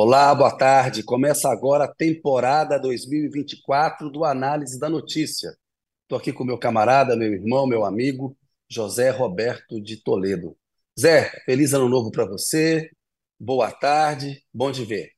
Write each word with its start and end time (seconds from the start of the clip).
Olá, 0.00 0.32
boa 0.32 0.56
tarde. 0.56 1.02
Começa 1.02 1.50
agora 1.50 1.82
a 1.82 1.92
temporada 1.92 2.78
2024 2.78 4.08
do 4.08 4.24
Análise 4.24 4.78
da 4.78 4.88
Notícia. 4.88 5.50
Estou 6.02 6.16
aqui 6.16 6.32
com 6.32 6.44
meu 6.44 6.56
camarada, 6.56 7.16
meu 7.16 7.32
irmão, 7.32 7.66
meu 7.66 7.84
amigo, 7.84 8.38
José 8.70 9.10
Roberto 9.10 9.82
de 9.82 10.00
Toledo. 10.00 10.56
Zé, 10.96 11.28
feliz 11.44 11.74
ano 11.74 11.88
novo 11.88 12.12
para 12.12 12.24
você. 12.24 12.88
Boa 13.40 13.72
tarde, 13.72 14.40
bom 14.54 14.70
de 14.70 14.84
ver. 14.84 15.10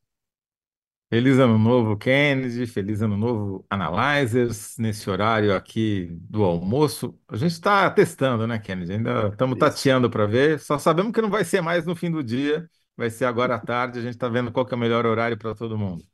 Feliz 1.11 1.39
ano 1.39 1.59
novo, 1.59 1.99
Kennedy. 1.99 2.67
Feliz 2.67 3.03
ano 3.03 3.19
novo, 3.19 3.67
Analyzers. 3.69 4.77
Nesse 4.79 5.11
horário 5.11 5.55
aqui 5.55 6.09
do 6.11 6.43
almoço, 6.43 7.15
a 7.29 7.37
gente 7.37 7.53
está 7.53 7.91
testando, 7.91 8.47
né, 8.47 8.59
Kennedy? 8.59 8.95
Ainda 8.95 9.29
estamos 9.29 9.59
tateando 9.59 10.09
para 10.09 10.25
ver. 10.25 10.59
Só 10.59 10.79
sabemos 10.79 11.13
que 11.13 11.21
não 11.21 11.29
vai 11.29 11.45
ser 11.45 11.61
mais 11.61 11.85
no 11.85 11.95
fim 11.95 12.11
do 12.11 12.25
dia, 12.25 12.67
vai 13.01 13.09
ser 13.09 13.25
agora 13.25 13.55
à 13.55 13.59
tarde. 13.59 13.99
A 13.99 14.03
gente 14.03 14.13
está 14.13 14.29
vendo 14.29 14.53
qual 14.53 14.67
que 14.67 14.75
é 14.75 14.77
o 14.77 14.81
melhor 14.81 15.07
horário 15.07 15.39
para 15.39 15.55
todo 15.55 15.79
mundo. 15.79 16.05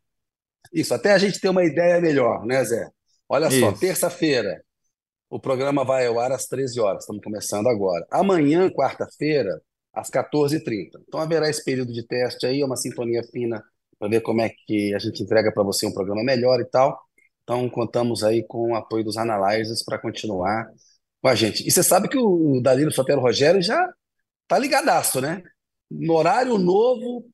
Isso, 0.72 0.94
até 0.94 1.12
a 1.12 1.18
gente 1.18 1.40
ter 1.40 1.48
uma 1.48 1.64
ideia 1.64 2.00
melhor, 2.00 2.46
né, 2.46 2.62
Zé? 2.64 2.88
Olha 3.28 3.50
só, 3.50 3.70
Isso. 3.70 3.80
terça-feira, 3.80 4.62
o 5.28 5.40
programa 5.40 5.84
vai 5.84 6.06
ao 6.06 6.20
ar 6.20 6.30
às 6.30 6.46
13 6.46 6.78
horas, 6.78 7.02
estamos 7.02 7.22
começando 7.22 7.68
agora. 7.68 8.06
Amanhã, 8.08 8.70
quarta-feira, 8.70 9.60
às 9.92 10.08
14h30. 10.08 10.90
Então 11.08 11.20
haverá 11.20 11.50
esse 11.50 11.64
período 11.64 11.92
de 11.92 12.06
teste 12.06 12.46
aí, 12.46 12.62
uma 12.62 12.76
sintonia 12.76 13.22
fina 13.32 13.62
para 13.98 14.08
ver 14.08 14.20
como 14.20 14.40
é 14.40 14.50
que 14.66 14.94
a 14.94 14.98
gente 15.00 15.22
entrega 15.22 15.52
para 15.52 15.64
você 15.64 15.86
um 15.86 15.92
programa 15.92 16.22
melhor 16.22 16.60
e 16.60 16.64
tal. 16.64 17.00
Então 17.42 17.68
contamos 17.68 18.22
aí 18.22 18.44
com 18.46 18.72
o 18.72 18.76
apoio 18.76 19.02
dos 19.02 19.16
analyzers 19.16 19.84
para 19.84 19.98
continuar 19.98 20.68
com 21.20 21.28
a 21.28 21.34
gente. 21.34 21.66
E 21.66 21.70
você 21.70 21.82
sabe 21.82 22.08
que 22.08 22.18
o 22.18 22.60
Danilo 22.62 22.92
Sotero 22.92 23.20
Rogério 23.20 23.60
já 23.60 23.88
tá 24.46 24.56
ligadaço, 24.58 25.20
né? 25.20 25.42
No 25.90 26.14
horário 26.14 26.58
novo, 26.58 27.24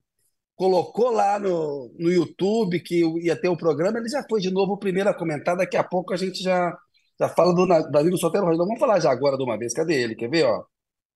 colocou 0.56 1.10
lá 1.10 1.38
no, 1.38 1.92
no 1.98 2.10
YouTube 2.10 2.80
que 2.80 3.02
ia 3.20 3.36
ter 3.36 3.48
o 3.48 3.56
programa, 3.56 3.98
ele 3.98 4.08
já 4.08 4.24
foi 4.28 4.40
de 4.40 4.50
novo 4.50 4.74
o 4.74 4.78
primeiro 4.78 5.10
a 5.10 5.14
comentar. 5.14 5.56
Daqui 5.56 5.76
a 5.76 5.84
pouco 5.84 6.12
a 6.12 6.16
gente 6.16 6.42
já, 6.42 6.76
já 7.18 7.28
fala 7.28 7.54
do 7.54 7.66
Danilo 7.90 8.18
Sotero 8.18 8.44
Rogério. 8.44 8.66
Vamos 8.66 8.80
falar 8.80 9.00
já 9.00 9.10
agora 9.10 9.36
de 9.36 9.42
uma 9.44 9.58
vez. 9.58 9.72
Cadê 9.72 9.94
ele? 10.02 10.14
Quer 10.14 10.30
ver? 10.30 10.44
Ó? 10.44 10.64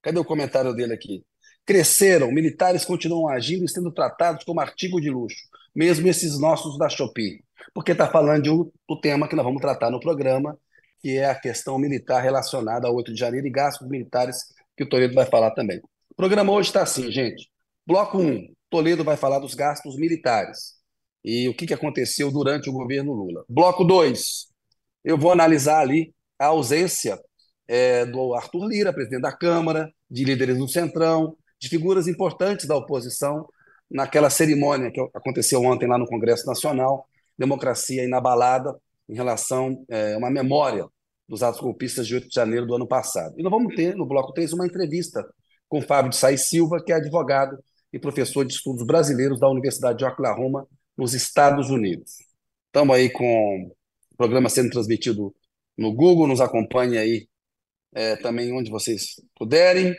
Cadê 0.02 0.18
o 0.18 0.24
comentário 0.24 0.74
dele 0.74 0.94
aqui? 0.94 1.24
Cresceram, 1.64 2.30
militares 2.32 2.84
continuam 2.84 3.28
agindo 3.28 3.64
e 3.64 3.68
sendo 3.68 3.92
tratados 3.92 4.44
como 4.44 4.60
artigo 4.60 5.00
de 5.00 5.10
luxo, 5.10 5.36
mesmo 5.74 6.06
esses 6.08 6.38
nossos 6.38 6.78
da 6.78 6.88
Shopee. 6.88 7.42
Porque 7.74 7.92
está 7.92 8.08
falando 8.08 8.42
de 8.44 8.50
um, 8.50 8.70
do 8.88 9.00
tema 9.00 9.28
que 9.28 9.34
nós 9.34 9.44
vamos 9.44 9.60
tratar 9.60 9.90
no 9.90 10.00
programa, 10.00 10.56
que 11.00 11.16
é 11.16 11.26
a 11.26 11.34
questão 11.34 11.78
militar 11.78 12.22
relacionada 12.22 12.86
ao 12.86 12.94
8 12.94 13.12
de 13.12 13.18
janeiro 13.18 13.46
e 13.46 13.50
gastos 13.50 13.88
militares, 13.88 14.36
que 14.76 14.84
o 14.84 14.88
Toledo 14.88 15.14
vai 15.14 15.26
falar 15.26 15.50
também. 15.52 15.80
O 16.16 16.22
programa 16.22 16.50
hoje 16.50 16.70
está 16.70 16.82
assim, 16.82 17.12
gente. 17.12 17.46
Bloco 17.86 18.16
um, 18.16 18.50
Toledo 18.70 19.04
vai 19.04 19.18
falar 19.18 19.38
dos 19.38 19.54
gastos 19.54 19.98
militares 19.98 20.72
e 21.22 21.46
o 21.46 21.54
que 21.54 21.66
que 21.66 21.74
aconteceu 21.74 22.30
durante 22.32 22.70
o 22.70 22.72
governo 22.72 23.12
Lula. 23.12 23.44
Bloco 23.46 23.84
2, 23.84 24.46
eu 25.04 25.18
vou 25.18 25.30
analisar 25.30 25.80
ali 25.80 26.14
a 26.38 26.46
ausência 26.46 27.20
é, 27.68 28.06
do 28.06 28.32
Arthur 28.32 28.66
Lira, 28.66 28.94
presidente 28.94 29.20
da 29.20 29.36
Câmara, 29.36 29.92
de 30.10 30.24
líderes 30.24 30.56
do 30.56 30.66
Centrão, 30.66 31.36
de 31.60 31.68
figuras 31.68 32.08
importantes 32.08 32.66
da 32.66 32.76
oposição, 32.76 33.46
naquela 33.90 34.30
cerimônia 34.30 34.90
que 34.90 35.00
aconteceu 35.12 35.62
ontem 35.64 35.86
lá 35.86 35.98
no 35.98 36.06
Congresso 36.06 36.46
Nacional, 36.46 37.06
democracia 37.38 38.02
inabalada 38.02 38.74
em 39.06 39.14
relação 39.14 39.84
é, 39.90 40.14
a 40.14 40.18
uma 40.18 40.30
memória 40.30 40.86
dos 41.28 41.42
atos 41.42 41.60
golpistas 41.60 42.06
de 42.06 42.14
8 42.14 42.28
de 42.28 42.34
janeiro 42.34 42.64
do 42.64 42.74
ano 42.74 42.88
passado. 42.88 43.38
E 43.38 43.42
nós 43.42 43.52
vamos 43.52 43.74
ter, 43.74 43.94
no 43.94 44.06
bloco 44.06 44.32
3, 44.32 44.54
uma 44.54 44.66
entrevista 44.66 45.22
com 45.68 45.82
Fábio 45.82 46.10
de 46.10 46.16
Sais 46.16 46.48
Silva, 46.48 46.82
que 46.84 46.92
é 46.92 46.96
advogado 46.96 47.58
e 47.92 47.98
professor 47.98 48.44
de 48.44 48.52
estudos 48.52 48.86
brasileiros 48.86 49.40
da 49.40 49.48
Universidade 49.48 49.98
de 49.98 50.04
Oklahoma, 50.04 50.66
nos 50.96 51.14
Estados 51.14 51.70
Unidos. 51.70 52.16
Estamos 52.66 52.96
aí 52.96 53.10
com 53.10 53.70
o 54.12 54.16
programa 54.16 54.48
sendo 54.48 54.70
transmitido 54.70 55.34
no 55.76 55.92
Google, 55.92 56.26
nos 56.26 56.40
acompanhe 56.40 56.96
aí 56.96 57.28
é, 57.94 58.16
também 58.16 58.52
onde 58.52 58.70
vocês 58.70 59.20
puderem. 59.34 59.94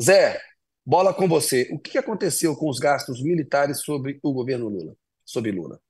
Zé, 0.00 0.40
bola 0.84 1.12
com 1.12 1.28
você. 1.28 1.68
O 1.72 1.78
que 1.78 1.98
aconteceu 1.98 2.56
com 2.56 2.68
os 2.68 2.78
gastos 2.78 3.22
militares 3.22 3.82
sobre 3.82 4.18
o 4.22 4.32
governo 4.32 4.68
Lula? 4.68 4.94
Sobre 5.24 5.52
Lula. 5.52 5.80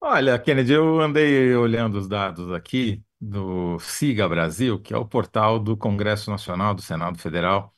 Olha, 0.00 0.38
Kennedy, 0.38 0.72
eu 0.72 1.00
andei 1.00 1.54
olhando 1.54 1.98
os 1.98 2.08
dados 2.08 2.52
aqui 2.52 3.02
do 3.20 3.78
Siga 3.80 4.28
Brasil, 4.28 4.80
que 4.80 4.94
é 4.94 4.96
o 4.96 5.04
portal 5.04 5.58
do 5.58 5.76
Congresso 5.76 6.30
Nacional 6.30 6.74
do 6.74 6.80
Senado 6.80 7.18
Federal, 7.18 7.74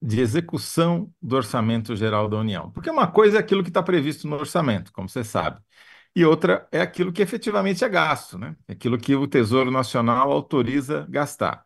de 0.00 0.20
execução 0.20 1.12
do 1.20 1.36
Orçamento 1.36 1.96
Geral 1.96 2.28
da 2.28 2.36
União. 2.38 2.70
Porque 2.70 2.90
uma 2.90 3.06
coisa 3.06 3.36
é 3.38 3.40
aquilo 3.40 3.62
que 3.62 3.70
está 3.70 3.82
previsto 3.82 4.28
no 4.28 4.36
orçamento, 4.36 4.92
como 4.92 5.08
você 5.08 5.24
sabe. 5.24 5.60
E 6.14 6.24
outra 6.24 6.68
é 6.72 6.80
aquilo 6.80 7.12
que 7.12 7.22
efetivamente 7.22 7.84
é 7.84 7.88
gasto, 7.88 8.38
né? 8.38 8.56
É 8.66 8.72
Aquilo 8.72 8.98
que 8.98 9.14
o 9.14 9.26
Tesouro 9.26 9.70
Nacional 9.70 10.32
autoriza 10.32 11.06
gastar. 11.08 11.64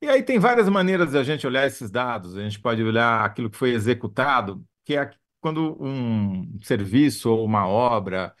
E 0.00 0.08
aí 0.08 0.22
tem 0.22 0.38
várias 0.38 0.68
maneiras 0.68 1.10
de 1.12 1.18
a 1.18 1.22
gente 1.24 1.46
olhar 1.46 1.66
esses 1.66 1.90
dados. 1.90 2.36
A 2.36 2.42
gente 2.42 2.60
pode 2.60 2.82
olhar 2.82 3.24
aquilo 3.24 3.50
que 3.50 3.56
foi 3.56 3.70
executado, 3.72 4.64
que 4.84 4.96
é 4.96 5.10
quando 5.40 5.76
um 5.82 6.58
serviço 6.62 7.30
ou 7.30 7.44
uma 7.44 7.66
obra 7.66 8.34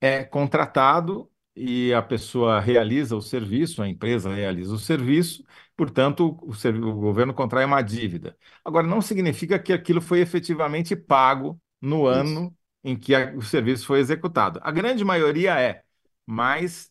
é 0.00 0.24
contratado 0.24 1.30
e 1.56 1.92
a 1.94 2.02
pessoa 2.02 2.60
realiza 2.60 3.16
o 3.16 3.20
serviço, 3.22 3.82
a 3.82 3.88
empresa 3.88 4.32
realiza 4.34 4.74
o 4.74 4.78
serviço, 4.78 5.44
portanto, 5.76 6.38
o, 6.42 6.50
o 6.52 6.94
governo 7.00 7.34
contrai 7.34 7.64
uma 7.64 7.82
dívida. 7.82 8.36
Agora, 8.64 8.86
não 8.86 9.00
significa 9.00 9.58
que 9.58 9.72
aquilo 9.72 10.00
foi 10.00 10.20
efetivamente 10.20 10.96
pago 10.96 11.60
no 11.80 12.06
Isso. 12.08 12.40
ano 12.46 12.54
em 12.82 12.96
que 12.98 13.14
a- 13.14 13.32
o 13.36 13.42
serviço 13.42 13.86
foi 13.86 14.00
executado. 14.00 14.60
A 14.62 14.70
grande 14.72 15.04
maioria 15.04 15.58
é, 15.60 15.82
mas 16.26 16.90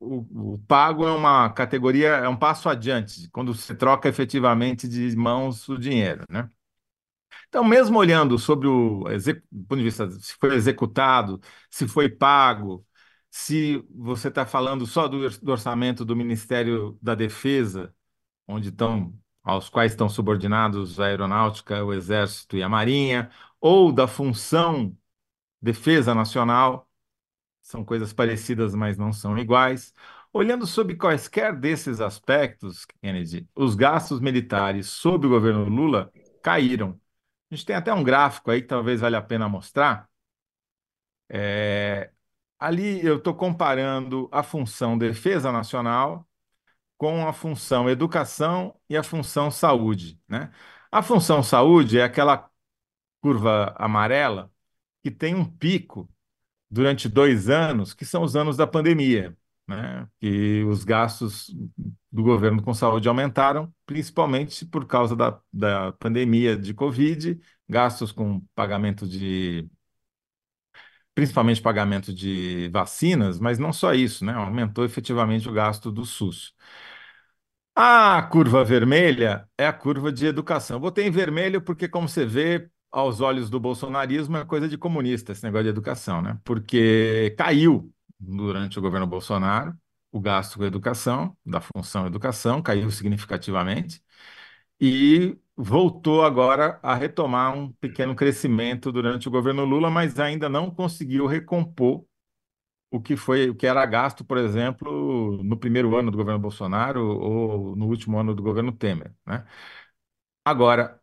o, 0.00 0.54
o 0.54 0.58
pago 0.66 1.06
é 1.06 1.12
uma 1.12 1.50
categoria, 1.50 2.08
é 2.10 2.28
um 2.28 2.36
passo 2.36 2.68
adiante, 2.68 3.28
quando 3.30 3.54
você 3.54 3.74
troca 3.74 4.08
efetivamente 4.08 4.88
de 4.88 5.14
mãos 5.16 5.68
o 5.68 5.78
dinheiro, 5.78 6.24
né? 6.28 6.48
Então, 7.48 7.64
mesmo 7.64 7.98
olhando 7.98 8.38
sobre 8.38 8.66
o, 8.68 9.04
do 9.50 9.64
ponto 9.66 9.78
de 9.78 9.84
vista 9.84 10.10
se 10.10 10.34
foi 10.34 10.54
executado, 10.54 11.40
se 11.70 11.86
foi 11.86 12.08
pago, 12.08 12.86
se 13.32 13.78
você 13.90 14.28
está 14.28 14.46
falando 14.46 14.86
só 14.86 15.08
do, 15.08 15.18
or- 15.26 15.38
do 15.42 15.52
orçamento 15.52 16.04
do 16.04 16.14
Ministério 16.16 16.98
da 17.02 17.16
Defesa, 17.16 17.94
onde 18.48 18.70
estão, 18.70 19.14
aos 19.44 19.68
quais 19.70 19.92
estão 19.92 20.08
subordinados 20.08 21.00
a 21.00 21.06
Aeronáutica, 21.06 21.84
o 21.84 21.92
Exército 21.94 22.56
e 22.56 22.62
a 22.64 22.68
Marinha, 22.70 23.30
ou 23.60 23.92
da 23.92 24.08
função 24.08 24.96
Defesa 25.62 26.14
Nacional, 26.14 26.88
são 27.62 27.84
coisas 27.84 28.12
parecidas, 28.12 28.74
mas 28.74 28.98
não 28.98 29.12
são 29.12 29.38
iguais. 29.38 29.94
Olhando 30.32 30.66
sobre 30.66 30.96
quaisquer 30.96 31.56
desses 31.58 32.00
aspectos, 32.00 32.84
Kennedy, 33.02 33.48
os 33.54 33.74
gastos 33.74 34.20
militares 34.20 34.88
sob 34.88 35.26
o 35.26 35.30
governo 35.30 35.64
Lula 35.68 36.12
caíram. 36.42 37.00
A 37.50 37.54
gente 37.54 37.66
tem 37.66 37.76
até 37.76 37.92
um 37.94 38.02
gráfico 38.04 38.50
aí 38.50 38.62
que 38.62 38.68
talvez 38.68 39.00
valha 39.00 39.18
a 39.18 39.22
pena 39.22 39.48
mostrar. 39.48 40.08
É, 41.28 42.12
ali 42.62 43.04
eu 43.04 43.16
estou 43.18 43.34
comparando 43.34 44.28
a 44.32 44.42
função 44.42 44.96
Defesa 44.96 45.50
Nacional 45.50 46.28
com 46.98 47.26
a 47.26 47.32
função 47.32 47.90
Educação 47.90 48.74
e 48.88 48.96
a 48.96 49.02
função 49.02 49.50
Saúde, 49.50 50.20
né? 50.28 50.52
A 50.90 51.02
função 51.02 51.42
Saúde 51.42 51.98
é 51.98 52.04
aquela 52.04 52.50
curva 53.20 53.74
amarela 53.78 54.52
que 55.02 55.10
tem 55.10 55.34
um 55.34 55.44
pico 55.44 56.08
durante 56.70 57.08
dois 57.08 57.50
anos, 57.50 57.94
que 57.94 58.04
são 58.04 58.22
os 58.22 58.36
anos 58.36 58.56
da 58.56 58.66
pandemia, 58.66 59.36
né? 59.68 60.08
E 60.20 60.64
os 60.64 60.84
gastos 60.84 61.54
do 62.10 62.22
governo 62.22 62.62
com 62.62 62.74
saúde 62.74 63.08
aumentaram, 63.08 63.72
principalmente 63.86 64.64
por 64.66 64.86
causa 64.86 65.16
da, 65.16 65.40
da 65.52 65.92
pandemia 65.94 66.56
de 66.56 66.74
Covid, 66.74 67.40
gastos 67.68 68.12
com 68.12 68.40
pagamento 68.54 69.06
de, 69.08 69.68
principalmente 71.14 71.60
pagamento 71.62 72.12
de 72.14 72.68
vacinas, 72.70 73.38
mas 73.40 73.58
não 73.58 73.72
só 73.72 73.94
isso, 73.94 74.24
né? 74.24 74.32
Aumentou 74.34 74.84
efetivamente 74.84 75.48
o 75.48 75.52
gasto 75.52 75.90
do 75.92 76.04
SUS. 76.04 76.54
A 77.74 78.22
curva 78.30 78.62
vermelha 78.64 79.48
é 79.56 79.66
a 79.66 79.72
curva 79.72 80.12
de 80.12 80.26
educação. 80.26 80.78
Botei 80.78 81.06
em 81.06 81.10
vermelho 81.10 81.60
porque, 81.62 81.88
como 81.88 82.08
você 82.08 82.26
vê, 82.26 82.68
aos 82.90 83.20
olhos 83.22 83.48
do 83.48 83.58
bolsonarismo, 83.58 84.36
é 84.36 84.44
coisa 84.44 84.68
de 84.68 84.76
comunista 84.76 85.32
esse 85.32 85.42
negócio 85.42 85.64
de 85.64 85.70
educação, 85.70 86.20
né? 86.20 86.38
Porque 86.44 87.34
caiu 87.38 87.90
durante 88.20 88.78
o 88.78 88.82
governo 88.82 89.06
Bolsonaro 89.06 89.74
o 90.10 90.20
gasto 90.20 90.58
com 90.58 90.64
educação, 90.64 91.34
da 91.44 91.58
função 91.62 92.06
educação, 92.06 92.60
caiu 92.62 92.90
significativamente 92.90 94.02
e 94.80 95.36
voltou 95.62 96.24
agora 96.24 96.78
a 96.82 96.94
retomar 96.94 97.56
um 97.56 97.70
pequeno 97.74 98.14
crescimento 98.16 98.90
durante 98.90 99.28
o 99.28 99.30
governo 99.30 99.64
Lula, 99.64 99.90
mas 99.90 100.18
ainda 100.18 100.48
não 100.48 100.70
conseguiu 100.70 101.26
recompor 101.26 102.04
o 102.90 103.00
que 103.00 103.16
foi, 103.16 103.50
o 103.50 103.54
que 103.54 103.66
era 103.66 103.84
gasto, 103.86 104.24
por 104.24 104.38
exemplo, 104.38 105.42
no 105.44 105.56
primeiro 105.58 105.96
ano 105.96 106.10
do 106.10 106.16
governo 106.18 106.40
Bolsonaro 106.40 107.00
ou 107.06 107.76
no 107.76 107.86
último 107.88 108.18
ano 108.18 108.34
do 108.34 108.42
governo 108.42 108.72
Temer, 108.72 109.14
né? 109.26 109.46
Agora, 110.44 111.00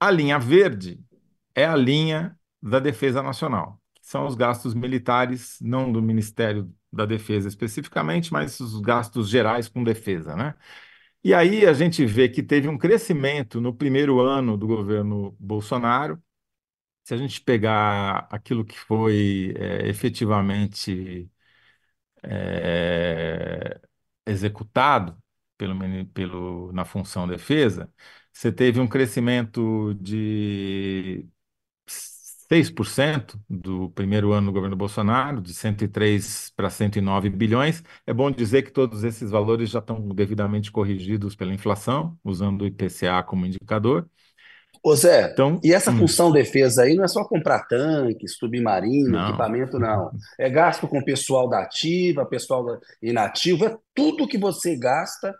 a 0.00 0.10
linha 0.10 0.38
verde 0.38 1.00
é 1.54 1.66
a 1.66 1.76
linha 1.76 2.38
da 2.62 2.80
defesa 2.80 3.22
nacional, 3.22 3.80
são 4.02 4.26
os 4.26 4.34
gastos 4.36 4.74
militares, 4.74 5.58
não 5.60 5.92
do 5.92 6.02
Ministério 6.02 6.72
da 6.92 7.06
Defesa 7.06 7.48
especificamente, 7.48 8.32
mas 8.32 8.60
os 8.60 8.80
gastos 8.80 9.28
gerais 9.30 9.68
com 9.68 9.84
defesa, 9.84 10.36
né? 10.36 10.54
E 11.24 11.32
aí 11.34 11.64
a 11.66 11.72
gente 11.72 12.04
vê 12.04 12.28
que 12.28 12.42
teve 12.42 12.68
um 12.68 12.76
crescimento 12.76 13.60
no 13.60 13.74
primeiro 13.74 14.20
ano 14.20 14.56
do 14.58 14.66
governo 14.66 15.34
Bolsonaro. 15.40 16.22
Se 17.04 17.14
a 17.14 17.18
gente 17.18 17.40
pegar 17.42 18.28
aquilo 18.30 18.64
que 18.64 18.78
foi 18.78 19.54
é, 19.58 19.88
efetivamente 19.88 21.30
é, 22.22 23.80
executado 24.26 25.18
pelo, 25.56 25.76
pelo, 26.14 26.72
na 26.72 26.84
função 26.84 27.26
defesa, 27.28 27.92
você 28.32 28.52
teve 28.52 28.80
um 28.80 28.88
crescimento 28.88 29.94
de 29.94 31.28
6% 32.50 33.36
do 33.48 33.90
primeiro 33.90 34.32
ano 34.32 34.48
do 34.48 34.52
governo 34.52 34.76
Bolsonaro, 34.76 35.40
de 35.40 35.54
103 35.54 36.52
para 36.54 36.68
109 36.68 37.30
bilhões. 37.30 37.82
É 38.06 38.12
bom 38.12 38.30
dizer 38.30 38.62
que 38.62 38.70
todos 38.70 39.04
esses 39.04 39.30
valores 39.30 39.70
já 39.70 39.78
estão 39.78 40.08
devidamente 40.08 40.70
corrigidos 40.70 41.34
pela 41.34 41.54
inflação, 41.54 42.16
usando 42.22 42.62
o 42.62 42.66
IPCA 42.66 43.22
como 43.22 43.46
indicador. 43.46 44.06
Ô 44.82 44.94
Zé, 44.94 45.30
então, 45.32 45.58
e 45.64 45.72
essa 45.72 45.90
hum. 45.90 45.98
função 45.98 46.30
defesa 46.30 46.82
aí 46.82 46.94
não 46.94 47.04
é 47.04 47.08
só 47.08 47.24
comprar 47.24 47.66
tanque, 47.66 48.28
submarino, 48.28 49.12
não. 49.12 49.28
equipamento, 49.28 49.78
não. 49.78 50.10
É 50.38 50.50
gasto 50.50 50.86
com 50.86 51.02
pessoal 51.02 51.48
da 51.48 51.60
ativa, 51.60 52.26
pessoal 52.26 52.78
inativo, 53.02 53.64
é 53.64 53.76
tudo 53.94 54.28
que 54.28 54.36
você 54.36 54.76
gasta 54.76 55.34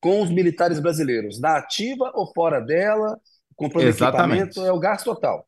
com 0.00 0.22
os 0.22 0.30
militares 0.30 0.78
brasileiros, 0.80 1.40
na 1.40 1.56
ativa 1.56 2.10
ou 2.14 2.30
fora 2.34 2.60
dela, 2.60 3.18
comprando 3.56 3.86
Exatamente. 3.86 4.42
equipamento, 4.42 4.68
é 4.68 4.72
o 4.72 4.78
gasto 4.78 5.04
total. 5.04 5.46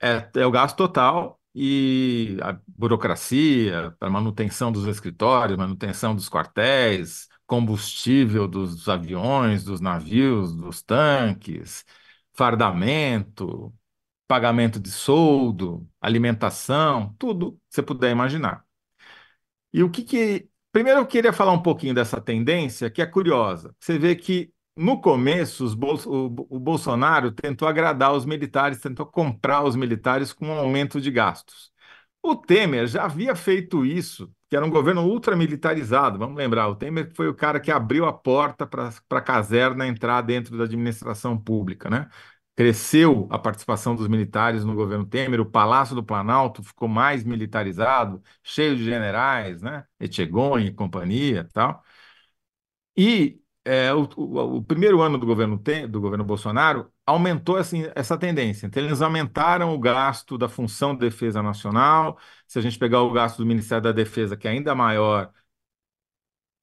É, 0.00 0.28
é 0.40 0.46
o 0.46 0.50
gasto 0.50 0.76
total 0.76 1.40
e 1.54 2.36
a 2.42 2.58
burocracia 2.66 3.94
para 3.98 4.10
manutenção 4.10 4.70
dos 4.72 4.86
escritórios, 4.86 5.56
manutenção 5.56 6.14
dos 6.14 6.28
quartéis, 6.28 7.28
combustível 7.46 8.46
dos 8.48 8.88
aviões, 8.88 9.64
dos 9.64 9.80
navios, 9.80 10.54
dos 10.54 10.82
tanques, 10.82 11.84
fardamento, 12.34 13.72
pagamento 14.28 14.80
de 14.80 14.90
soldo, 14.90 15.88
alimentação, 16.00 17.14
tudo 17.18 17.52
que 17.54 17.76
você 17.76 17.82
puder 17.82 18.10
imaginar. 18.12 18.64
E 19.72 19.82
o 19.82 19.90
que 19.90 20.02
que. 20.04 20.48
Primeiro 20.72 21.00
eu 21.00 21.06
queria 21.06 21.32
falar 21.32 21.52
um 21.52 21.62
pouquinho 21.62 21.94
dessa 21.94 22.20
tendência 22.20 22.90
que 22.90 23.00
é 23.02 23.06
curiosa. 23.06 23.74
Você 23.78 23.98
vê 23.98 24.16
que 24.16 24.52
no 24.76 25.00
começo, 25.00 25.66
o, 25.66 26.24
o 26.56 26.58
Bolsonaro 26.60 27.30
tentou 27.32 27.68
agradar 27.68 28.12
os 28.12 28.24
militares, 28.24 28.80
tentou 28.80 29.06
comprar 29.06 29.62
os 29.64 29.76
militares 29.76 30.32
com 30.32 30.46
um 30.48 30.52
aumento 30.52 31.00
de 31.00 31.10
gastos. 31.10 31.72
O 32.22 32.34
Temer 32.36 32.86
já 32.88 33.04
havia 33.04 33.36
feito 33.36 33.84
isso, 33.84 34.32
que 34.48 34.56
era 34.56 34.64
um 34.64 34.70
governo 34.70 35.02
ultramilitarizado. 35.06 36.18
Vamos 36.18 36.36
lembrar, 36.36 36.68
o 36.68 36.74
Temer 36.76 37.12
foi 37.14 37.28
o 37.28 37.34
cara 37.34 37.60
que 37.60 37.70
abriu 37.70 38.06
a 38.06 38.12
porta 38.12 38.66
para 38.66 38.90
a 39.10 39.20
caserna 39.20 39.86
entrar 39.86 40.22
dentro 40.22 40.56
da 40.56 40.64
administração 40.64 41.38
pública, 41.38 41.90
né? 41.90 42.08
Cresceu 42.56 43.26
a 43.30 43.38
participação 43.38 43.96
dos 43.96 44.08
militares 44.08 44.64
no 44.64 44.74
governo 44.74 45.04
Temer, 45.06 45.40
o 45.40 45.46
Palácio 45.46 45.94
do 45.94 46.04
Planalto 46.04 46.62
ficou 46.62 46.88
mais 46.88 47.24
militarizado, 47.24 48.22
cheio 48.42 48.76
de 48.76 48.84
generais, 48.84 49.60
né? 49.60 49.84
Etchegon 50.00 50.58
e 50.60 50.72
companhia, 50.72 51.48
tal. 51.52 51.82
E 52.96 53.40
é, 53.64 53.92
o, 53.94 54.08
o, 54.16 54.56
o, 54.58 54.62
primeiro 54.62 55.00
ano 55.00 55.18
do 55.18 55.26
governo, 55.26 55.56
do 55.88 56.00
governo 56.00 56.24
Bolsonaro 56.24 56.92
aumentou 57.06 57.56
assim, 57.56 57.84
essa 57.94 58.18
tendência. 58.18 58.66
Então, 58.66 58.82
eles 58.82 59.00
aumentaram 59.02 59.74
o 59.74 59.78
gasto 59.78 60.36
da 60.36 60.48
função 60.48 60.94
de 60.94 61.00
defesa 61.00 61.42
nacional. 61.42 62.18
Se 62.46 62.58
a 62.58 62.62
gente 62.62 62.78
pegar 62.78 63.02
o 63.02 63.12
gasto 63.12 63.38
do 63.38 63.46
Ministério 63.46 63.82
da 63.82 63.92
Defesa, 63.92 64.36
que 64.36 64.46
é 64.48 64.50
ainda 64.50 64.74
maior, 64.74 65.32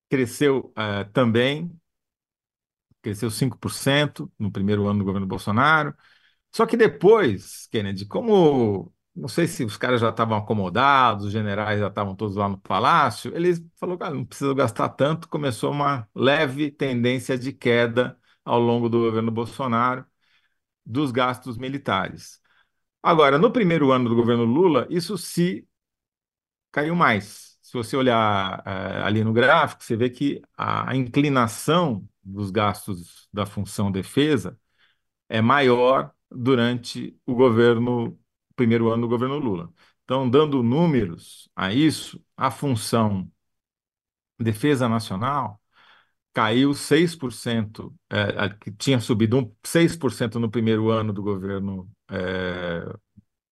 cresceu 0.09 0.71
é, 0.75 1.03
também, 1.05 1.71
cresceu 3.01 3.29
5% 3.31 4.31
no 4.37 4.51
primeiro 4.51 4.87
ano 4.87 4.99
do 4.99 5.05
governo 5.05 5.27
Bolsonaro. 5.27 5.95
Só 6.51 6.65
que 6.65 6.77
depois, 6.77 7.67
Kennedy, 7.71 8.05
como 8.05 8.93
não 9.15 9.27
sei 9.27 9.47
se 9.47 9.63
os 9.65 9.77
caras 9.77 10.01
já 10.01 10.09
estavam 10.09 10.37
acomodados, 10.37 11.25
os 11.25 11.31
generais 11.31 11.79
já 11.79 11.87
estavam 11.87 12.15
todos 12.15 12.35
lá 12.35 12.47
no 12.49 12.57
palácio. 12.59 13.35
Ele 13.35 13.53
falou, 13.77 13.97
cara, 13.97 14.13
não 14.15 14.25
precisa 14.25 14.53
gastar 14.53 14.89
tanto. 14.89 15.27
Começou 15.27 15.71
uma 15.71 16.07
leve 16.15 16.71
tendência 16.71 17.37
de 17.37 17.51
queda 17.53 18.17
ao 18.45 18.59
longo 18.59 18.89
do 18.89 18.99
governo 18.99 19.31
Bolsonaro 19.31 20.05
dos 20.85 21.11
gastos 21.11 21.57
militares. 21.57 22.41
Agora, 23.03 23.37
no 23.39 23.51
primeiro 23.51 23.91
ano 23.91 24.09
do 24.09 24.15
governo 24.15 24.45
Lula, 24.45 24.87
isso 24.89 25.17
se 25.17 25.67
caiu 26.71 26.95
mais. 26.95 27.57
Se 27.61 27.73
você 27.73 27.95
olhar 27.95 28.61
é, 28.65 29.03
ali 29.03 29.23
no 29.23 29.33
gráfico, 29.33 29.83
você 29.83 29.95
vê 29.95 30.09
que 30.09 30.41
a 30.57 30.95
inclinação 30.95 32.07
dos 32.23 32.51
gastos 32.51 33.27
da 33.33 33.45
função 33.45 33.91
defesa 33.91 34.59
é 35.29 35.41
maior 35.41 36.13
durante 36.31 37.17
o 37.25 37.35
governo 37.35 38.19
primeiro 38.61 38.89
ano 38.91 39.01
do 39.03 39.07
governo 39.07 39.37
Lula. 39.39 39.71
Então, 40.03 40.29
dando 40.29 40.61
números 40.63 41.49
a 41.55 41.73
isso, 41.73 42.23
a 42.37 42.51
função 42.51 43.31
defesa 44.39 44.89
nacional 44.89 45.61
caiu 46.33 46.73
6%, 46.73 47.95
é, 48.09 48.49
que 48.49 48.71
tinha 48.73 48.99
subido 48.99 49.37
um, 49.37 49.55
6% 49.65 50.39
no 50.39 50.51
primeiro 50.51 50.89
ano 50.91 51.13
do 51.13 51.23
governo 51.23 51.91
é, 52.09 52.85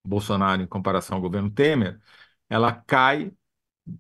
Bolsonaro 0.05 0.61
em 0.61 0.67
comparação 0.67 1.17
ao 1.17 1.21
governo 1.21 1.51
Temer, 1.51 1.99
ela 2.49 2.71
cai 2.73 3.31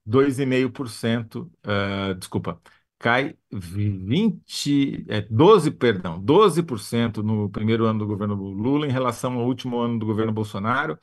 2,5%, 0.05 1.51
é, 1.63 2.13
desculpa, 2.15 2.61
cai 2.99 3.35
20, 3.51 5.05
é, 5.09 5.21
12, 5.21 5.71
perdão, 5.71 6.21
12% 6.21 7.23
no 7.23 7.49
primeiro 7.49 7.85
ano 7.85 7.99
do 7.99 8.07
governo 8.07 8.35
Lula 8.35 8.87
em 8.87 8.91
relação 8.91 9.33
ao 9.39 9.45
último 9.47 9.79
ano 9.79 9.97
do 9.99 10.05
governo 10.05 10.33
Bolsonaro 10.33 10.99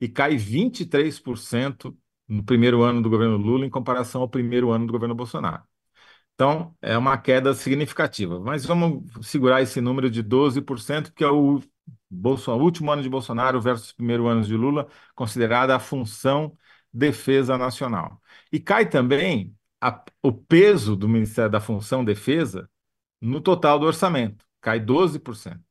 e 0.00 0.08
cai 0.08 0.36
23% 0.36 1.96
no 2.28 2.44
primeiro 2.44 2.82
ano 2.82 3.02
do 3.02 3.10
governo 3.10 3.36
Lula 3.38 3.66
em 3.66 3.70
comparação 3.70 4.22
ao 4.22 4.28
primeiro 4.28 4.70
ano 4.70 4.86
do 4.86 4.92
governo 4.92 5.14
Bolsonaro. 5.14 5.64
Então, 6.34 6.76
é 6.80 6.96
uma 6.96 7.18
queda 7.18 7.52
significativa. 7.54 8.38
Mas 8.40 8.64
vamos 8.64 9.04
segurar 9.26 9.60
esse 9.62 9.80
número 9.80 10.08
de 10.10 10.22
12%, 10.22 11.12
que 11.12 11.24
é 11.24 11.28
o, 11.28 11.60
último 12.60 12.92
ano 12.92 13.02
de 13.02 13.08
Bolsonaro 13.08 13.60
versus 13.60 13.92
primeiro 13.92 14.28
ano 14.28 14.42
de 14.42 14.56
Lula, 14.56 14.88
considerada 15.16 15.74
a 15.74 15.80
função 15.80 16.56
defesa 16.92 17.58
nacional. 17.58 18.20
E 18.52 18.60
cai 18.60 18.88
também 18.88 19.57
a, 19.80 20.04
o 20.22 20.32
peso 20.32 20.96
do 20.96 21.08
Ministério 21.08 21.50
da 21.50 21.60
Função 21.60 22.04
Defesa 22.04 22.68
no 23.20 23.40
total 23.40 23.78
do 23.78 23.86
orçamento, 23.86 24.44
cai 24.60 24.80
12%. 24.80 25.64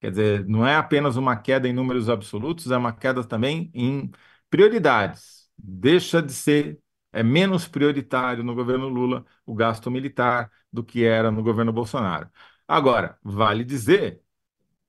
Quer 0.00 0.10
dizer, 0.10 0.46
não 0.46 0.66
é 0.66 0.76
apenas 0.76 1.16
uma 1.16 1.36
queda 1.36 1.68
em 1.68 1.72
números 1.72 2.08
absolutos, 2.08 2.70
é 2.70 2.76
uma 2.76 2.92
queda 2.92 3.24
também 3.24 3.70
em 3.74 4.10
prioridades. 4.50 5.48
Deixa 5.56 6.20
de 6.22 6.32
ser, 6.32 6.80
é 7.12 7.22
menos 7.22 7.68
prioritário 7.68 8.42
no 8.44 8.54
governo 8.54 8.88
Lula 8.88 9.24
o 9.46 9.54
gasto 9.54 9.90
militar 9.90 10.50
do 10.72 10.82
que 10.84 11.04
era 11.04 11.30
no 11.30 11.42
governo 11.42 11.72
Bolsonaro. 11.72 12.28
Agora, 12.66 13.18
vale 13.22 13.64
dizer 13.64 14.22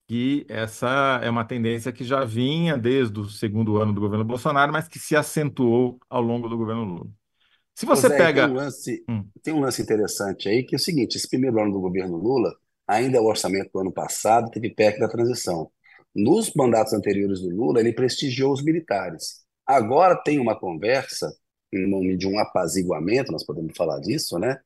que 0.07 0.45
essa 0.49 1.19
é 1.23 1.29
uma 1.29 1.45
tendência 1.45 1.91
que 1.93 2.03
já 2.03 2.23
vinha 2.25 2.77
desde 2.77 3.19
o 3.19 3.25
segundo 3.29 3.77
ano 3.81 3.93
do 3.93 4.01
governo 4.01 4.25
Bolsonaro, 4.25 4.71
mas 4.73 4.87
que 4.87 4.99
se 4.99 5.15
acentuou 5.15 5.99
ao 6.09 6.21
longo 6.21 6.49
do 6.49 6.57
governo 6.57 6.83
Lula. 6.83 7.22
Se 7.75 7.85
você 7.85 8.09
pega. 8.09 8.45
Tem 8.45 8.51
um, 8.51 8.55
lance, 8.55 9.05
hum. 9.09 9.25
tem 9.41 9.53
um 9.53 9.59
lance 9.59 9.81
interessante 9.81 10.47
aí, 10.47 10.63
que 10.63 10.75
é 10.75 10.77
o 10.77 10.79
seguinte: 10.79 11.17
esse 11.17 11.27
primeiro 11.27 11.59
ano 11.59 11.73
do 11.73 11.81
governo 11.81 12.17
Lula, 12.17 12.53
ainda 12.87 13.17
é 13.17 13.21
o 13.21 13.25
orçamento 13.25 13.71
do 13.73 13.79
ano 13.79 13.91
passado, 13.91 14.51
teve 14.51 14.69
PEC 14.69 14.99
da 14.99 15.07
transição. 15.07 15.71
Nos 16.15 16.53
mandatos 16.53 16.93
anteriores 16.93 17.41
do 17.41 17.49
Lula, 17.49 17.79
ele 17.79 17.93
prestigiou 17.93 18.53
os 18.53 18.63
militares. 18.63 19.43
Agora 19.65 20.15
tem 20.15 20.39
uma 20.39 20.57
conversa, 20.59 21.35
em 21.71 21.89
nome 21.89 22.15
de 22.15 22.27
um 22.27 22.37
apaziguamento, 22.37 23.31
nós 23.31 23.43
podemos 23.43 23.75
falar 23.75 23.99
disso, 23.99 24.37
né? 24.37 24.59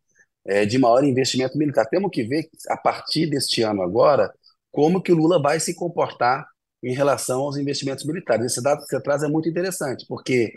É, 0.46 0.66
de 0.66 0.78
maior 0.78 1.04
investimento 1.04 1.58
militar. 1.58 1.86
Temos 1.86 2.10
que 2.12 2.24
ver, 2.24 2.50
a 2.70 2.78
partir 2.78 3.28
deste 3.28 3.62
ano 3.62 3.82
agora, 3.82 4.34
como 4.72 5.02
que 5.02 5.12
o 5.12 5.16
Lula 5.16 5.42
vai 5.42 5.60
se 5.60 5.74
comportar 5.74 6.46
em 6.84 6.94
relação 6.94 7.42
aos 7.42 7.58
investimentos 7.58 8.06
militares. 8.06 8.46
Esse 8.46 8.62
dado 8.62 8.82
que 8.82 8.88
você 8.88 9.02
traz 9.02 9.24
é 9.24 9.28
muito 9.28 9.50
interessante, 9.50 10.06
porque 10.08 10.54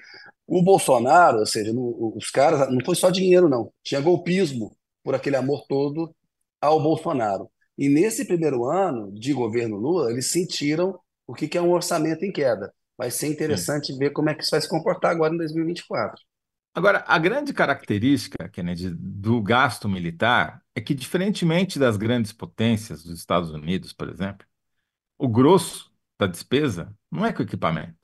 o 0.50 0.64
Bolsonaro, 0.64 1.38
ou 1.38 1.46
seja, 1.46 1.72
no, 1.72 2.12
os 2.16 2.28
caras, 2.28 2.68
não 2.72 2.84
foi 2.84 2.96
só 2.96 3.08
dinheiro, 3.08 3.48
não. 3.48 3.72
Tinha 3.84 4.00
golpismo 4.00 4.76
por 5.04 5.14
aquele 5.14 5.36
amor 5.36 5.64
todo 5.68 6.12
ao 6.60 6.82
Bolsonaro. 6.82 7.48
E 7.78 7.88
nesse 7.88 8.24
primeiro 8.24 8.64
ano 8.64 9.12
de 9.12 9.32
governo 9.32 9.76
Lula, 9.76 10.10
eles 10.10 10.26
sentiram 10.26 10.98
o 11.24 11.34
que 11.34 11.56
é 11.56 11.62
um 11.62 11.70
orçamento 11.70 12.24
em 12.24 12.32
queda. 12.32 12.74
Vai 12.98 13.12
ser 13.12 13.28
interessante 13.28 13.92
Sim. 13.92 13.98
ver 13.98 14.10
como 14.10 14.28
é 14.28 14.34
que 14.34 14.42
isso 14.42 14.50
vai 14.50 14.60
se 14.60 14.68
comportar 14.68 15.12
agora 15.12 15.32
em 15.32 15.38
2024. 15.38 16.20
Agora, 16.74 17.04
a 17.06 17.16
grande 17.16 17.52
característica, 17.52 18.48
Kennedy, 18.48 18.90
do 18.90 19.40
gasto 19.40 19.88
militar 19.88 20.60
é 20.74 20.80
que, 20.80 20.94
diferentemente 20.94 21.78
das 21.78 21.96
grandes 21.96 22.32
potências 22.32 23.04
dos 23.04 23.16
Estados 23.16 23.52
Unidos, 23.52 23.92
por 23.92 24.08
exemplo, 24.08 24.44
o 25.16 25.28
grosso 25.28 25.92
da 26.18 26.26
despesa 26.26 26.92
não 27.08 27.24
é 27.24 27.32
com 27.32 27.42
equipamento 27.42 27.99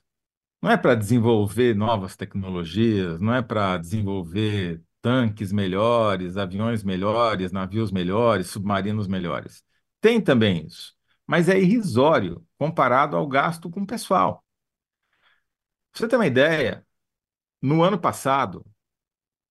Não 0.67 0.73
é 0.73 0.77
para 0.77 0.97
desenvolver 0.97 1.77
novas 1.77 2.17
tecnologias, 2.17 3.21
não 3.21 3.33
é 3.33 3.41
para 3.41 3.79
desenvolver 3.79 4.83
tanques 5.01 5.53
melhores, 5.53 6.37
aviões 6.37 6.83
melhores, 6.83 7.53
navios 7.53 7.93
melhores, 7.93 8.49
submarinos 8.49 9.07
melhores. 9.07 9.63
Tem 10.01 10.21
também 10.21 10.67
isso, 10.67 10.93
mas 11.25 11.49
é 11.49 11.57
irrisório 11.57 12.45
comparado 12.59 13.17
ao 13.17 13.29
gasto 13.29 13.71
com 13.71 13.83
o 13.83 13.87
pessoal. 13.87 14.45
Você 15.93 16.09
ter 16.09 16.17
uma 16.17 16.27
ideia, 16.27 16.85
no 17.63 17.85
ano 17.85 17.97
passado, 17.97 18.67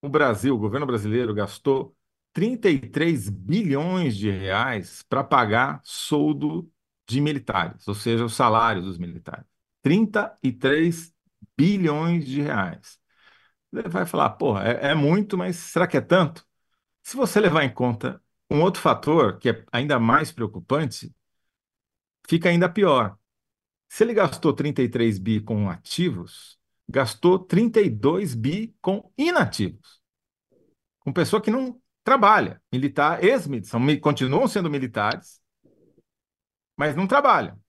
o 0.01 0.09
Brasil, 0.09 0.53
o 0.53 0.59
governo 0.59 0.85
brasileiro, 0.85 1.33
gastou 1.33 1.95
33 2.33 3.29
bilhões 3.29 4.17
de 4.17 4.29
reais 4.29 5.01
para 5.07 5.23
pagar 5.23 5.79
soldo 5.81 6.69
de 7.07 7.21
militares, 7.21 7.87
ou 7.87 7.95
seja, 7.95 8.25
o 8.25 8.29
salário 8.29 8.81
dos 8.81 8.97
militares. 8.97 9.54
33 9.85 11.13
bilhões 11.55 12.25
de 12.25 12.41
reais. 12.41 12.99
Ele 13.71 13.87
vai 13.87 14.03
falar, 14.03 14.31
porra, 14.31 14.63
é, 14.63 14.87
é 14.91 14.95
muito, 14.95 15.37
mas 15.37 15.57
será 15.57 15.85
que 15.85 15.95
é 15.95 16.01
tanto? 16.01 16.43
Se 17.03 17.15
você 17.15 17.39
levar 17.39 17.63
em 17.63 17.71
conta 17.71 18.19
um 18.49 18.63
outro 18.63 18.81
fator 18.81 19.37
que 19.37 19.49
é 19.51 19.65
ainda 19.71 19.99
mais 19.99 20.31
preocupante, 20.31 21.13
fica 22.27 22.49
ainda 22.49 22.67
pior. 22.67 23.15
Se 23.87 24.03
ele 24.03 24.15
gastou 24.15 24.53
33 24.53 25.19
bi 25.19 25.39
com 25.39 25.69
ativos, 25.69 26.57
gastou 26.89 27.37
32 27.37 28.33
bi 28.33 28.75
com 28.81 29.11
inativos. 29.15 30.01
Com 31.01 31.13
pessoa 31.13 31.39
que 31.39 31.51
não 31.51 31.79
trabalha. 32.03 32.59
Militar, 32.73 33.23
ex-militares, 33.23 33.99
continuam 34.01 34.47
sendo 34.47 34.67
militares, 34.67 35.39
mas 36.75 36.95
não 36.95 37.05
trabalham. 37.05 37.63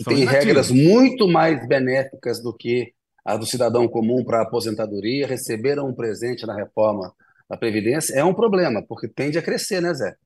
Que 0.00 0.14
tem 0.14 0.24
regras 0.24 0.70
muito 0.70 1.28
mais 1.28 1.66
benéficas 1.68 2.42
do 2.42 2.56
que 2.56 2.94
a 3.24 3.36
do 3.36 3.44
cidadão 3.44 3.86
comum 3.86 4.24
para 4.24 4.38
a 4.38 4.42
aposentadoria, 4.42 5.26
receberam 5.26 5.88
um 5.88 5.94
presente 5.94 6.46
na 6.46 6.54
reforma 6.54 7.14
da 7.48 7.56
Previdência, 7.56 8.14
é 8.14 8.24
um 8.24 8.32
problema, 8.32 8.82
porque 8.88 9.06
tende 9.06 9.38
a 9.38 9.42
crescer, 9.42 9.82
né, 9.82 9.92
Zé? 9.92 10.16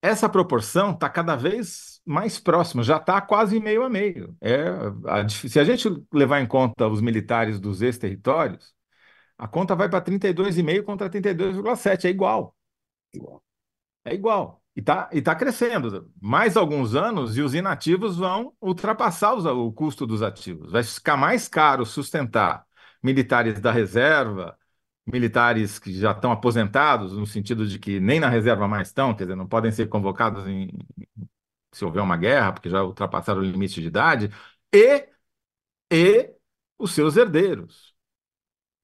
Essa 0.00 0.28
proporção 0.28 0.92
está 0.92 1.08
cada 1.08 1.36
vez 1.36 2.00
mais 2.04 2.38
próxima, 2.38 2.82
já 2.82 2.96
está 2.96 3.20
quase 3.20 3.60
meio 3.60 3.82
a 3.82 3.90
meio. 3.90 4.34
É, 4.40 4.68
a, 5.06 5.28
se 5.28 5.60
a 5.60 5.64
gente 5.64 5.88
levar 6.12 6.40
em 6.40 6.46
conta 6.46 6.88
os 6.88 7.00
militares 7.00 7.60
dos 7.60 7.82
ex-territórios, 7.82 8.72
a 9.36 9.46
conta 9.46 9.74
vai 9.74 9.88
para 9.88 10.00
32,5 10.00 10.82
contra 10.84 11.10
32,7, 11.10 12.06
é 12.06 12.08
igual. 12.08 12.56
Igual. 13.12 13.42
É 14.04 14.14
igual. 14.14 14.61
E 14.74 14.80
está 14.80 15.08
e 15.12 15.20
tá 15.20 15.34
crescendo. 15.34 16.10
Mais 16.20 16.56
alguns 16.56 16.94
anos 16.94 17.36
e 17.36 17.42
os 17.42 17.54
inativos 17.54 18.16
vão 18.16 18.54
ultrapassar 18.60 19.34
os, 19.34 19.44
o 19.44 19.72
custo 19.72 20.06
dos 20.06 20.22
ativos. 20.22 20.72
Vai 20.72 20.82
ficar 20.82 21.16
mais 21.16 21.48
caro 21.48 21.84
sustentar 21.84 22.64
militares 23.02 23.60
da 23.60 23.70
reserva, 23.72 24.56
militares 25.06 25.78
que 25.78 25.92
já 25.92 26.12
estão 26.12 26.32
aposentados, 26.32 27.12
no 27.12 27.26
sentido 27.26 27.66
de 27.66 27.78
que 27.78 28.00
nem 28.00 28.20
na 28.20 28.28
reserva 28.28 28.68
mais 28.68 28.88
estão, 28.88 29.14
quer 29.14 29.24
dizer, 29.24 29.36
não 29.36 29.48
podem 29.48 29.72
ser 29.72 29.88
convocados 29.88 30.46
em, 30.46 30.68
se 31.72 31.84
houver 31.84 32.02
uma 32.02 32.16
guerra, 32.16 32.52
porque 32.52 32.68
já 32.70 32.82
ultrapassaram 32.82 33.40
o 33.40 33.44
limite 33.44 33.80
de 33.80 33.86
idade, 33.88 34.30
e, 34.74 35.08
e 35.92 36.34
os 36.78 36.92
seus 36.92 37.16
herdeiros. 37.16 37.94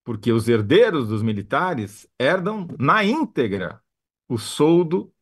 Porque 0.05 0.33
os 0.33 0.49
herdeiros 0.49 1.09
dos 1.09 1.23
militares 1.23 2.09
herdam 2.19 2.67
na 2.79 3.05
íntegra 3.05 3.83
o 4.29 4.39
soldo 4.39 5.13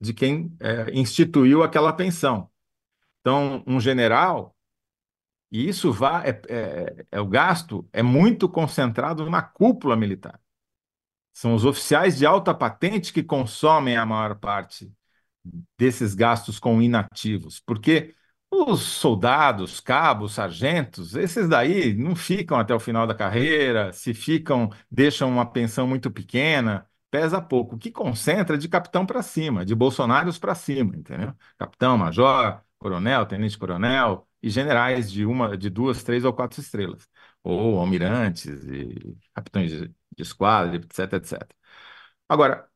de 0.00 0.12
quem 0.14 0.54
é, 0.60 0.90
instituiu 0.92 1.62
aquela 1.62 1.92
pensão. 1.92 2.50
Então, 3.20 3.62
um 3.66 3.80
general, 3.80 4.56
e 5.50 5.68
isso 5.68 5.92
vai, 5.92 6.30
é, 6.30 6.42
é, 6.48 7.06
é, 7.12 7.20
o 7.20 7.26
gasto 7.26 7.88
é 7.92 8.02
muito 8.02 8.48
concentrado 8.48 9.28
na 9.30 9.42
cúpula 9.42 9.96
militar. 9.96 10.40
São 11.32 11.54
os 11.54 11.64
oficiais 11.64 12.18
de 12.18 12.26
alta 12.26 12.54
patente 12.54 13.12
que 13.12 13.22
consomem 13.22 13.96
a 13.96 14.06
maior 14.06 14.36
parte 14.36 14.90
desses 15.78 16.14
gastos 16.14 16.58
com 16.58 16.80
inativos, 16.82 17.60
porque 17.60 18.14
os 18.50 18.80
soldados, 18.82 19.80
cabos, 19.80 20.34
sargentos, 20.34 21.14
esses 21.14 21.48
daí 21.48 21.94
não 21.94 22.16
ficam 22.16 22.58
até 22.58 22.74
o 22.74 22.80
final 22.80 23.06
da 23.06 23.14
carreira, 23.14 23.92
se 23.92 24.14
ficam, 24.14 24.70
deixam 24.90 25.30
uma 25.30 25.44
pensão 25.50 25.86
muito 25.86 26.10
pequena, 26.10 26.88
pesa 27.10 27.40
pouco. 27.40 27.76
O 27.76 27.78
que 27.78 27.90
concentra 27.90 28.56
é 28.56 28.58
de 28.58 28.68
capitão 28.68 29.06
para 29.06 29.22
cima, 29.22 29.64
de 29.64 29.74
bolsonaros 29.74 30.38
para 30.38 30.54
cima, 30.54 30.96
entendeu? 30.96 31.34
Capitão, 31.58 31.96
major, 31.98 32.62
coronel, 32.78 33.26
tenente-coronel 33.26 34.28
e 34.42 34.50
generais 34.50 35.10
de 35.10 35.24
uma, 35.26 35.56
de 35.56 35.70
duas, 35.70 36.02
três 36.02 36.24
ou 36.24 36.32
quatro 36.32 36.60
estrelas, 36.60 37.08
ou 37.42 37.78
almirantes 37.78 38.46
e 38.68 39.16
capitães 39.34 39.70
de, 39.70 39.88
de 39.88 40.22
esquadra, 40.22 40.76
etc, 40.76 41.12
etc. 41.14 41.54
Agora, 42.28 42.68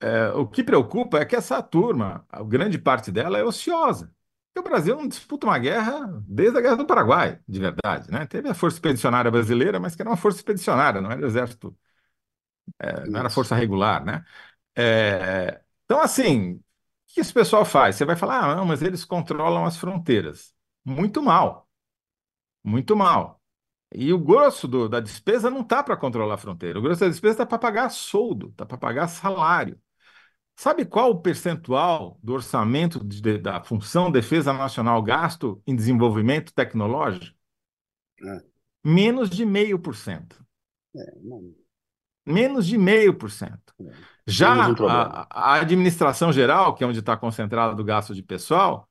é, 0.00 0.28
o 0.32 0.46
que 0.46 0.64
preocupa 0.64 1.18
é 1.18 1.24
que 1.24 1.36
essa 1.36 1.62
turma, 1.62 2.26
a 2.28 2.42
grande 2.42 2.78
parte 2.78 3.12
dela 3.12 3.38
é 3.38 3.44
ociosa. 3.44 4.14
Porque 4.54 4.68
o 4.68 4.70
Brasil 4.70 4.96
não 4.96 5.08
disputa 5.08 5.46
uma 5.46 5.58
guerra 5.58 6.06
desde 6.26 6.58
a 6.58 6.60
Guerra 6.60 6.76
do 6.76 6.86
Paraguai, 6.86 7.40
de 7.48 7.58
verdade, 7.60 8.10
né? 8.10 8.26
Teve 8.26 8.48
a 8.48 8.54
Força 8.54 8.76
Expedicionária 8.76 9.30
Brasileira, 9.30 9.80
mas 9.80 9.94
que 9.96 10.02
era 10.02 10.10
uma 10.10 10.16
força 10.16 10.38
expedicionária, 10.38 11.00
não 11.00 11.10
era 11.10 11.26
exército 11.26 11.74
é, 12.78 13.08
não 13.08 13.20
era 13.20 13.30
força 13.30 13.54
regular, 13.54 14.04
né? 14.04 14.24
É, 14.76 15.62
então, 15.84 16.00
assim, 16.00 16.54
o 16.54 16.64
que 17.08 17.20
esse 17.20 17.32
pessoal 17.32 17.64
faz? 17.64 17.96
Você 17.96 18.04
vai 18.04 18.16
falar, 18.16 18.52
ah, 18.52 18.56
não, 18.56 18.64
mas 18.66 18.82
eles 18.82 19.04
controlam 19.04 19.64
as 19.64 19.76
fronteiras. 19.76 20.54
Muito 20.84 21.22
mal. 21.22 21.68
Muito 22.64 22.96
mal. 22.96 23.40
E 23.94 24.12
o 24.12 24.18
grosso 24.18 24.66
do, 24.66 24.88
da 24.88 25.00
despesa 25.00 25.50
não 25.50 25.60
está 25.62 25.82
para 25.82 25.96
controlar 25.96 26.34
a 26.34 26.38
fronteira. 26.38 26.78
O 26.78 26.82
grosso 26.82 27.00
da 27.00 27.08
despesa 27.08 27.34
está 27.34 27.46
para 27.46 27.58
pagar 27.58 27.90
soldo, 27.90 28.48
está 28.48 28.64
para 28.64 28.78
pagar 28.78 29.08
salário. 29.08 29.78
Sabe 30.56 30.84
qual 30.84 31.10
o 31.10 31.20
percentual 31.20 32.18
do 32.22 32.34
orçamento 32.34 33.02
de, 33.04 33.38
da 33.38 33.62
função 33.62 34.10
Defesa 34.10 34.52
Nacional 34.52 35.02
gasto 35.02 35.62
em 35.66 35.74
desenvolvimento 35.74 36.52
tecnológico? 36.54 37.36
É. 38.22 38.44
Menos 38.84 39.30
de 39.30 39.44
meio 39.44 39.78
por 39.78 39.96
cento. 39.96 40.44
É, 40.94 41.18
não, 41.20 41.54
menos 42.26 42.66
de 42.66 42.78
meio 42.78 43.14
por 43.14 43.30
cento. 43.30 43.74
É, 43.80 43.92
Já 44.26 44.52
a, 44.54 45.26
a, 45.30 45.54
administração 45.54 46.32
geral, 46.32 46.74
que 46.74 46.84
é 46.84 46.86
onde 46.86 47.00
está 47.00 47.16
concentrado 47.16 47.80
o 47.80 47.84
gasto 47.84 48.14
de 48.14 48.22
pessoal, 48.22 48.88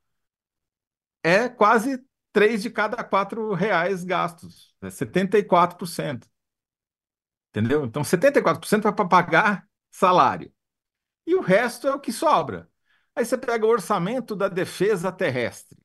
é 1.24 1.48
quase 1.48 2.04
três 2.32 2.62
de 2.62 2.70
cada 2.70 3.04
quatro 3.04 3.54
reais 3.54 4.04
gastos, 4.04 4.74
é 4.82 4.88
74%. 4.88 6.26
Entendeu? 7.50 7.86
Então, 7.86 8.02
74% 8.02 8.88
é 8.88 8.92
para 8.92 9.08
pagar 9.08 9.68
salário. 9.90 10.52
E 11.28 11.36
o 11.36 11.42
resto 11.42 11.88
é 11.88 11.94
o 11.94 12.00
que 12.00 12.12
sobra. 12.12 12.70
Aí 13.16 13.26
você 13.26 13.38
pega 13.38 13.66
o 13.66 13.70
orçamento 13.70 14.36
da 14.36 14.48
defesa 14.48 15.12
terrestre, 15.12 15.78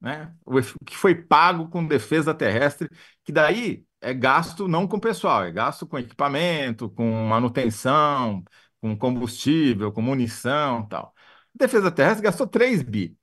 né? 0.00 0.32
o 0.44 0.60
que 0.84 0.96
foi 0.96 1.14
pago 1.14 1.68
com 1.68 1.84
defesa 1.84 2.32
terrestre, 2.32 2.88
que 3.24 3.32
daí 3.32 3.84
é 4.00 4.14
gasto 4.14 4.68
não 4.68 4.86
com 4.86 4.98
pessoal, 5.00 5.44
é 5.44 5.50
gasto 5.50 5.86
com 5.86 5.98
equipamento, 5.98 6.90
com 6.90 7.04
manutenção, 7.26 8.44
com 8.80 8.96
combustível, 8.96 9.92
com 9.92 10.02
munição 10.02 10.86
tal. 10.88 11.14
Defesa 11.54 11.90
Terrestre 11.90 12.22
gastou 12.24 12.46
3 12.46 12.82
bi. 12.82 13.16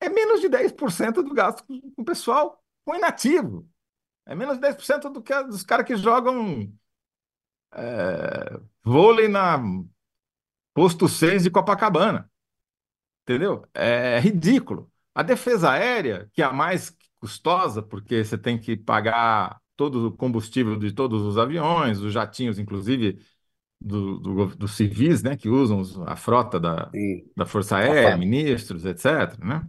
É 0.00 0.08
menos 0.08 0.40
de 0.40 0.48
10% 0.48 1.22
do 1.22 1.34
gasto 1.34 1.64
com 1.96 2.04
pessoal 2.04 2.62
com 2.84 2.94
inativo. 2.94 3.68
É 4.26 4.34
menos 4.34 4.56
de 4.56 4.62
10% 4.62 5.10
do 5.10 5.22
que 5.22 5.34
dos 5.44 5.62
caras 5.64 5.86
que 5.86 5.96
jogam 5.96 6.72
é, 7.72 8.60
vôlei 8.84 9.28
na 9.28 9.58
posto 10.74 11.08
6 11.08 11.42
de 11.44 11.50
Copacabana. 11.50 12.30
Entendeu? 13.22 13.66
É 13.74 14.18
ridículo. 14.20 14.90
A 15.14 15.22
defesa 15.22 15.70
aérea, 15.72 16.30
que 16.32 16.42
é 16.42 16.44
a 16.44 16.52
mais 16.52 16.96
custosa, 17.20 17.82
porque 17.82 18.24
você 18.24 18.36
tem 18.38 18.58
que 18.58 18.76
pagar 18.76 19.61
todo 19.76 20.08
o 20.08 20.12
combustível 20.12 20.76
de 20.76 20.92
todos 20.92 21.22
os 21.22 21.38
aviões, 21.38 22.00
os 22.00 22.12
jatinhos, 22.12 22.58
inclusive 22.58 23.18
do, 23.80 24.18
do, 24.18 24.46
dos 24.56 24.72
civis, 24.72 25.22
né, 25.22 25.36
que 25.36 25.48
usam 25.48 25.82
a 26.06 26.16
frota 26.16 26.60
da, 26.60 26.90
da 27.36 27.46
Força 27.46 27.76
Aérea, 27.76 28.16
ministros, 28.16 28.84
etc. 28.84 29.38
Né? 29.44 29.68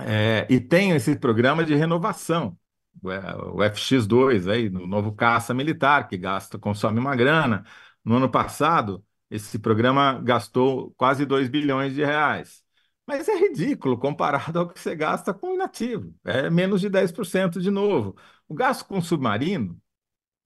É, 0.00 0.46
e 0.50 0.60
tem 0.60 0.92
esse 0.92 1.16
programa 1.16 1.64
de 1.64 1.74
renovação, 1.74 2.58
o 3.02 3.62
FX2, 3.62 4.48
aí, 4.48 4.68
no 4.68 4.86
novo 4.86 5.12
caça 5.12 5.54
militar, 5.54 6.08
que 6.08 6.16
gasta, 6.16 6.58
consome 6.58 6.98
uma 6.98 7.16
grana. 7.16 7.64
No 8.04 8.16
ano 8.16 8.30
passado, 8.30 9.04
esse 9.30 9.58
programa 9.58 10.20
gastou 10.22 10.92
quase 10.96 11.24
2 11.24 11.48
bilhões 11.48 11.94
de 11.94 12.04
reais. 12.04 12.62
Mas 13.06 13.28
é 13.28 13.36
ridículo 13.36 13.98
comparado 13.98 14.58
ao 14.60 14.68
que 14.68 14.78
você 14.78 14.94
gasta 14.94 15.34
com 15.34 15.50
o 15.50 15.54
inativo. 15.54 16.14
É 16.24 16.48
menos 16.50 16.80
de 16.80 16.88
10% 16.88 17.60
de 17.60 17.70
novo. 17.70 18.16
O 18.52 18.54
gasto 18.54 18.84
com 18.86 19.00
submarino, 19.00 19.80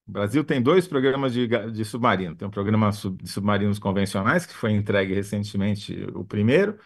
o 0.07 0.11
Brasil 0.11 0.43
tem 0.43 0.61
dois 0.61 0.87
programas 0.87 1.33
de, 1.33 1.47
de 1.47 1.85
submarino. 1.85 2.35
Tem 2.35 2.47
um 2.47 2.51
programa 2.51 2.91
de 2.91 3.29
submarinos 3.29 3.79
convencionais, 3.79 4.45
que 4.45 4.53
foi 4.53 4.71
entregue 4.73 5.13
recentemente 5.13 5.93
o 6.15 6.25
primeiro, 6.25 6.79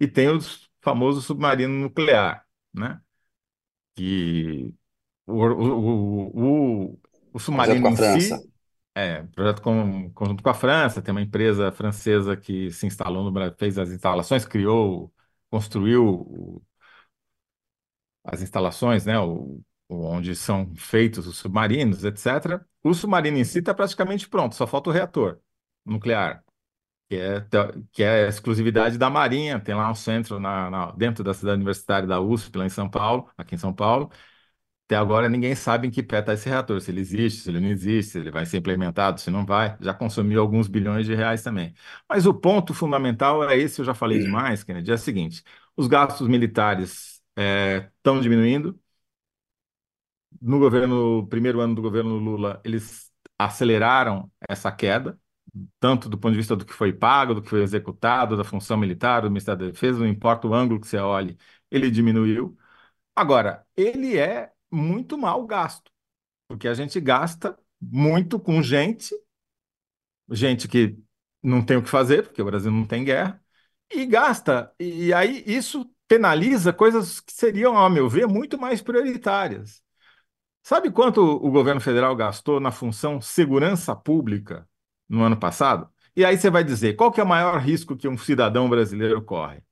e 0.00 0.08
tem 0.08 0.28
o 0.30 0.38
famoso 0.82 1.22
submarino 1.22 1.74
nuclear, 1.74 2.46
né? 2.74 3.00
que 3.96 4.74
o, 5.26 5.34
o, 5.44 6.92
o, 6.94 7.00
o 7.34 7.38
submarino 7.40 7.80
com 7.80 7.88
a 7.88 7.92
em 7.92 7.96
França. 7.96 8.40
si 8.40 8.44
é 8.94 9.22
projeto 9.24 9.62
com, 9.62 10.12
conjunto 10.12 10.42
com 10.42 10.50
a 10.50 10.54
França, 10.54 11.02
tem 11.02 11.12
uma 11.12 11.22
empresa 11.22 11.72
francesa 11.72 12.36
que 12.36 12.70
se 12.72 12.86
instalou 12.86 13.24
no 13.24 13.32
Brasil, 13.32 13.56
fez 13.58 13.78
as 13.78 13.90
instalações, 13.90 14.44
criou, 14.46 15.12
construiu 15.50 16.62
as 18.24 18.42
instalações, 18.42 19.04
né, 19.06 19.18
o- 19.18 19.60
onde 19.94 20.34
são 20.36 20.74
feitos 20.76 21.26
os 21.26 21.36
submarinos, 21.38 22.04
etc. 22.04 22.64
O 22.82 22.94
submarino 22.94 23.38
em 23.38 23.44
si 23.44 23.58
está 23.60 23.74
praticamente 23.74 24.28
pronto, 24.28 24.54
só 24.54 24.66
falta 24.66 24.90
o 24.90 24.92
reator 24.92 25.40
nuclear. 25.84 26.44
que 27.08 27.16
é, 27.16 27.46
que 27.92 28.02
é 28.02 28.26
a 28.26 28.28
exclusividade 28.28 28.98
da 28.98 29.10
Marinha. 29.10 29.60
Tem 29.60 29.74
lá 29.74 29.90
um 29.90 29.94
centro 29.94 30.40
na, 30.40 30.70
na- 30.70 30.92
dentro 30.92 31.22
da 31.24 31.34
cidade 31.34 31.56
universitária 31.56 32.06
da 32.08 32.20
USP, 32.20 32.58
lá 32.58 32.66
em 32.66 32.68
São 32.70 32.88
Paulo, 32.90 33.28
aqui 33.36 33.54
em 33.54 33.58
São 33.58 33.72
Paulo. 33.74 34.10
Até 34.86 34.96
agora 34.96 35.28
ninguém 35.28 35.54
sabe 35.54 35.88
em 35.88 35.90
que 35.90 36.02
pé 36.02 36.18
está 36.20 36.34
esse 36.34 36.48
reator, 36.48 36.80
se 36.80 36.90
ele 36.90 37.00
existe, 37.00 37.40
se 37.42 37.50
ele 37.50 37.60
não 37.60 37.68
existe, 37.68 38.12
se 38.12 38.18
ele 38.18 38.30
vai 38.30 38.44
ser 38.44 38.58
implementado, 38.58 39.20
se 39.20 39.30
não 39.30 39.46
vai. 39.46 39.76
Já 39.80 39.94
consumiu 39.94 40.40
alguns 40.40 40.68
bilhões 40.68 41.06
de 41.06 41.14
reais 41.14 41.42
também. 41.42 41.74
Mas 42.08 42.26
o 42.26 42.34
ponto 42.34 42.74
fundamental 42.74 43.48
é 43.48 43.56
esse, 43.56 43.80
eu 43.80 43.84
já 43.86 43.94
falei 43.94 44.18
demais, 44.18 44.62
Kennedy, 44.64 44.90
é 44.90 44.94
o 44.94 44.98
seguinte: 44.98 45.42
os 45.76 45.86
gastos 45.86 46.28
militares 46.28 47.22
estão 47.96 48.20
diminuindo. 48.20 48.78
No 50.40 50.58
governo, 50.58 51.26
primeiro 51.28 51.60
ano 51.60 51.74
do 51.74 51.82
governo 51.82 52.16
Lula, 52.18 52.60
eles 52.64 53.10
aceleraram 53.38 54.30
essa 54.48 54.70
queda 54.72 55.18
tanto 55.80 56.08
do 56.08 56.18
ponto 56.18 56.32
de 56.32 56.38
vista 56.38 56.56
do 56.56 56.64
que 56.66 56.72
foi 56.72 56.92
pago, 56.92 57.34
do 57.34 57.42
que 57.42 57.50
foi 57.50 57.62
executado, 57.62 58.36
da 58.36 58.44
função 58.44 58.76
militar, 58.76 59.22
do 59.22 59.30
Ministério 59.30 59.60
da 59.60 59.66
Defesa, 59.72 59.98
não 60.00 60.06
importa 60.08 60.48
o 60.48 60.54
ângulo 60.54 60.80
que 60.80 60.86
você 60.88 60.98
olhe, 60.98 61.38
ele 61.70 61.90
diminuiu. 61.90 62.56
Agora, 63.16 63.66
ele 63.76 64.18
é 64.18 64.52
muito 64.70 65.18
mal 65.18 65.46
gasto, 65.46 65.90
porque 66.48 66.68
a 66.68 66.74
gente 66.74 67.00
gasta 67.00 67.58
muito 67.80 68.40
com 68.40 68.62
gente, 68.62 69.14
gente 70.30 70.68
que 70.68 70.96
não 71.42 71.64
tem 71.64 71.76
o 71.76 71.82
que 71.82 71.88
fazer, 71.88 72.24
porque 72.24 72.40
o 72.42 72.44
Brasil 72.44 72.70
não 72.70 72.86
tem 72.86 73.04
guerra, 73.04 73.42
e 73.90 74.06
gasta, 74.06 74.72
e 74.78 75.12
aí 75.12 75.42
isso 75.46 75.90
penaliza 76.08 76.72
coisas 76.72 77.20
que 77.20 77.32
seriam, 77.32 77.76
ao 77.76 77.90
meu 77.90 78.08
ver, 78.08 78.26
muito 78.26 78.58
mais 78.58 78.80
prioritárias. 78.82 79.82
Sabe 80.62 80.90
quanto 80.92 81.20
o 81.20 81.50
governo 81.50 81.80
federal 81.80 82.14
gastou 82.14 82.60
na 82.60 82.70
função 82.70 83.20
segurança 83.20 83.94
pública 83.96 84.68
no 85.08 85.22
ano 85.22 85.36
passado? 85.36 85.88
E 86.14 86.24
aí 86.24 86.36
você 86.38 86.50
vai 86.50 86.62
dizer, 86.62 86.94
qual 86.94 87.10
que 87.10 87.20
é 87.20 87.24
o 87.24 87.26
maior 87.26 87.58
risco 87.60 87.96
que 87.96 88.06
um 88.08 88.16
cidadão 88.18 88.68
brasileiro 88.68 89.22
corre? 89.22 89.62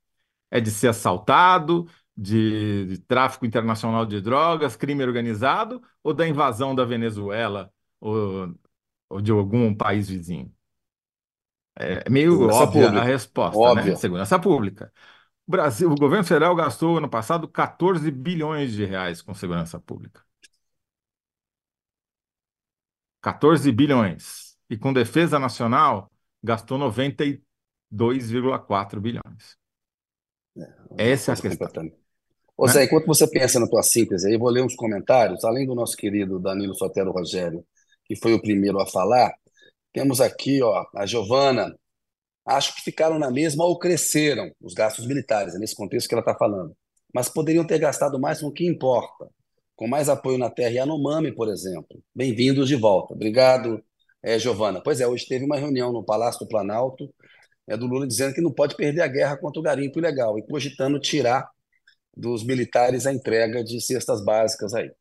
É 0.51 0.61
de 0.61 0.71
ser 0.71 0.89
assaltado, 0.89 1.87
de, 2.17 2.87
de 2.87 2.99
tráfico 3.01 3.47
internacional 3.47 4.07
de 4.07 4.21
drogas, 4.21 4.77
crime 4.77 5.05
organizado, 5.05 5.83
ou 6.03 6.15
da 6.15 6.29
invasão 6.29 6.75
da 6.75 6.85
Venezuela 6.85 7.73
ou, 8.01 8.55
ou 9.11 9.21
de 9.23 9.33
algum 9.33 9.75
país 9.75 10.09
vizinho? 10.11 10.53
É 11.77 12.09
meio 12.11 12.41
Segurança 12.41 12.49
óbvia 12.49 12.89
a 12.91 13.03
pública. 13.03 13.05
resposta, 13.05 13.73
né? 13.73 13.91
Óbvio. 13.91 13.97
Segurança 13.97 14.39
pública. 14.39 14.93
O 15.47 15.51
Brasil, 15.53 15.91
o 15.91 15.97
governo 15.99 16.25
federal 16.25 16.55
gastou 16.57 16.99
ano 16.99 17.11
passado 17.11 17.49
14 17.49 18.11
bilhões 18.11 18.73
de 18.73 18.85
reais 18.85 19.23
com 19.23 19.35
segurança 19.35 19.81
pública. 19.81 20.23
14 23.23 23.73
bilhões. 23.73 24.59
E 24.69 24.77
com 24.77 24.93
defesa 24.93 25.39
nacional, 25.39 26.11
gastou 26.43 26.79
92,4 26.79 29.01
bilhões. 29.01 29.57
Uma 30.55 31.03
Essa 31.03 31.33
é 31.33 31.35
a 31.35 31.37
coisa 31.37 31.49
questão, 31.49 31.67
completamente. 31.67 31.97
Ô 32.57 32.69
Zé, 32.69 32.81
né? 32.81 32.85
enquanto 32.85 33.07
você 33.07 33.27
pensa 33.27 33.59
na 33.59 33.67
tua 33.67 33.83
síntese 33.83 34.29
aí, 34.29 34.37
vou 34.37 34.51
ler 34.51 34.63
uns 34.63 34.77
comentários, 34.77 35.43
além 35.45 35.67
do 35.67 35.75
nosso 35.75 35.97
querido 35.97 36.39
Danilo 36.39 36.75
Sotero 36.75 37.11
Rogério, 37.11 37.65
que 38.05 38.15
foi 38.17 38.35
o 38.35 38.41
primeiro 38.41 38.79
a 38.81 38.87
falar, 38.87 39.35
temos 39.93 40.21
aqui, 40.21 40.63
ó, 40.63 40.85
a 40.95 41.07
Giovana, 41.07 41.75
acho 42.45 42.75
que 42.75 42.83
ficaram 42.83 43.19
na 43.19 43.31
mesma 43.31 43.65
ou 43.65 43.79
cresceram 43.79 44.53
os 44.61 44.75
gastos 44.75 45.07
militares, 45.07 45.55
é 45.55 45.59
nesse 45.59 45.75
contexto 45.75 46.09
que 46.09 46.15
ela 46.15 46.21
está 46.21 46.35
falando, 46.35 46.77
mas 47.15 47.29
poderiam 47.29 47.67
ter 47.67 47.79
gastado 47.79 48.21
mais 48.21 48.41
com 48.41 48.49
o 48.49 48.53
que 48.53 48.67
importa, 48.67 49.31
com 49.81 49.89
mais 49.89 50.11
apoio 50.11 50.37
na 50.37 50.51
terra 50.51 50.75
Yanomami, 50.75 51.35
por 51.35 51.49
exemplo. 51.49 52.05
Bem-vindos 52.15 52.69
de 52.69 52.77
volta. 52.77 53.15
Obrigado, 53.15 53.83
eh, 54.23 54.39
Giovana. 54.39 54.79
Pois 54.79 55.01
é, 55.01 55.07
hoje 55.07 55.27
teve 55.27 55.47
uma 55.47 55.57
reunião 55.57 55.91
no 55.91 56.05
Palácio 56.05 56.41
do 56.41 56.47
Planalto, 56.47 57.09
é 57.67 57.79
do 57.79 57.87
Lula 57.87 58.07
dizendo 58.07 58.35
que 58.35 58.43
não 58.43 58.53
pode 58.53 58.77
perder 58.77 59.01
a 59.01 59.07
guerra 59.07 59.39
contra 59.39 59.59
o 59.59 59.63
garimpo 59.63 59.99
ilegal 59.99 60.39
e 60.39 60.43
cogitando 60.47 61.01
tirar 61.01 61.49
dos 62.15 62.45
militares 62.45 63.07
a 63.07 63.13
entrega 63.13 63.65
de 63.65 63.81
cestas 63.81 64.23
básicas 64.23 64.75
aí. 64.75 64.93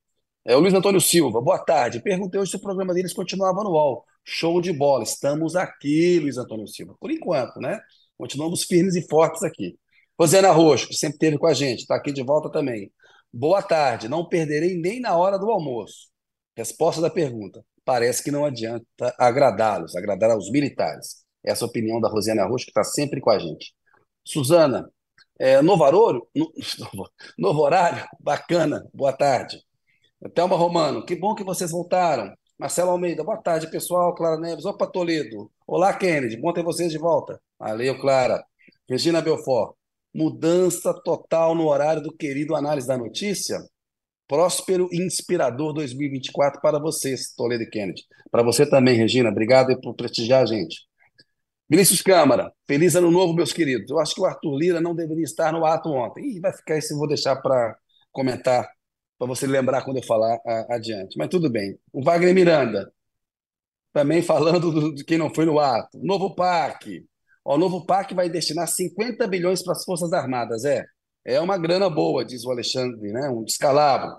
É 0.46 0.56
o 0.56 0.62
Luiz 0.62 0.74
Antônio 0.74 1.02
Silva, 1.02 1.42
boa 1.42 1.60
tarde. 1.60 2.02
Perguntei 2.02 2.40
hoje 2.40 2.52
se 2.52 2.56
o 2.56 2.62
programa 2.62 2.94
deles 2.94 3.12
continuava 3.12 3.62
no 3.66 3.72
UOL. 3.72 4.06
Show 4.24 4.62
de 4.62 4.72
bola. 4.72 5.04
Estamos 5.04 5.58
aqui, 5.58 6.20
Luiz 6.20 6.38
Antônio 6.38 6.66
Silva. 6.68 6.96
Por 7.02 7.12
enquanto, 7.12 7.60
né? 7.60 7.82
Continuamos 8.18 8.64
firmes 8.64 8.96
e 8.96 9.06
fortes 9.10 9.44
aqui. 9.44 9.78
Rosiana 10.18 10.52
Roxo, 10.52 10.88
que 10.88 10.96
sempre 10.96 11.16
esteve 11.16 11.38
com 11.38 11.48
a 11.48 11.54
gente, 11.54 11.80
está 11.82 11.96
aqui 11.96 12.14
de 12.14 12.24
volta 12.24 12.50
também. 12.50 12.90
Boa 13.32 13.62
tarde. 13.62 14.08
Não 14.08 14.28
perderei 14.28 14.78
nem 14.78 15.00
na 15.00 15.16
hora 15.18 15.38
do 15.38 15.50
almoço. 15.52 16.08
Resposta 16.58 17.02
da 17.02 17.10
pergunta. 17.10 17.64
Parece 17.86 18.24
que 18.24 18.32
não 18.32 18.46
adianta 18.46 19.16
agradá-los, 19.18 19.96
agradar 19.96 20.32
aos 20.32 20.52
militares. 20.52 21.24
Essa 21.44 21.64
é 21.64 21.68
a 21.68 21.70
opinião 21.70 22.00
da 22.02 22.10
Rosiana 22.10 22.46
Roxo, 22.46 22.66
que 22.66 22.72
está 22.72 22.84
sempre 22.84 23.22
com 23.22 23.30
a 23.32 23.40
gente. 23.40 23.74
Suzana, 24.26 24.92
é, 25.40 25.62
novo 25.62 25.84
horário? 25.84 26.28
No- 26.36 26.52
Novo 27.38 27.62
horário? 27.62 28.06
Bacana. 28.20 28.88
Boa 28.94 29.14
tarde. 29.14 29.62
Thelma 30.34 30.56
Romano, 30.56 31.06
que 31.06 31.16
bom 31.16 31.34
que 31.36 31.44
vocês 31.44 31.72
voltaram. 31.72 32.34
Marcelo 32.58 32.92
Almeida, 32.92 33.24
boa 33.24 33.38
tarde, 33.42 33.70
pessoal. 33.72 34.14
Clara 34.14 34.38
Neves, 34.40 34.66
opa, 34.66 34.86
Toledo. 34.88 35.50
Olá, 35.66 35.94
Kennedy, 35.94 36.36
bom 36.38 36.52
ter 36.54 36.64
vocês 36.64 36.92
de 36.92 36.98
volta. 36.98 37.42
Valeu, 37.58 37.98
Clara. 38.00 38.44
Regina 38.90 39.22
Belfort, 39.22 39.76
mudança 40.14 40.94
total 41.04 41.54
no 41.56 41.68
horário 41.68 42.02
do 42.02 42.16
querido 42.16 42.56
Análise 42.56 42.88
da 42.88 42.98
Notícia. 42.98 43.60
Próspero 44.28 44.88
e 44.92 45.02
inspirador 45.02 45.74
2024 45.74 46.62
para 46.62 46.78
vocês, 46.80 47.34
Toledo 47.36 47.64
e 47.64 47.70
Kennedy. 47.70 48.04
Para 48.30 48.44
você 48.44 48.64
também, 48.70 48.96
Regina. 48.96 49.30
Obrigado 49.30 49.80
por 49.82 49.96
prestigiar 49.96 50.44
a 50.44 50.46
gente. 50.46 50.82
Vinícius 51.68 52.02
Câmara, 52.02 52.52
feliz 52.68 52.96
ano 52.96 53.10
novo, 53.12 53.34
meus 53.34 53.52
queridos. 53.54 53.90
Eu 53.90 54.00
acho 54.00 54.14
que 54.14 54.22
o 54.22 54.26
Arthur 54.26 54.56
Lira 54.58 54.82
não 54.82 54.94
deveria 54.96 55.24
estar 55.24 55.52
no 55.52 55.66
ato 55.66 55.90
ontem. 55.90 56.24
Ih, 56.36 56.40
vai 56.40 56.54
ficar 56.54 56.78
isso, 56.78 56.98
vou 56.98 57.08
deixar 57.08 57.36
para 57.38 57.76
comentar, 58.12 58.68
para 59.18 59.28
você 59.28 59.46
lembrar 59.48 59.84
quando 59.84 59.98
eu 59.98 60.04
falar 60.04 60.40
a- 60.46 60.76
adiante. 60.76 61.18
Mas 61.18 61.28
tudo 61.30 61.50
bem. 61.50 61.78
O 61.94 62.04
Wagner 62.04 62.34
Miranda, 62.34 62.92
também 63.94 64.22
falando 64.22 64.72
do- 64.72 64.96
de 64.96 65.04
quem 65.04 65.18
não 65.18 65.34
foi 65.34 65.46
no 65.46 65.60
ato. 65.60 66.00
Novo 66.04 66.34
PAC. 66.36 67.04
O 67.44 67.58
novo 67.58 67.86
PAC 67.86 68.14
vai 68.14 68.30
destinar 68.30 68.68
50 68.68 69.28
bilhões 69.28 69.64
para 69.64 69.74
as 69.74 69.84
Forças 69.84 70.14
Armadas. 70.14 70.66
É, 70.66 70.86
é 71.26 71.40
uma 71.42 71.58
grana 71.58 71.90
boa, 71.90 72.26
diz 72.26 72.44
o 72.46 72.52
Alexandre, 72.52 73.12
né? 73.12 73.30
Um 73.30 73.44
descalabro. 73.44 74.18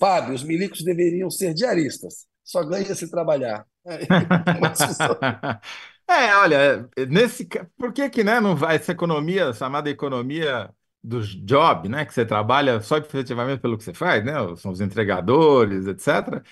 Fábio, 0.00 0.34
os 0.34 0.42
milicos 0.44 0.84
deveriam 0.84 1.30
ser 1.30 1.54
diaristas. 1.54 2.26
Só 2.44 2.64
ganha 2.64 2.94
se 2.94 3.10
trabalhar. 3.10 3.66
É. 3.86 4.00
É, 6.08 6.34
olha, 6.36 6.88
nesse, 7.08 7.44
ca- 7.44 7.66
por 7.76 7.92
que 7.92 8.10
que, 8.10 8.24
né, 8.24 8.40
não 8.40 8.56
vai 8.56 8.74
essa 8.76 8.90
economia, 8.92 9.52
chamada 9.52 9.88
economia 9.88 10.68
do 11.02 11.20
job, 11.22 11.88
né, 11.88 12.04
que 12.04 12.12
você 12.12 12.26
trabalha 12.26 12.80
só 12.80 12.96
efetivamente 12.98 13.60
pelo 13.60 13.78
que 13.78 13.84
você 13.84 13.94
faz, 13.94 14.24
né, 14.24 14.32
são 14.56 14.72
os 14.72 14.80
entregadores, 14.80 15.86
etc. 15.86 16.42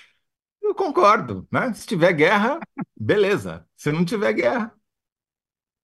Eu 0.63 0.75
concordo, 0.75 1.49
né? 1.53 1.73
Se 1.75 1.87
tiver 1.87 2.13
guerra, 2.15 2.61
beleza. 2.99 3.67
Se 3.77 3.91
não 3.93 4.05
tiver 4.05 4.33
guerra, 4.35 4.73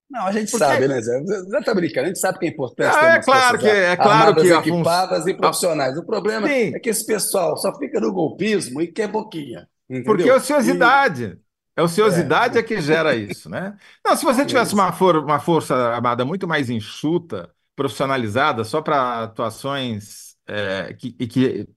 Não, 0.09 0.27
a 0.27 0.31
gente 0.31 0.51
sabe, 0.51 0.87
porque 0.87 0.87
né, 0.87 1.01
Zé? 1.01 1.23
Zé 1.25 1.61
tá 1.63 1.73
brincando, 1.73 2.05
a 2.05 2.07
gente 2.09 2.19
sabe 2.19 2.39
que 2.39 2.45
é 2.45 2.49
importante 2.49 2.97
ter 2.99 3.05
é 3.05 3.19
claro 3.19 3.57
que 3.59 3.67
é 3.67 3.95
ar- 3.97 3.97
claro 3.97 4.35
que 4.35 4.51
a 4.51 4.59
equipadas 4.59 5.25
e 5.27 5.33
profissionais. 5.33 5.97
O 5.97 6.05
problema 6.05 6.47
é 6.71 6.79
sim, 6.79 6.79
que 6.79 6.89
esse 6.89 7.05
pessoal 7.05 7.57
só 7.57 7.75
fica 7.77 7.99
no 7.99 8.13
golpismo 8.13 8.81
e 8.81 8.91
quer 8.91 9.07
boquinha, 9.07 9.67
Porque 10.03 10.29
é 10.29 10.33
entendeu? 10.33 10.35
E 10.63 10.89
ociosidade. 11.15 11.39
É 11.75 11.83
é, 11.83 11.83
ociosidade 11.83 12.57
é 12.57 12.63
que 12.63 12.79
gera 12.79 13.15
isso, 13.15 13.49
né? 13.49 13.77
Não, 14.05 14.15
se 14.15 14.23
você 14.23 14.45
tivesse 14.45 14.73
uma, 14.73 14.93
for- 14.93 15.17
uma 15.17 15.39
força 15.39 15.75
armada 15.75 16.23
muito 16.23 16.47
mais 16.47 16.69
enxuta, 16.69 17.51
profissionalizada, 17.75 18.63
só 18.63 18.81
para 18.81 19.23
atuações 19.23 20.35
é, 20.47 20.93
que, 20.93 21.15
e 21.19 21.27
que 21.27 21.67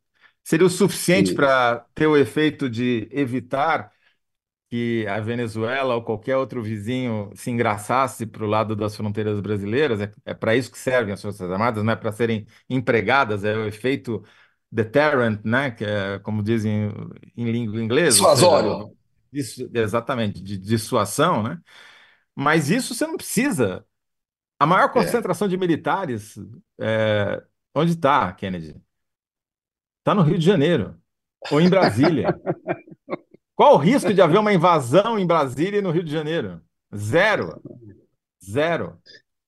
seria 0.45 0.67
o 0.67 0.71
suficiente 0.71 1.33
Isso. 1.33 1.35
para 1.35 1.85
ter 1.95 2.07
o 2.07 2.17
efeito 2.17 2.71
de 2.71 3.09
evitar 3.11 3.91
que 4.71 5.07
a 5.09 5.21
Venezuela 5.21 5.95
ou 5.95 6.03
qualquer 6.03 6.37
outro 6.37 6.63
vizinho 6.63 7.31
se 7.35 7.51
engraçasse 7.51 8.27
para 8.27 8.45
o 8.45 8.47
lado 8.49 8.77
das 8.77 8.97
fronteiras 8.97 9.41
brasileiras. 9.41 10.01
É, 10.01 10.13
é 10.27 10.35
para 10.35 10.55
isso 10.57 10.71
que 10.71 10.79
servem 10.79 11.15
as 11.15 11.23
Forças 11.23 11.51
Armadas, 11.51 11.83
não 11.85 11.93
é 11.93 11.97
para 11.97 12.13
serem 12.13 12.47
empregadas, 12.69 13.45
é 13.45 13.57
o 13.57 13.67
efeito 13.67 14.23
deterrent, 14.71 15.41
né? 15.45 15.71
Que 15.71 15.85
é, 15.85 16.19
como 16.21 16.43
dizem 16.43 16.93
em 17.37 17.51
língua 17.51 17.83
inglesa, 17.83 18.11
Dissuasório. 18.19 18.93
disso- 19.33 19.71
exatamente, 19.75 20.43
de 20.43 20.59
dissuasão, 20.59 21.43
né? 21.43 21.61
Mas 22.35 22.71
isso 22.71 22.95
você 22.95 23.07
não 23.07 23.17
precisa. 23.17 23.85
A 24.59 24.67
maior 24.67 24.89
É. 24.89 24.93
concentração 24.93 25.49
de 25.49 25.57
militares, 25.59 26.37
é, 26.81 27.43
onde 27.75 27.93
está, 27.93 28.33
Kennedy? 28.35 28.81
Está 30.01 30.15
no 30.15 30.23
Rio 30.23 30.39
de 30.39 30.45
Janeiro. 30.45 30.97
ou 31.51 31.61
em 31.61 31.69
Brasília. 31.69 32.39
Qual 33.59 33.75
o 33.75 33.77
risco 33.77 34.15
de 34.15 34.23
haver 34.23 34.39
uma 34.39 34.53
invasão 34.53 35.19
em 35.19 35.27
Brasília 35.27 35.81
e 35.81 35.83
no 35.83 35.91
Rio 35.91 36.05
de 36.05 36.13
Janeiro? 36.13 36.61
Zero. 36.97 37.61
Zero. 38.41 38.97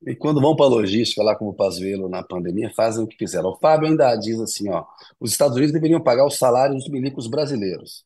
E 0.05 0.17
quando 0.17 0.41
vão 0.41 0.57
para 0.57 0.67
a 0.67 0.69
logística, 0.69 1.23
lá 1.23 1.37
como 1.37 1.51
o 1.53 1.55
Pazuello 1.55 2.09
na 2.09 2.21
pandemia, 2.21 2.73
fazem 2.75 3.05
o 3.05 3.07
que 3.07 3.17
fizeram. 3.17 3.51
O 3.51 3.59
Fábio 3.61 3.87
ainda 3.87 4.17
diz 4.17 4.41
assim, 4.41 4.69
ó, 4.69 4.85
os 5.21 5.31
Estados 5.31 5.57
Unidos 5.57 5.73
deveriam 5.73 6.01
pagar 6.01 6.27
os 6.27 6.37
salários 6.37 6.83
dos 6.83 6.93
milicos 6.93 7.29
brasileiros. 7.29 8.05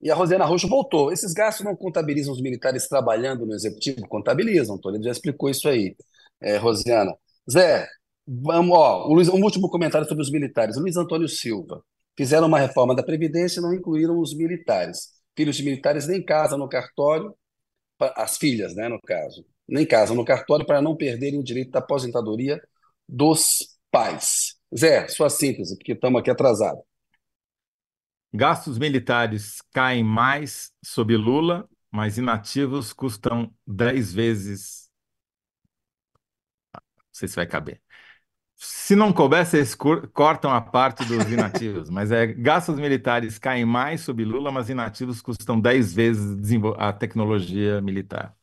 E 0.00 0.10
a 0.10 0.14
Rosiana 0.14 0.46
Roxo 0.46 0.66
voltou. 0.66 1.12
Esses 1.12 1.34
gastos 1.34 1.66
não 1.66 1.76
contabilizam 1.76 2.32
os 2.32 2.40
militares 2.40 2.88
trabalhando 2.88 3.44
no 3.44 3.52
executivo? 3.52 4.08
Contabilizam, 4.08 4.78
Toledo 4.78 5.04
já 5.04 5.10
explicou 5.10 5.50
isso 5.50 5.68
aí, 5.68 5.94
é, 6.40 6.56
Rosiana. 6.56 7.14
Zé, 7.50 7.86
vamos, 8.26 8.74
ó, 8.74 9.06
o 9.06 9.12
Luiz, 9.12 9.28
um 9.28 9.44
último 9.44 9.68
comentário 9.68 10.08
sobre 10.08 10.22
os 10.22 10.30
militares. 10.30 10.78
Luiz 10.78 10.96
Antônio 10.96 11.28
Silva. 11.28 11.84
Fizeram 12.20 12.48
uma 12.48 12.58
reforma 12.58 12.94
da 12.94 13.02
Previdência 13.02 13.60
e 13.60 13.62
não 13.62 13.72
incluíram 13.72 14.20
os 14.20 14.36
militares. 14.36 15.08
Filhos 15.34 15.56
de 15.56 15.62
militares 15.62 16.06
nem 16.06 16.22
casam 16.22 16.58
no 16.58 16.68
cartório, 16.68 17.34
as 18.14 18.36
filhas, 18.36 18.74
né, 18.74 18.90
no 18.90 19.00
caso, 19.00 19.42
nem 19.66 19.86
casam 19.86 20.14
no 20.14 20.22
cartório 20.22 20.66
para 20.66 20.82
não 20.82 20.94
perderem 20.94 21.40
o 21.40 21.42
direito 21.42 21.70
da 21.70 21.78
aposentadoria 21.78 22.60
dos 23.08 23.74
pais. 23.90 24.58
Zé, 24.78 25.08
sua 25.08 25.30
síntese, 25.30 25.78
porque 25.78 25.92
estamos 25.92 26.20
aqui 26.20 26.30
atrasados. 26.30 26.82
Gastos 28.34 28.76
militares 28.78 29.62
caem 29.72 30.04
mais 30.04 30.72
sob 30.84 31.16
Lula, 31.16 31.66
mas 31.90 32.18
inativos 32.18 32.92
custam 32.92 33.50
10 33.66 34.12
vezes. 34.12 34.90
Não 36.74 36.82
sei 37.12 37.28
se 37.28 37.36
vai 37.36 37.46
caber. 37.46 37.80
Se 38.62 38.94
não 38.94 39.10
couber, 39.10 39.46
vocês 39.46 39.74
cortam 39.74 40.50
a 40.50 40.60
parte 40.60 41.02
dos 41.06 41.32
inativos, 41.32 41.88
mas 41.88 42.12
é 42.12 42.26
gastos 42.26 42.78
militares 42.78 43.38
caem 43.38 43.64
mais 43.64 44.02
sob 44.02 44.22
Lula, 44.22 44.52
mas 44.52 44.68
inativos 44.68 45.22
custam 45.22 45.58
10 45.58 45.94
vezes 45.94 46.36
a 46.76 46.92
tecnologia 46.92 47.80
militar. 47.80 48.36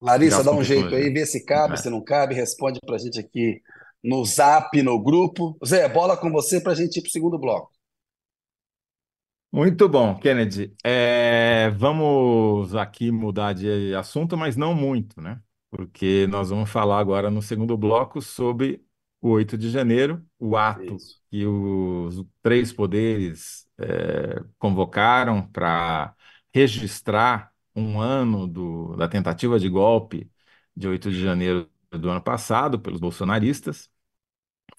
Larissa, 0.00 0.42
dá 0.42 0.50
um 0.50 0.64
jeito 0.64 0.92
aí, 0.92 1.10
vê 1.10 1.24
se 1.24 1.44
cabe, 1.44 1.74
é. 1.74 1.76
se 1.76 1.88
não 1.88 2.02
cabe, 2.02 2.34
responde 2.34 2.80
para 2.84 2.96
a 2.96 2.98
gente 2.98 3.20
aqui 3.20 3.62
no 4.02 4.24
zap, 4.24 4.82
no 4.82 5.00
grupo. 5.00 5.56
Zé, 5.64 5.88
bola 5.88 6.16
com 6.16 6.32
você 6.32 6.60
para 6.60 6.72
a 6.72 6.74
gente 6.74 6.96
ir 6.96 7.02
para 7.02 7.08
o 7.08 7.12
segundo 7.12 7.38
bloco. 7.38 7.70
Muito 9.52 9.88
bom, 9.88 10.18
Kennedy. 10.18 10.74
É, 10.82 11.70
vamos 11.76 12.74
aqui 12.74 13.12
mudar 13.12 13.52
de 13.52 13.94
assunto, 13.94 14.36
mas 14.36 14.56
não 14.56 14.74
muito, 14.74 15.20
né? 15.20 15.40
Porque 15.70 16.26
nós 16.28 16.50
vamos 16.50 16.68
falar 16.68 16.98
agora 16.98 17.30
no 17.30 17.40
segundo 17.40 17.76
bloco 17.76 18.20
sobre 18.20 18.84
o 19.22 19.30
8 19.30 19.58
de 19.58 19.70
janeiro, 19.70 20.24
o 20.40 20.56
ato 20.56 20.96
Isso. 20.96 21.22
que 21.30 21.46
os 21.46 22.24
três 22.42 22.72
poderes 22.74 23.68
é, 23.78 24.44
convocaram 24.58 25.46
para 25.50 26.14
registrar 26.54 27.52
um 27.76 28.00
ano 28.00 28.46
do, 28.48 28.96
da 28.96 29.08
tentativa 29.08 29.60
de 29.60 29.68
golpe 29.70 30.30
de 30.76 30.88
8 30.88 31.10
de 31.12 31.22
janeiro 31.22 31.70
do 31.92 32.10
ano 32.10 32.22
passado 32.22 32.80
pelos 32.80 33.00
bolsonaristas. 33.00 33.90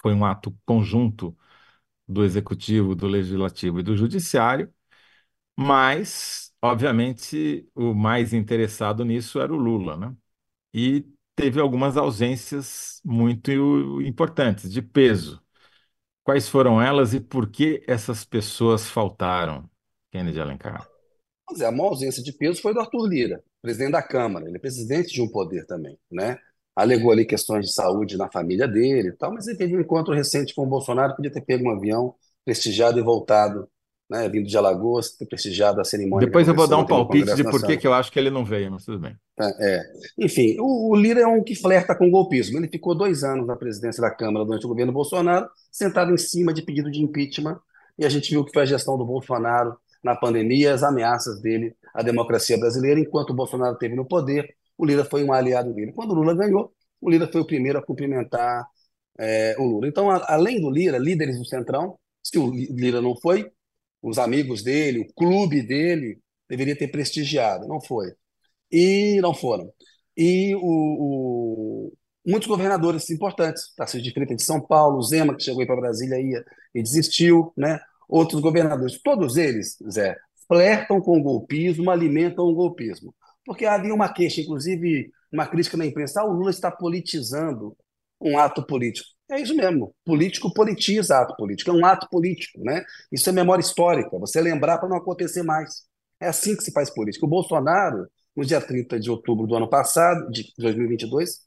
Foi 0.02 0.14
um 0.14 0.26
ato 0.26 0.56
conjunto 0.66 1.38
do 2.08 2.24
Executivo, 2.26 2.96
do 2.96 3.08
Legislativo 3.08 3.80
e 3.80 3.84
do 3.84 3.96
Judiciário, 3.98 4.74
mas, 5.58 6.54
obviamente, 6.62 7.70
o 7.76 7.94
mais 7.94 8.34
interessado 8.34 9.06
nisso 9.06 9.40
era 9.42 9.54
o 9.54 9.58
Lula, 9.58 9.98
né? 9.98 10.16
E 10.74 11.06
teve 11.36 11.60
algumas 11.60 11.98
ausências 11.98 13.02
muito 13.04 13.52
importantes, 14.02 14.72
de 14.72 14.82
peso. 14.82 15.42
Quais 16.24 16.48
foram 16.50 16.82
elas 16.82 17.14
e 17.14 17.20
por 17.20 17.50
que 17.50 17.84
essas 17.88 18.26
pessoas 18.26 18.90
faltaram, 18.90 19.70
Kennedy 20.12 20.40
Alencar? 20.40 20.90
a 21.62 21.72
maior 21.72 21.90
ausência 21.90 22.24
de 22.24 22.32
peso 22.34 22.62
foi 22.62 22.74
do 22.74 22.80
Arthur 22.80 23.08
Lira, 23.08 23.44
presidente 23.62 23.92
da 23.92 24.02
Câmara. 24.02 24.48
Ele 24.48 24.58
é 24.58 24.60
presidente 24.60 25.14
de 25.14 25.22
um 25.22 25.30
poder 25.30 25.66
também, 25.66 25.98
né? 26.12 26.38
alegou 26.76 27.12
ali 27.12 27.26
questões 27.26 27.68
de 27.68 27.74
saúde 27.74 28.18
na 28.18 28.30
família 28.32 28.68
dele 28.68 29.10
e 29.10 29.12
tal, 29.14 29.32
mas 29.34 29.48
ele 29.48 29.58
teve 29.58 29.76
um 29.78 29.82
encontro 29.82 30.14
recente 30.14 30.56
com 30.56 30.64
o 30.64 30.68
Bolsonaro, 30.68 31.16
podia 31.16 31.32
ter 31.32 31.42
pego 31.42 31.66
um 31.66 31.72
avião, 31.72 32.16
prestigiado 32.44 32.98
e 33.00 33.04
voltado, 33.04 33.70
né, 34.14 34.30
vindo 34.30 34.48
de 34.48 34.56
Alagoas, 34.56 35.10
ter 35.10 35.26
prestigiado 35.26 35.82
a 35.82 35.84
cerimônia. 35.84 36.28
Depois 36.28 36.48
eu 36.48 36.54
vou 36.54 36.68
dar 36.68 36.78
um 36.78 36.86
palpite 36.86 37.34
de 37.34 37.44
por 37.44 37.66
que 37.66 37.88
eu 37.88 37.94
acho 37.94 38.12
que 38.12 38.20
ele 38.20 38.30
não 38.30 38.46
veio, 38.46 38.72
mas 38.72 38.86
tudo 38.86 39.00
bem. 39.00 39.16
É, 39.40 39.78
é. 39.78 39.84
Enfim, 40.20 40.56
o, 40.60 40.92
o, 40.92 40.96
Lira 40.96 41.22
é 41.22 41.26
um 41.26 41.44
que 41.44 41.56
flerta 41.56 41.96
com 41.96 42.08
o 42.08 42.12
golpismo. 42.12 42.60
Ele 42.60 42.68
ficou 42.68 42.94
dois 42.94 43.24
anos 43.24 43.48
na 43.48 43.56
presidência 43.56 44.02
da 44.02 44.12
Câmara 44.12 44.46
durante 44.46 44.68
o 44.68 44.70
governo 44.70 44.94
Bolsonaro, 44.94 45.50
sentado 45.72 46.14
em 46.14 46.18
cima 46.18 46.54
de 46.54 46.62
pedido 46.62 46.92
de 46.92 47.02
impeachment, 47.02 47.60
e 47.98 48.06
a 48.06 48.10
gente 48.10 48.30
viu 48.30 48.46
que 48.46 48.54
foi 48.54 48.62
a 48.62 48.68
gestão 48.68 48.96
do 49.00 49.06
Bolsonaro 49.06 49.76
na 50.04 50.16
pandemia, 50.16 50.76
as 50.76 50.84
ameaças 50.84 51.42
dele 51.42 51.76
à 51.92 52.04
democracia 52.04 52.56
brasileira, 52.56 53.00
enquanto 53.00 53.32
o 53.32 53.36
Bolsonaro 53.36 53.74
esteve 53.74 53.96
no 53.96 54.06
poder, 54.06 54.48
o 54.78 54.86
Lira 54.86 55.04
foi 55.04 55.24
um 55.24 55.34
aliado 55.34 55.74
dele. 55.74 55.92
Quando 55.92 56.12
o 56.12 56.14
Lula 56.14 56.36
ganhou, 56.36 56.72
o 57.02 57.10
Lira 57.10 57.28
foi 57.32 57.42
o 57.42 57.48
primeiro 57.48 57.80
a 57.80 57.82
cumprimentar 57.84 58.64
é, 59.18 59.56
o 59.58 59.64
Lula. 59.64 59.88
Então, 59.88 60.12
a, 60.12 60.24
além 60.28 60.62
do 60.62 60.70
Lira, 60.70 61.00
líderes 61.00 61.40
do 61.40 61.46
Centrão, 61.46 61.98
se 62.22 62.38
o 62.38 62.52
Lira 62.52 63.02
não 63.02 63.16
foi, 63.16 63.52
os 64.04 64.20
amigos 64.20 64.62
dele, 64.64 65.00
o 65.00 65.14
clube 65.14 65.62
dele, 65.62 66.20
deveria 66.50 66.78
ter 66.78 66.90
prestigiado. 66.90 67.68
Não 67.68 67.82
foi. 67.82 68.12
E 68.72 69.20
não 69.22 69.34
foram. 69.34 69.72
E 70.16 70.54
o, 70.56 70.62
o, 70.62 71.94
muitos 72.26 72.48
governadores 72.48 73.10
importantes, 73.10 73.74
Tarcísio 73.76 74.04
de 74.04 74.12
Freitas 74.12 74.38
de 74.38 74.44
São 74.44 74.62
Paulo, 74.62 75.02
Zema, 75.02 75.36
que 75.36 75.44
chegou 75.44 75.66
para 75.66 75.76
Brasília 75.76 76.20
ia, 76.20 76.44
e 76.76 76.84
desistiu, 76.84 77.52
né? 77.58 77.80
outros 78.08 78.42
governadores, 78.42 79.02
todos 79.02 79.38
eles, 79.38 79.78
Zé, 79.90 80.16
flertam 80.48 81.02
com 81.02 81.18
o 81.18 81.24
golpismo, 81.24 81.90
alimentam 81.90 82.46
o 82.46 82.54
golpismo 82.54 83.14
porque 83.46 83.66
havia 83.66 83.94
uma 83.94 84.12
queixa, 84.12 84.42
inclusive 84.42 85.12
uma 85.32 85.48
crítica 85.48 85.78
na 85.78 85.86
imprensa, 85.86 86.22
ah, 86.22 86.26
o 86.26 86.34
Lula 86.34 86.50
está 86.50 86.72
politizando 86.72 87.76
um 88.24 88.38
ato 88.38 88.66
político. 88.66 89.08
É 89.32 89.40
isso 89.40 89.56
mesmo, 89.56 89.96
político 90.06 90.54
politiza 90.54 91.18
ato 91.18 91.36
político, 91.36 91.72
é 91.72 91.74
um 91.74 91.86
ato 91.86 92.08
político, 92.10 92.60
né? 92.64 92.84
Isso 93.12 93.30
é 93.30 93.32
memória 93.34 93.62
histórica, 93.62 94.20
você 94.20 94.42
lembrar 94.42 94.78
para 94.78 94.90
não 94.90 94.98
acontecer 94.98 95.44
mais. 95.44 95.84
É 96.20 96.28
assim 96.28 96.56
que 96.56 96.64
se 96.64 96.72
faz 96.72 96.90
política. 96.90 97.26
O 97.26 97.30
Bolsonaro, 97.30 98.08
no 98.36 98.46
dia 98.46 98.62
30 98.62 99.00
de 99.00 99.10
outubro 99.10 99.48
do 99.48 99.56
ano 99.56 99.70
passado, 99.70 100.30
de 100.30 100.54
2022, 100.58 101.40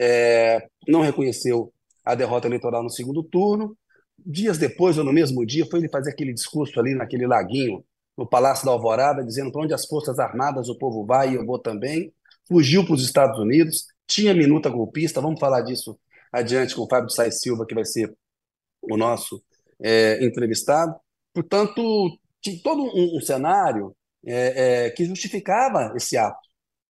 é, 0.00 0.66
não 0.88 1.00
reconheceu 1.00 1.72
a 2.04 2.14
derrota 2.14 2.46
eleitoral 2.46 2.82
no 2.82 2.90
segundo 2.90 3.22
turno. 3.22 3.76
Dias 4.18 4.58
depois, 4.58 4.98
ou 4.98 5.04
no 5.04 5.12
mesmo 5.12 5.44
dia, 5.44 5.66
foi 5.66 5.80
ele 5.80 5.88
fazer 5.88 6.10
aquele 6.10 6.32
discurso 6.32 6.78
ali 6.78 6.94
naquele 6.94 7.26
laguinho 7.26 7.84
no 8.16 8.26
Palácio 8.26 8.64
da 8.64 8.72
Alvorada, 8.72 9.24
dizendo 9.24 9.50
para 9.50 9.62
onde 9.62 9.74
as 9.74 9.86
Forças 9.86 10.18
Armadas 10.18 10.68
o 10.68 10.78
povo 10.78 11.04
vai 11.04 11.32
e 11.32 11.34
eu 11.34 11.44
vou 11.44 11.58
também. 11.58 12.12
Fugiu 12.46 12.84
para 12.84 12.94
os 12.94 13.04
Estados 13.04 13.38
Unidos, 13.38 13.86
tinha 14.06 14.34
minuta 14.34 14.68
golpista, 14.68 15.20
vamos 15.20 15.40
falar 15.40 15.62
disso 15.62 15.98
adiante 16.34 16.74
com 16.74 16.82
o 16.82 16.88
Fábio 16.88 17.10
Sais 17.10 17.40
Silva, 17.40 17.64
que 17.64 17.74
vai 17.74 17.84
ser 17.84 18.12
o 18.82 18.96
nosso 18.96 19.42
é, 19.80 20.24
entrevistado. 20.24 20.94
Portanto, 21.32 22.18
tinha 22.40 22.60
todo 22.62 22.82
um, 22.82 23.16
um 23.16 23.20
cenário 23.20 23.94
é, 24.26 24.86
é, 24.86 24.90
que 24.90 25.04
justificava 25.04 25.92
esse 25.96 26.16
ato 26.16 26.44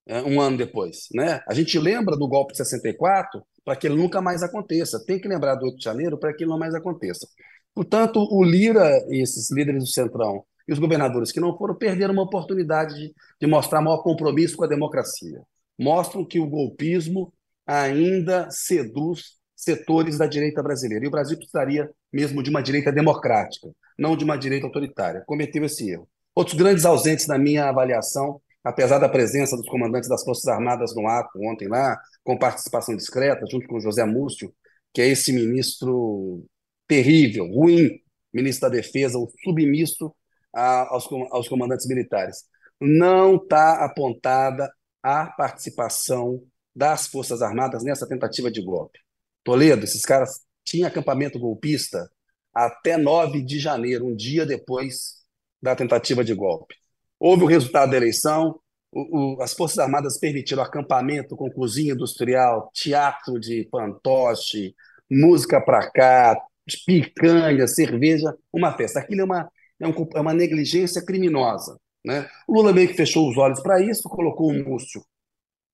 é, 0.06 0.22
um 0.22 0.40
ano 0.40 0.56
depois. 0.56 1.08
Né? 1.14 1.42
A 1.48 1.54
gente 1.54 1.78
lembra 1.78 2.16
do 2.16 2.28
golpe 2.28 2.52
de 2.52 2.58
64 2.58 3.42
para 3.64 3.76
que 3.76 3.86
ele 3.86 3.96
nunca 3.96 4.20
mais 4.20 4.42
aconteça. 4.42 5.04
Tem 5.04 5.18
que 5.18 5.28
lembrar 5.28 5.54
do 5.56 5.66
8 5.66 5.78
de 5.78 5.84
janeiro 5.84 6.18
para 6.18 6.34
que 6.34 6.44
ele 6.44 6.50
não 6.50 6.58
mais 6.58 6.74
aconteça. 6.74 7.26
Portanto, 7.74 8.26
o 8.30 8.42
Lira 8.44 8.90
e 9.08 9.22
esses 9.22 9.50
líderes 9.50 9.82
do 9.82 9.88
Centrão 9.88 10.44
e 10.66 10.72
os 10.72 10.78
governadores 10.78 11.32
que 11.32 11.40
não 11.40 11.56
foram 11.56 11.74
perderam 11.74 12.14
uma 12.14 12.22
oportunidade 12.22 12.94
de, 12.94 13.14
de 13.40 13.46
mostrar 13.46 13.82
maior 13.82 14.02
compromisso 14.02 14.56
com 14.56 14.64
a 14.64 14.68
democracia. 14.68 15.42
Mostram 15.78 16.24
que 16.24 16.38
o 16.38 16.46
golpismo 16.46 17.32
ainda 17.66 18.48
seduz 18.50 19.34
setores 19.54 20.18
da 20.18 20.26
direita 20.26 20.62
brasileira. 20.62 21.04
E 21.04 21.08
o 21.08 21.10
Brasil 21.10 21.36
precisaria 21.36 21.90
mesmo 22.12 22.42
de 22.42 22.50
uma 22.50 22.62
direita 22.62 22.92
democrática, 22.92 23.68
não 23.98 24.16
de 24.16 24.24
uma 24.24 24.36
direita 24.36 24.66
autoritária. 24.66 25.22
Cometeu 25.26 25.64
esse 25.64 25.90
erro. 25.90 26.08
Outros 26.34 26.56
grandes 26.56 26.84
ausentes 26.84 27.26
na 27.26 27.38
minha 27.38 27.68
avaliação, 27.68 28.40
apesar 28.62 28.98
da 28.98 29.08
presença 29.08 29.56
dos 29.56 29.68
comandantes 29.68 30.08
das 30.08 30.22
Forças 30.24 30.46
Armadas 30.46 30.94
no 30.94 31.06
ato 31.06 31.38
ontem 31.42 31.68
lá, 31.68 31.98
com 32.22 32.38
participação 32.38 32.96
discreta, 32.96 33.46
junto 33.50 33.66
com 33.66 33.80
José 33.80 34.04
Múcio, 34.04 34.52
que 34.92 35.00
é 35.00 35.08
esse 35.08 35.32
ministro 35.32 36.44
terrível, 36.86 37.46
ruim, 37.46 38.00
ministro 38.32 38.68
da 38.68 38.76
Defesa, 38.76 39.18
o 39.18 39.30
submisso 39.42 40.14
aos, 40.52 41.08
aos 41.30 41.48
comandantes 41.48 41.86
militares. 41.86 42.44
Não 42.80 43.36
está 43.36 43.84
apontada 43.84 44.70
a 45.02 45.26
participação 45.26 46.42
das 46.74 47.06
Forças 47.06 47.42
Armadas 47.42 47.84
nessa 47.84 48.06
tentativa 48.06 48.50
de 48.50 48.62
golpe. 48.62 48.98
Toledo, 49.42 49.84
esses 49.84 50.02
caras 50.02 50.40
tinham 50.64 50.88
acampamento 50.88 51.38
golpista 51.38 52.10
até 52.52 52.96
9 52.96 53.42
de 53.42 53.58
janeiro, 53.58 54.06
um 54.06 54.14
dia 54.14 54.46
depois 54.46 55.24
da 55.60 55.74
tentativa 55.76 56.24
de 56.24 56.34
golpe. 56.34 56.74
Houve 57.18 57.44
o 57.44 57.48
resultado 57.48 57.90
da 57.90 57.96
eleição, 57.96 58.58
o, 58.92 59.36
o, 59.36 59.42
as 59.42 59.52
Forças 59.52 59.78
Armadas 59.78 60.18
permitiram 60.18 60.62
acampamento 60.62 61.36
com 61.36 61.50
cozinha 61.50 61.94
industrial, 61.94 62.70
teatro 62.72 63.38
de 63.38 63.68
fantoche, 63.70 64.74
música 65.10 65.60
para 65.60 65.90
cá, 65.90 66.40
picanha, 66.86 67.66
cerveja, 67.66 68.34
uma 68.52 68.72
festa. 68.76 69.00
Aquilo 69.00 69.22
é 69.22 69.24
uma 69.24 69.50
é, 69.80 69.86
um, 69.86 70.08
é 70.14 70.20
uma 70.20 70.34
negligência 70.34 71.04
criminosa. 71.04 71.78
Né? 72.04 72.28
O 72.46 72.54
Lula 72.54 72.72
meio 72.72 72.88
que 72.88 72.94
fechou 72.94 73.28
os 73.28 73.36
olhos 73.36 73.60
para 73.60 73.80
isso, 73.80 74.08
colocou 74.08 74.50
o 74.50 74.64
Múcio, 74.64 75.04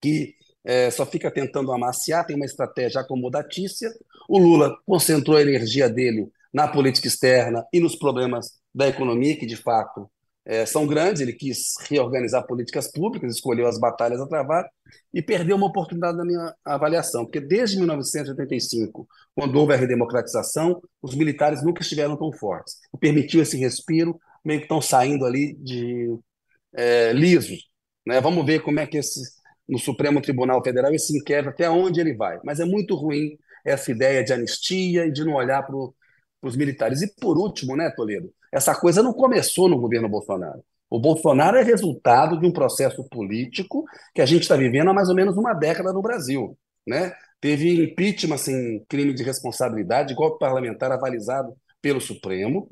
que 0.00 0.34
é, 0.64 0.90
só 0.90 1.06
fica 1.06 1.30
tentando 1.30 1.72
amaciar, 1.72 2.26
tem 2.26 2.36
uma 2.36 2.44
estratégia 2.44 3.00
acomodatícia. 3.00 3.90
O 4.28 4.38
Lula 4.38 4.76
concentrou 4.86 5.36
a 5.36 5.42
energia 5.42 5.88
dele 5.88 6.30
na 6.52 6.68
política 6.68 7.06
externa 7.06 7.64
e 7.72 7.80
nos 7.80 7.96
problemas 7.96 8.58
da 8.74 8.88
economia, 8.88 9.36
que 9.36 9.46
de 9.46 9.56
fato 9.56 10.10
é, 10.44 10.66
são 10.66 10.86
grandes. 10.86 11.22
Ele 11.22 11.32
quis 11.32 11.74
reorganizar 11.88 12.46
políticas 12.46 12.90
públicas, 12.90 13.34
escolheu 13.34 13.66
as 13.66 13.78
batalhas 13.78 14.20
a 14.20 14.26
travar 14.26 14.68
e 15.14 15.22
perdeu 15.22 15.56
uma 15.56 15.66
oportunidade 15.66 16.18
na 16.18 16.24
minha 16.24 16.54
avaliação, 16.64 17.24
porque 17.24 17.40
desde 17.40 17.76
1985, 17.76 19.08
quando 19.34 19.56
houve 19.56 19.72
a 19.72 19.76
redemocratização, 19.76 20.82
os 21.00 21.14
militares 21.14 21.62
nunca 21.62 21.82
estiveram 21.82 22.16
tão 22.16 22.32
fortes. 22.32 22.76
Permitiu 22.98 23.40
esse 23.40 23.56
respiro, 23.56 24.20
meio 24.44 24.60
que 24.60 24.64
estão 24.64 24.80
saindo 24.80 25.24
ali 25.24 25.54
de 25.54 26.18
é, 26.74 27.12
lisos. 27.12 27.68
Né? 28.06 28.20
Vamos 28.20 28.44
ver 28.44 28.60
como 28.62 28.80
é 28.80 28.86
que 28.86 28.98
esse, 28.98 29.20
no 29.70 29.78
Supremo 29.78 30.20
Tribunal 30.20 30.62
Federal 30.62 30.92
esse 30.92 31.16
inquérito, 31.16 31.50
até 31.50 31.70
onde 31.70 32.00
ele 32.00 32.14
vai. 32.14 32.40
Mas 32.44 32.58
é 32.58 32.64
muito 32.64 32.96
ruim 32.96 33.38
essa 33.64 33.90
ideia 33.90 34.24
de 34.24 34.32
anistia 34.32 35.06
e 35.06 35.12
de 35.12 35.24
não 35.24 35.34
olhar 35.34 35.62
para 35.62 35.76
os 36.42 36.56
militares. 36.56 37.02
E 37.02 37.14
por 37.14 37.38
último, 37.38 37.76
né, 37.76 37.88
Toledo, 37.90 38.32
essa 38.52 38.74
coisa 38.74 39.02
não 39.02 39.12
começou 39.12 39.68
no 39.68 39.78
governo 39.78 40.08
Bolsonaro. 40.08 40.62
O 40.90 40.98
Bolsonaro 40.98 41.56
é 41.56 41.62
resultado 41.62 42.40
de 42.40 42.44
um 42.44 42.52
processo 42.52 43.08
político 43.08 43.84
que 44.12 44.20
a 44.20 44.26
gente 44.26 44.42
está 44.42 44.56
vivendo 44.56 44.90
há 44.90 44.92
mais 44.92 45.08
ou 45.08 45.14
menos 45.14 45.36
uma 45.36 45.54
década 45.54 45.92
no 45.92 46.02
Brasil. 46.02 46.58
Né? 46.84 47.12
Teve 47.40 47.84
impeachment 47.84 48.38
sem 48.38 48.84
crime 48.88 49.14
de 49.14 49.22
responsabilidade, 49.22 50.14
golpe 50.14 50.40
parlamentar 50.40 50.90
avalizado 50.90 51.54
pelo 51.80 52.00
Supremo. 52.00 52.68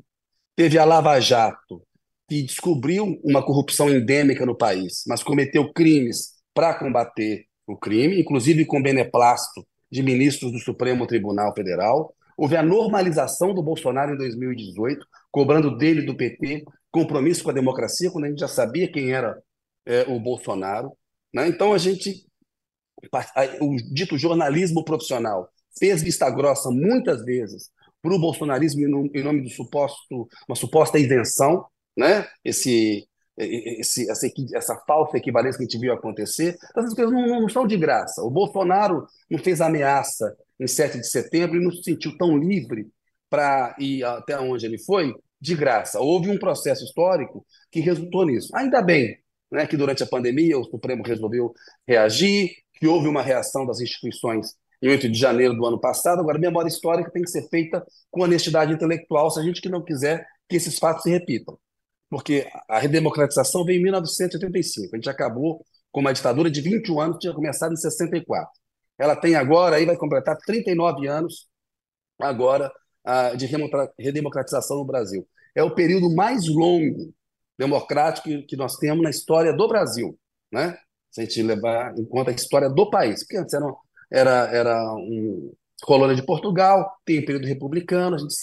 Teve 0.53 0.77
a 0.77 0.83
Lava 0.83 1.17
Jato, 1.21 1.81
que 2.27 2.43
descobriu 2.43 3.17
uma 3.23 3.41
corrupção 3.41 3.89
endêmica 3.89 4.45
no 4.45 4.57
país, 4.57 5.03
mas 5.07 5.23
cometeu 5.23 5.71
crimes 5.71 6.38
para 6.59 6.73
combater 6.73 7.45
o 7.65 7.77
crime, 7.77 8.19
inclusive 8.19 8.65
com 8.65 8.81
beneplácito 8.81 9.65
de 9.89 10.03
ministros 10.03 10.51
do 10.51 10.59
Supremo 10.59 11.07
Tribunal 11.07 11.53
Federal. 11.55 12.13
Houve 12.35 12.57
a 12.57 12.61
normalização 12.61 13.53
do 13.53 13.63
Bolsonaro 13.63 14.13
em 14.13 14.17
2018, 14.17 15.05
cobrando 15.31 15.77
dele 15.77 16.01
do 16.01 16.17
PT 16.17 16.65
compromisso 16.91 17.45
com 17.45 17.51
a 17.51 17.53
democracia, 17.53 18.11
quando 18.11 18.25
a 18.25 18.27
gente 18.27 18.41
já 18.41 18.49
sabia 18.49 18.91
quem 18.91 19.09
era 19.13 19.41
é, 19.85 20.01
o 20.09 20.19
Bolsonaro. 20.19 20.91
Né? 21.33 21.47
Então 21.47 21.71
a 21.71 21.77
gente, 21.77 22.25
o 23.61 23.77
dito 23.93 24.17
jornalismo 24.17 24.83
profissional, 24.83 25.47
fez 25.79 26.03
vista 26.03 26.29
grossa 26.29 26.69
muitas 26.69 27.23
vezes 27.23 27.69
para 28.01 28.13
o 28.13 28.19
bolsonarismo 28.19 29.09
em 29.15 29.23
nome 29.23 29.43
do 29.43 29.49
suposto, 29.49 30.27
uma 30.45 30.57
suposta 30.57 30.99
isenção, 30.99 31.65
né? 31.97 32.27
Esse, 32.43 33.07
esse, 33.39 34.09
essa, 34.09 34.27
essa 34.53 34.75
falsa 34.85 35.17
equivalência 35.17 35.57
que 35.57 35.63
a 35.63 35.67
gente 35.67 35.79
viu 35.79 35.93
acontecer, 35.93 36.57
essas 36.75 36.93
coisas 36.93 37.13
não, 37.13 37.41
não, 37.41 37.49
são 37.49 37.65
de 37.65 37.77
graça. 37.77 38.21
O 38.21 38.29
Bolsonaro 38.29 39.07
não 39.29 39.39
fez 39.39 39.61
ameaça 39.61 40.35
em 40.59 40.67
7 40.67 40.99
de 40.99 41.07
setembro 41.07 41.57
e 41.57 41.63
não 41.63 41.71
se 41.71 41.83
sentiu 41.83 42.17
tão 42.17 42.37
livre 42.37 42.87
para 43.29 43.75
ir 43.79 44.03
até 44.03 44.39
onde 44.39 44.65
ele 44.65 44.77
foi 44.77 45.13
de 45.39 45.55
graça. 45.55 45.99
Houve 45.99 46.29
um 46.29 46.37
processo 46.37 46.83
histórico 46.83 47.45
que 47.71 47.79
resultou 47.79 48.25
nisso. 48.25 48.55
Ainda 48.55 48.81
bem 48.81 49.17
né, 49.51 49.65
que 49.65 49.77
durante 49.77 50.03
a 50.03 50.07
pandemia 50.07 50.57
o 50.57 50.65
Supremo 50.65 51.03
resolveu 51.03 51.53
reagir, 51.87 52.51
que 52.73 52.87
houve 52.87 53.07
uma 53.07 53.21
reação 53.21 53.65
das 53.65 53.79
instituições 53.79 54.55
em 54.81 54.89
8 54.89 55.09
de 55.09 55.17
janeiro 55.17 55.53
do 55.53 55.65
ano 55.65 55.79
passado. 55.79 56.19
Agora, 56.19 56.37
a 56.37 56.41
memória 56.41 56.67
histórica 56.67 57.11
tem 57.11 57.23
que 57.23 57.29
ser 57.29 57.47
feita 57.49 57.85
com 58.09 58.21
honestidade 58.23 58.73
intelectual 58.73 59.29
se 59.29 59.39
a 59.39 59.43
gente 59.43 59.61
que 59.61 59.69
não 59.69 59.83
quiser 59.83 60.25
que 60.47 60.55
esses 60.55 60.77
fatos 60.77 61.03
se 61.03 61.09
repitam. 61.09 61.57
Porque 62.09 62.49
a 62.67 62.79
redemocratização 62.79 63.63
veio 63.63 63.79
em 63.79 63.83
1985. 63.83 64.95
A 64.95 64.97
gente 64.97 65.09
acabou 65.09 65.63
com 65.91 66.01
uma 66.01 66.13
ditadura 66.13 66.49
de 66.49 66.61
21 66.61 66.99
anos 66.99 67.15
que 67.17 67.21
tinha 67.21 67.33
começado 67.33 67.73
em 67.73 67.77
64. 67.77 68.49
Ela 68.97 69.15
tem 69.15 69.35
agora, 69.35 69.77
aí 69.77 69.85
vai 69.85 69.95
completar 69.95 70.37
39 70.37 71.07
anos 71.07 71.47
agora 72.19 72.71
de 73.37 73.47
redemocratização 73.97 74.77
no 74.77 74.85
Brasil. 74.85 75.27
É 75.55 75.63
o 75.63 75.73
período 75.73 76.13
mais 76.13 76.47
longo 76.47 77.13
democrático 77.57 78.29
que 78.47 78.55
nós 78.55 78.77
temos 78.77 79.03
na 79.03 79.09
história 79.09 79.53
do 79.53 79.67
Brasil, 79.67 80.17
né? 80.51 80.77
Se 81.11 81.21
a 81.21 81.23
gente 81.23 81.41
levar 81.41 81.97
em 81.97 82.05
conta 82.05 82.31
a 82.31 82.33
história 82.33 82.69
do 82.69 82.89
país, 82.89 83.23
porque 83.23 83.37
antes 83.37 83.53
era, 83.53 83.65
era, 84.11 84.31
era 84.55 84.93
um 84.95 85.51
colônia 85.81 86.15
de 86.15 86.25
Portugal, 86.25 86.93
tem 87.03 87.19
o 87.19 87.25
período 87.25 87.47
republicano, 87.47 88.15
a 88.15 88.19
gente 88.19 88.35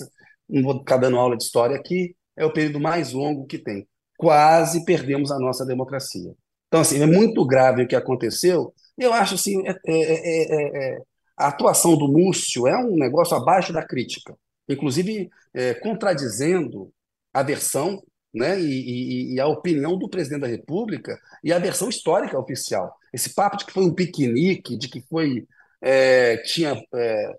não 0.49 0.63
vou 0.63 0.79
ficar 0.79 0.97
dando 0.97 1.17
aula 1.17 1.37
de 1.37 1.45
história 1.45 1.77
aqui, 1.77 2.17
é 2.37 2.45
o 2.45 2.53
período 2.53 2.81
mais 2.81 3.13
longo 3.13 3.47
que 3.47 3.59
tem. 3.59 3.87
Quase 4.19 4.85
perdemos 4.85 5.31
a 5.31 5.39
nossa 5.39 5.65
democracia. 5.65 6.35
Então, 6.69 6.81
assim, 6.81 7.01
é 7.01 7.07
muito 7.07 7.45
grave 7.47 7.83
o 7.83 7.89
que 7.89 7.97
aconteceu. 7.97 8.73
Eu 8.99 9.13
acho 9.13 9.35
assim, 9.35 9.63
é, 9.67 9.75
é, 9.87 10.95
é, 10.95 10.99
a 11.37 11.49
atuação 11.49 11.97
do 11.97 12.09
Múcio 12.09 12.67
é 12.67 12.77
um 12.77 12.97
negócio 12.97 13.37
abaixo 13.37 13.73
da 13.73 13.87
crítica 13.87 14.35
inclusive 14.69 15.31
é, 15.55 15.75
contradizendo 15.75 16.93
a 17.33 17.43
versão 17.43 18.03
né, 18.35 18.61
e, 18.61 18.65
e, 18.65 19.35
e, 19.35 19.41
a 19.41 19.47
opinião 19.47 19.99
do 19.99 20.09
presidente 20.09 20.43
da 20.43 20.47
República 20.47 21.19
e 21.43 21.53
a 21.53 21.59
versão 21.59 21.89
histórica 21.89 22.39
oficial. 22.39 22.95
Esse 23.13 23.35
papo 23.35 23.57
de 23.57 23.65
que 23.65 23.73
foi 23.73 23.85
um 23.85 23.95
piquenique, 23.95 24.77
de 24.77 24.89
que 24.89 25.01
foi 25.03 25.47
é, 25.81 26.39
tinha 26.39 26.75
é, 26.95 27.33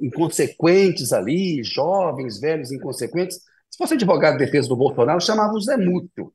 inconsequentes 0.00 1.12
ali, 1.12 1.62
jovens, 1.62 2.40
velhos, 2.40 2.72
inconsequentes. 2.72 3.40
Se 3.74 3.78
fosse 3.78 3.94
advogado 3.94 4.38
de 4.38 4.44
defesa 4.44 4.68
do 4.68 4.76
Bolsonaro, 4.76 5.20
chamava 5.20 5.52
o 5.52 5.60
Zé 5.60 5.76
Múcio 5.76 6.32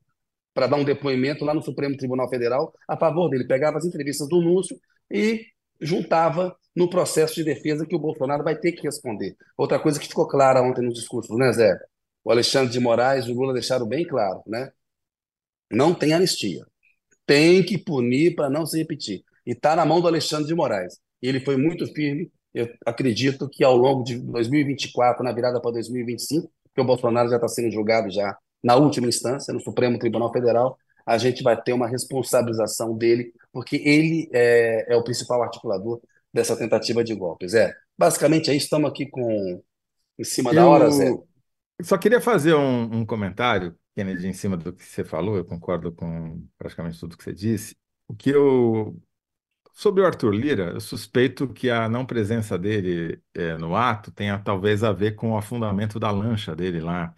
para 0.52 0.66
dar 0.66 0.76
um 0.76 0.84
depoimento 0.84 1.42
lá 1.42 1.54
no 1.54 1.62
Supremo 1.62 1.96
Tribunal 1.96 2.28
Federal 2.28 2.70
a 2.86 2.98
favor 2.98 3.30
dele. 3.30 3.46
Pegava 3.46 3.78
as 3.78 3.86
entrevistas 3.86 4.28
do 4.28 4.42
Núcio 4.42 4.78
e 5.10 5.46
juntava 5.80 6.54
no 6.76 6.90
processo 6.90 7.36
de 7.36 7.42
defesa 7.42 7.86
que 7.86 7.96
o 7.96 7.98
Bolsonaro 7.98 8.44
vai 8.44 8.58
ter 8.58 8.72
que 8.72 8.82
responder. 8.82 9.38
Outra 9.56 9.78
coisa 9.78 9.98
que 9.98 10.06
ficou 10.06 10.28
clara 10.28 10.60
ontem 10.60 10.84
nos 10.84 10.92
discursos, 10.92 11.34
né, 11.38 11.50
Zé? 11.50 11.78
O 12.22 12.30
Alexandre 12.30 12.70
de 12.70 12.78
Moraes 12.78 13.24
e 13.24 13.32
o 13.32 13.34
Lula 13.34 13.54
deixaram 13.54 13.86
bem 13.88 14.06
claro, 14.06 14.42
né? 14.46 14.70
Não 15.72 15.94
tem 15.94 16.12
anistia. 16.12 16.66
Tem 17.24 17.62
que 17.62 17.78
punir 17.78 18.34
para 18.34 18.50
não 18.50 18.66
se 18.66 18.76
repetir. 18.76 19.24
E 19.46 19.52
está 19.52 19.74
na 19.74 19.86
mão 19.86 20.02
do 20.02 20.08
Alexandre 20.08 20.46
de 20.46 20.54
Moraes. 20.54 20.98
E 21.22 21.28
ele 21.28 21.40
foi 21.40 21.56
muito 21.56 21.86
firme. 21.94 22.30
Eu 22.52 22.68
acredito 22.84 23.48
que 23.48 23.64
ao 23.64 23.78
longo 23.78 24.04
de 24.04 24.18
2024, 24.18 25.24
na 25.24 25.32
virada 25.32 25.58
para 25.58 25.70
2025, 25.70 26.52
que 26.80 26.82
o 26.82 26.86
Bolsonaro 26.86 27.28
já 27.28 27.36
está 27.36 27.46
sendo 27.48 27.70
julgado 27.70 28.10
já 28.10 28.36
na 28.62 28.76
última 28.76 29.06
instância, 29.06 29.52
no 29.52 29.60
Supremo 29.60 29.98
Tribunal 29.98 30.32
Federal, 30.32 30.78
a 31.06 31.18
gente 31.18 31.42
vai 31.42 31.60
ter 31.60 31.72
uma 31.72 31.86
responsabilização 31.86 32.96
dele, 32.96 33.32
porque 33.52 33.76
ele 33.76 34.28
é, 34.32 34.94
é 34.94 34.96
o 34.96 35.04
principal 35.04 35.42
articulador 35.42 36.00
dessa 36.32 36.56
tentativa 36.56 37.02
de 37.02 37.14
golpe. 37.14 37.48
Zé, 37.48 37.74
basicamente 37.98 38.50
é 38.50 38.54
isso, 38.54 38.64
estamos 38.64 38.90
aqui 38.90 39.06
com 39.06 39.62
em 40.18 40.24
cima 40.24 40.52
da 40.52 40.66
hora, 40.66 40.90
Zé. 40.90 41.12
Só 41.82 41.96
queria 41.96 42.20
fazer 42.20 42.54
um, 42.54 43.00
um 43.00 43.06
comentário, 43.06 43.74
Kennedy, 43.96 44.28
em 44.28 44.32
cima 44.32 44.56
do 44.56 44.72
que 44.72 44.84
você 44.84 45.02
falou, 45.02 45.36
eu 45.36 45.44
concordo 45.44 45.90
com 45.92 46.42
praticamente 46.58 47.00
tudo 47.00 47.16
que 47.16 47.24
você 47.24 47.32
disse. 47.32 47.74
O 48.06 48.14
que 48.14 48.30
eu. 48.30 48.96
Sobre 49.80 50.02
o 50.02 50.06
Arthur 50.06 50.34
Lira, 50.34 50.72
eu 50.74 50.80
suspeito 50.80 51.48
que 51.48 51.70
a 51.70 51.88
não 51.88 52.04
presença 52.04 52.58
dele 52.58 53.18
é, 53.32 53.56
no 53.56 53.74
ato 53.74 54.12
tenha 54.12 54.38
talvez 54.38 54.84
a 54.84 54.92
ver 54.92 55.12
com 55.12 55.30
o 55.30 55.38
afundamento 55.38 55.98
da 55.98 56.10
lancha 56.10 56.54
dele 56.54 56.80
lá 56.82 57.14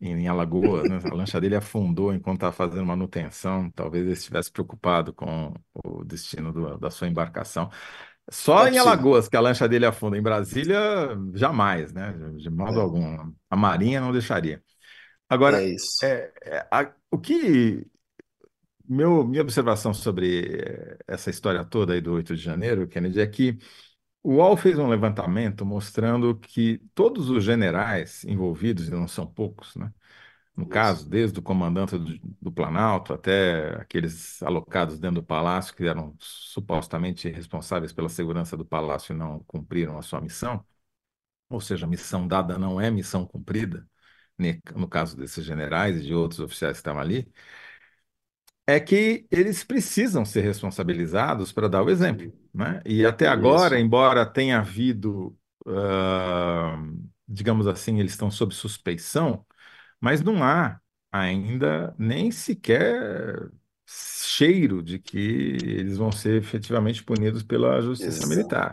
em 0.00 0.26
Alagoas, 0.26 0.90
né? 0.90 0.98
A 1.08 1.14
lancha 1.14 1.40
dele 1.40 1.54
afundou 1.54 2.12
enquanto 2.12 2.38
estava 2.38 2.52
fazendo 2.52 2.84
manutenção. 2.84 3.70
Talvez 3.70 4.02
ele 4.02 4.14
estivesse 4.14 4.50
preocupado 4.50 5.14
com 5.14 5.54
o 5.72 6.04
destino 6.04 6.52
do, 6.52 6.76
da 6.78 6.90
sua 6.90 7.06
embarcação. 7.06 7.70
Só 8.28 8.66
é 8.66 8.72
em 8.72 8.78
Alagoas 8.78 9.28
que 9.28 9.36
a 9.36 9.40
lancha 9.40 9.68
dele 9.68 9.86
afunda. 9.86 10.18
Em 10.18 10.22
Brasília, 10.22 11.16
jamais, 11.32 11.92
né? 11.92 12.12
De 12.36 12.50
modo 12.50 12.80
é. 12.80 12.82
algum. 12.82 13.32
A 13.48 13.54
Marinha 13.54 14.00
não 14.00 14.10
deixaria. 14.10 14.60
Agora, 15.28 15.62
é 15.62 15.68
isso. 15.68 16.04
É, 16.04 16.32
é, 16.42 16.66
a, 16.72 16.92
o 17.08 17.16
que. 17.16 17.86
Meu, 18.92 19.24
minha 19.24 19.42
observação 19.42 19.94
sobre 19.94 20.98
essa 21.06 21.30
história 21.30 21.64
toda 21.64 21.92
aí 21.92 22.00
do 22.00 22.12
8 22.12 22.34
de 22.34 22.42
janeiro, 22.42 22.88
Kennedy, 22.88 23.20
é 23.20 23.26
que 23.26 23.56
o 24.22 24.34
UOL 24.36 24.56
fez 24.56 24.78
um 24.78 24.88
levantamento 24.88 25.64
mostrando 25.66 26.36
que 26.38 26.78
todos 26.94 27.30
os 27.30 27.44
generais 27.44 28.24
envolvidos, 28.24 28.88
e 28.88 28.90
não 28.90 29.08
são 29.08 29.26
poucos, 29.26 29.76
né? 29.76 29.92
No 30.56 30.66
caso, 30.68 31.08
desde 31.08 31.38
o 31.40 31.42
comandante 31.42 31.98
do, 31.98 32.18
do, 32.42 32.52
Planalto 32.52 33.12
até 33.14 33.76
aqueles 33.80 34.42
alocados 34.42 34.98
dentro 34.98 35.22
do 35.22 35.26
palácio 35.26 35.74
que 35.74 35.84
eram 35.86 36.16
supostamente 36.18 37.28
responsáveis 37.30 37.92
pela 37.92 38.08
segurança 38.08 38.56
do 38.56 38.64
palácio 38.66 39.14
e 39.14 39.16
não 39.18 39.40
cumpriram 39.44 39.98
a 39.98 40.02
sua 40.02 40.20
missão, 40.20 40.64
ou 41.48 41.60
seja, 41.60 41.86
missão 41.86 42.26
dada 42.28 42.58
não 42.58 42.80
é 42.80 42.90
missão 42.90 43.26
cumprida, 43.26 43.88
no 44.74 44.88
caso 44.88 45.16
desses 45.16 45.44
generais 45.44 45.98
e 45.98 46.02
de 46.02 46.14
outros 46.14 46.40
oficiais 46.40 46.74
que 46.74 46.80
estavam 46.80 47.00
ali, 47.02 47.30
é 48.70 48.80
que 48.80 49.26
eles 49.30 49.64
precisam 49.64 50.24
ser 50.24 50.42
responsabilizados 50.42 51.52
para 51.52 51.68
dar 51.68 51.82
o 51.82 51.90
exemplo. 51.90 52.32
Né? 52.52 52.80
E 52.84 53.04
até 53.04 53.26
agora, 53.26 53.76
Isso. 53.76 53.84
embora 53.84 54.26
tenha 54.26 54.58
havido, 54.58 55.36
uh, 55.66 57.08
digamos 57.28 57.66
assim, 57.66 58.00
eles 58.00 58.12
estão 58.12 58.30
sob 58.30 58.54
suspeição, 58.54 59.44
mas 60.00 60.22
não 60.22 60.42
há 60.42 60.80
ainda 61.12 61.94
nem 61.98 62.30
sequer 62.30 63.50
cheiro 63.86 64.82
de 64.82 64.98
que 64.98 65.56
eles 65.62 65.96
vão 65.96 66.12
ser 66.12 66.40
efetivamente 66.40 67.02
punidos 67.02 67.42
pela 67.42 67.80
justiça 67.80 68.26
militar. 68.26 68.70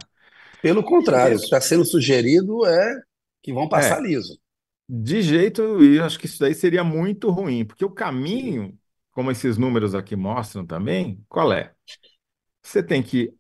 Pelo 0.61 0.83
contrário, 0.83 1.35
o 1.35 1.39
que 1.39 1.45
isso 1.45 1.45
está 1.45 1.61
sendo 1.61 1.85
sugerido 1.85 2.65
é 2.65 3.01
que 3.41 3.53
vão 3.53 3.67
passar 3.67 3.99
é, 3.99 4.07
liso. 4.07 4.39
de 4.87 5.21
jeito, 5.21 5.83
e 5.83 5.97
eu 5.97 6.05
acho 6.05 6.19
que 6.19 6.25
isso 6.25 6.39
daí 6.39 6.53
seria 6.53 6.83
muito 6.83 7.29
ruim, 7.29 7.65
porque 7.65 7.83
o 7.83 7.89
caminho, 7.89 8.77
como 9.17 9.31
esses 9.31 9.57
números 9.57 9.95
aqui 9.95 10.15
mostram 10.15 10.63
também, 10.63 11.25
qual 11.27 11.51
é? 11.51 11.73
Você 12.61 12.83
tem 12.83 13.03
que 13.03 13.33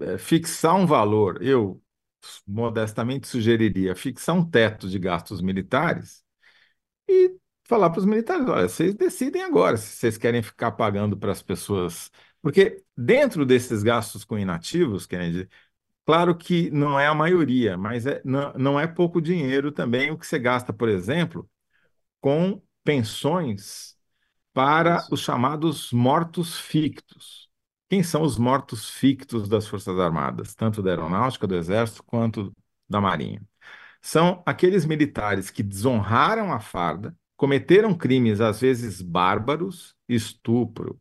eh, 0.00 0.18
fixar 0.18 0.76
um 0.76 0.86
valor. 0.86 1.42
Eu 1.42 1.82
modestamente 2.46 3.28
sugeriria 3.28 3.94
fixar 3.96 4.36
um 4.36 4.44
teto 4.48 4.88
de 4.88 4.98
gastos 4.98 5.40
militares 5.40 6.24
e 7.08 7.36
falar 7.64 7.90
para 7.90 8.00
os 8.00 8.06
militares: 8.06 8.48
olha, 8.48 8.68
vocês 8.68 8.94
decidem 8.94 9.42
agora 9.42 9.76
se 9.76 9.88
vocês 9.96 10.18
querem 10.18 10.42
ficar 10.42 10.72
pagando 10.72 11.16
para 11.16 11.32
as 11.32 11.42
pessoas. 11.42 12.10
Porque 12.42 12.84
dentro 12.96 13.46
desses 13.46 13.82
gastos 13.82 14.24
com 14.24 14.38
inativos, 14.38 15.06
Kennedy, 15.06 15.48
claro 16.06 16.36
que 16.36 16.70
não 16.70 16.98
é 17.00 17.06
a 17.08 17.14
maioria, 17.14 17.76
mas 17.78 18.06
é, 18.06 18.22
não, 18.24 18.52
não 18.54 18.80
é 18.80 18.86
pouco 18.86 19.20
dinheiro 19.22 19.72
também 19.72 20.10
o 20.12 20.18
que 20.18 20.26
você 20.26 20.38
gasta, 20.38 20.72
por 20.72 20.88
exemplo, 20.88 21.50
com 22.20 22.62
pensões 22.84 23.95
para 24.56 25.06
os 25.12 25.20
chamados 25.20 25.92
mortos 25.92 26.58
fictos. 26.58 27.50
Quem 27.90 28.02
são 28.02 28.22
os 28.22 28.38
mortos 28.38 28.90
fictos 28.90 29.48
das 29.50 29.68
Forças 29.68 29.98
Armadas, 30.00 30.54
tanto 30.56 30.82
da 30.82 30.90
Aeronáutica, 30.90 31.46
do 31.46 31.56
Exército, 31.56 32.02
quanto 32.04 32.52
da 32.88 33.00
Marinha? 33.00 33.42
São 34.02 34.42
aqueles 34.46 34.86
militares 34.86 35.50
que 35.50 35.62
desonraram 35.62 36.52
a 36.52 36.60
farda, 36.60 37.16
cometeram 37.36 37.94
crimes 37.96 38.40
às 38.40 38.60
vezes 38.60 39.02
bárbaros, 39.02 39.94
estupro, 40.08 41.00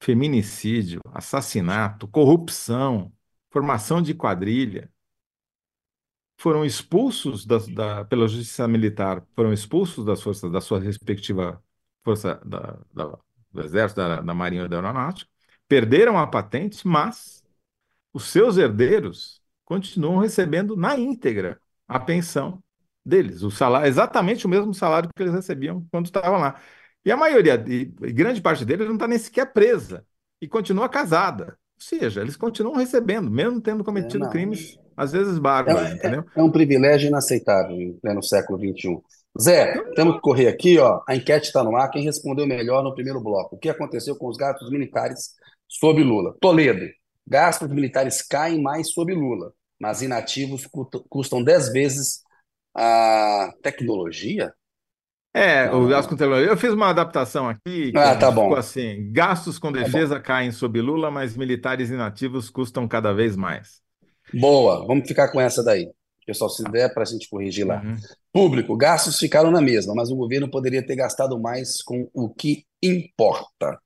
feminicídio, 0.00 1.00
assassinato, 1.12 2.06
corrupção, 2.08 3.12
formação 3.50 4.02
de 4.02 4.14
quadrilha, 4.14 4.90
foram 6.36 6.64
expulsos 6.64 7.46
da, 7.46 7.58
da- 7.58 8.04
pela 8.04 8.28
justiça 8.28 8.66
militar, 8.68 9.26
foram 9.34 9.52
expulsos 9.52 10.04
das 10.04 10.22
forças 10.22 10.50
da 10.52 10.60
sua 10.60 10.80
respectiva 10.80 11.62
força 12.04 12.40
da, 12.44 12.78
da- 12.92 13.18
do 13.52 13.62
Exército, 13.62 14.00
da, 14.00 14.20
da 14.20 14.34
Marinha 14.34 14.64
ou 14.64 14.68
da 14.68 14.76
Aeronáutica, 14.76 15.30
perderam 15.68 16.18
a 16.18 16.26
patente, 16.26 16.86
mas 16.86 17.44
os 18.12 18.24
seus 18.26 18.56
herdeiros 18.58 19.42
continuam 19.64 20.18
recebendo 20.20 20.76
na 20.76 20.96
íntegra 20.98 21.60
a 21.88 21.98
pensão 22.00 22.62
deles, 23.04 23.42
o 23.42 23.50
salário, 23.50 23.88
exatamente 23.88 24.46
o 24.46 24.48
mesmo 24.48 24.72
salário 24.74 25.10
que 25.14 25.22
eles 25.22 25.34
recebiam 25.34 25.86
quando 25.90 26.06
estavam 26.06 26.38
lá. 26.40 26.60
E 27.04 27.12
a 27.12 27.16
maioria, 27.16 27.62
e, 27.68 27.82
e 28.02 28.12
grande 28.12 28.40
parte 28.40 28.64
deles 28.64 28.86
não 28.86 28.94
está 28.94 29.06
nem 29.06 29.18
sequer 29.18 29.52
presa 29.52 30.06
e 30.40 30.48
continua 30.48 30.88
casada. 30.88 31.58
Ou 31.76 31.82
seja, 31.84 32.20
eles 32.22 32.36
continuam 32.36 32.76
recebendo, 32.76 33.30
mesmo 33.30 33.60
tendo 33.60 33.84
É, 33.96 34.12
cometido 34.12 34.28
não. 34.28 34.28
crimes, 34.28 34.78
às 34.96 35.12
vezes 35.12 35.38
bárbaros, 35.38 35.98
É, 36.02 36.08
é- 36.08 36.18
é 36.36 36.42
um 36.42 36.50
privilégio 36.52 37.08
inaceitável 37.08 37.98
pleno 38.02 38.22
século 38.22 38.58
XXI. 38.58 39.23
Zé, 39.40 39.74
temos 39.94 40.14
que 40.16 40.20
correr 40.20 40.48
aqui, 40.48 40.78
ó. 40.78 41.00
A 41.08 41.16
enquete 41.16 41.46
está 41.48 41.62
no 41.64 41.76
ar. 41.76 41.90
Quem 41.90 42.04
respondeu 42.04 42.46
melhor 42.46 42.82
no 42.84 42.94
primeiro 42.94 43.20
bloco? 43.20 43.56
O 43.56 43.58
que 43.58 43.68
aconteceu 43.68 44.16
com 44.16 44.28
os 44.28 44.36
gastos 44.36 44.70
militares 44.70 45.34
sob 45.68 46.02
Lula? 46.02 46.36
Toledo. 46.40 46.86
Gastos 47.26 47.68
militares 47.68 48.22
caem 48.22 48.62
mais 48.62 48.92
sob 48.92 49.12
Lula, 49.14 49.52
mas 49.80 50.02
inativos 50.02 50.66
cu- 50.66 50.88
custam 51.08 51.42
10 51.42 51.72
vezes 51.72 52.22
a 52.74 53.52
tecnologia? 53.62 54.52
É, 55.32 55.68
o 55.72 55.88
gasto 55.88 56.10
com 56.10 56.16
tecnologia. 56.16 56.48
Eu 56.50 56.56
fiz 56.56 56.72
uma 56.72 56.90
adaptação 56.90 57.48
aqui, 57.48 57.92
Ah, 57.96 58.14
tá 58.16 58.30
bom. 58.30 58.54
assim: 58.54 59.10
gastos 59.12 59.58
com 59.58 59.72
Tá 59.72 59.82
defesa 59.82 60.20
caem 60.20 60.52
sob 60.52 60.80
Lula, 60.80 61.10
mas 61.10 61.36
militares 61.36 61.90
inativos 61.90 62.48
custam 62.50 62.86
cada 62.86 63.12
vez 63.12 63.34
mais. 63.36 63.82
Boa, 64.32 64.86
vamos 64.86 65.08
ficar 65.08 65.28
com 65.32 65.40
essa 65.40 65.62
daí. 65.62 65.90
Pessoal, 66.26 66.50
se 66.50 66.62
der 66.64 66.92
para 66.92 67.02
a 67.02 67.06
gente 67.06 67.28
corrigir 67.28 67.66
lá. 67.66 67.82
Uhum. 67.82 67.96
Público, 68.32 68.76
gastos 68.76 69.18
ficaram 69.18 69.50
na 69.50 69.60
mesma, 69.60 69.94
mas 69.94 70.10
o 70.10 70.16
governo 70.16 70.50
poderia 70.50 70.84
ter 70.84 70.96
gastado 70.96 71.38
mais 71.38 71.82
com 71.82 72.08
o 72.12 72.28
que 72.28 72.64
importa. 72.82 73.78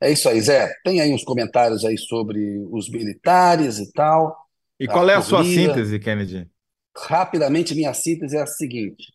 É 0.00 0.10
isso 0.10 0.28
aí, 0.28 0.40
Zé. 0.40 0.72
Tem 0.84 1.00
aí 1.00 1.12
uns 1.12 1.24
comentários 1.24 1.84
aí 1.84 1.96
sobre 1.96 2.62
os 2.70 2.90
militares 2.90 3.78
e 3.78 3.90
tal. 3.92 4.36
E 4.78 4.86
qual 4.86 5.08
é 5.08 5.14
a 5.14 5.22
sua 5.22 5.42
Lira. 5.42 5.72
síntese, 5.72 5.98
Kennedy? 5.98 6.48
Rapidamente, 6.96 7.74
minha 7.74 7.94
síntese 7.94 8.36
é 8.36 8.42
a 8.42 8.46
seguinte: 8.46 9.12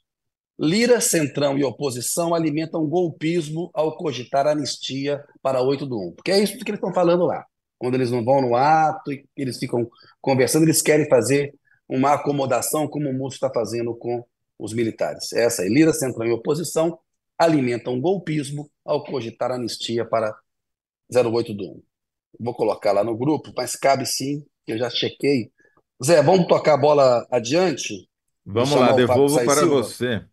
Lira, 0.60 1.00
Centrão 1.00 1.58
e 1.58 1.64
oposição 1.64 2.34
alimentam 2.34 2.86
golpismo 2.86 3.70
ao 3.74 3.96
cogitar 3.96 4.48
anistia 4.48 5.24
para 5.42 5.62
8 5.62 5.86
do 5.86 6.10
1. 6.10 6.16
Porque 6.16 6.32
é 6.32 6.40
isso 6.40 6.58
que 6.58 6.70
eles 6.70 6.80
estão 6.80 6.94
falando 6.94 7.26
lá. 7.26 7.46
Quando 7.78 7.96
eles 7.96 8.12
não 8.12 8.26
vão 8.26 8.42
no 8.42 8.56
ato 8.56 9.14
e 9.14 9.26
eles 9.38 9.58
ficam 9.58 9.90
conversando, 10.20 10.64
eles 10.64 10.82
querem 10.82 11.08
fazer 11.08 11.54
uma 11.90 12.14
acomodação, 12.14 12.88
como 12.88 13.10
o 13.10 13.14
Múcio 13.14 13.38
está 13.38 13.50
fazendo 13.52 13.96
com 13.96 14.24
os 14.58 14.74
militares. 14.74 15.34
É 15.34 15.46
Essa 15.46 15.64
aí, 15.64 15.70
Lira, 15.70 15.92
Centrão 15.92 16.28
e 16.28 16.32
oposição 16.32 17.00
alimentam 17.38 18.00
golpismo 18.00 18.70
ao 18.86 19.04
cogitar 19.04 19.52
anistia 19.52 20.06
para 20.06 20.38
08 21.14 21.54
do 21.54 21.72
1. 21.72 21.84
Vou 22.40 22.54
colocar 22.54 22.92
lá 22.92 23.04
no 23.04 23.18
grupo, 23.18 23.52
mas 23.56 23.76
cabe 23.76 24.06
sim, 24.06 24.46
que 24.66 24.74
eu 24.74 24.78
já 24.78 24.90
chequei. 24.90 25.52
Zé, 26.04 26.22
vamos 26.22 26.48
tocar 26.48 26.76
a 26.76 26.78
bola 26.78 27.26
adiante 27.32 28.10
Vamos 28.52 28.74
lá, 28.74 28.94
devolvo 28.94 29.36
para 29.46 29.62
Silva? 29.62 29.76
você. 29.76 30.26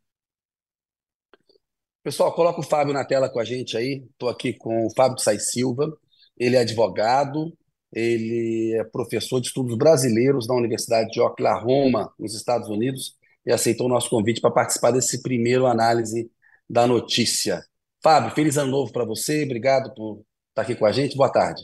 Pessoal, 2.02 2.34
coloca 2.34 2.60
o 2.60 2.62
Fábio 2.62 2.94
na 2.94 3.04
tela 3.04 3.28
com 3.28 3.38
a 3.38 3.44
gente 3.44 3.76
aí. 3.76 4.06
Estou 4.10 4.30
aqui 4.30 4.54
com 4.54 4.86
o 4.86 4.94
Fábio 4.94 5.18
Sais 5.18 5.50
Silva. 5.50 5.94
Ele 6.38 6.56
é 6.56 6.60
advogado, 6.60 7.52
ele 7.92 8.74
é 8.78 8.84
professor 8.84 9.40
de 9.40 9.48
estudos 9.48 9.76
brasileiros 9.76 10.46
na 10.46 10.54
Universidade 10.54 11.10
de 11.10 11.20
Oklahoma, 11.20 12.12
nos 12.18 12.34
Estados 12.34 12.68
Unidos, 12.68 13.14
e 13.44 13.52
aceitou 13.52 13.86
o 13.86 13.90
nosso 13.90 14.10
convite 14.10 14.40
para 14.40 14.50
participar 14.50 14.90
desse 14.90 15.22
primeiro 15.22 15.66
análise 15.66 16.30
da 16.68 16.86
notícia. 16.86 17.64
Fábio, 18.02 18.34
feliz 18.34 18.56
ano 18.56 18.70
novo 18.70 18.92
para 18.92 19.04
você. 19.04 19.44
Obrigado 19.44 19.94
por 19.94 20.22
estar 20.48 20.62
aqui 20.62 20.74
com 20.74 20.86
a 20.86 20.92
gente. 20.92 21.16
Boa 21.16 21.30
tarde. 21.30 21.62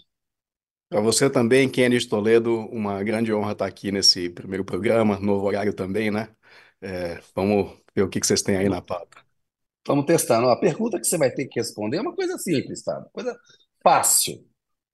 Para 0.88 1.00
você 1.00 1.30
também, 1.30 1.68
Kennedy 1.70 2.06
Toledo, 2.06 2.54
uma 2.70 3.02
grande 3.02 3.32
honra 3.32 3.52
estar 3.52 3.66
aqui 3.66 3.90
nesse 3.90 4.28
primeiro 4.28 4.64
programa, 4.64 5.18
novo 5.18 5.46
horário 5.46 5.72
também, 5.72 6.10
né? 6.10 6.28
É, 6.80 7.20
vamos 7.34 7.78
ver 7.94 8.02
o 8.02 8.08
que 8.08 8.20
vocês 8.20 8.42
têm 8.42 8.56
aí 8.56 8.68
na 8.68 8.82
pauta. 8.82 9.18
Vamos 9.86 10.04
testando. 10.04 10.48
A 10.48 10.58
pergunta 10.58 10.98
que 11.00 11.06
você 11.06 11.16
vai 11.16 11.30
ter 11.30 11.46
que 11.46 11.58
responder 11.58 11.96
é 11.96 12.00
uma 12.00 12.14
coisa 12.14 12.36
simples, 12.38 12.82
Fábio. 12.82 13.08
Coisa 13.12 13.36
fácil. 13.82 14.44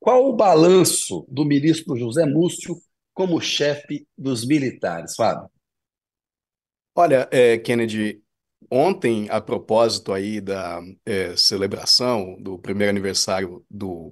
Qual 0.00 0.28
o 0.28 0.34
balanço 0.34 1.24
do 1.28 1.44
ministro 1.44 1.96
José 1.96 2.26
Múcio 2.26 2.76
como 3.14 3.40
chefe 3.40 4.06
dos 4.16 4.44
militares, 4.44 5.14
Fábio? 5.14 5.48
Olha, 6.94 7.28
é, 7.30 7.58
Kennedy, 7.58 8.20
ontem, 8.70 9.28
a 9.30 9.40
propósito 9.40 10.12
aí 10.12 10.40
da 10.40 10.80
é, 11.06 11.36
celebração 11.36 12.36
do 12.42 12.58
primeiro 12.58 12.90
aniversário 12.90 13.64
do, 13.70 14.10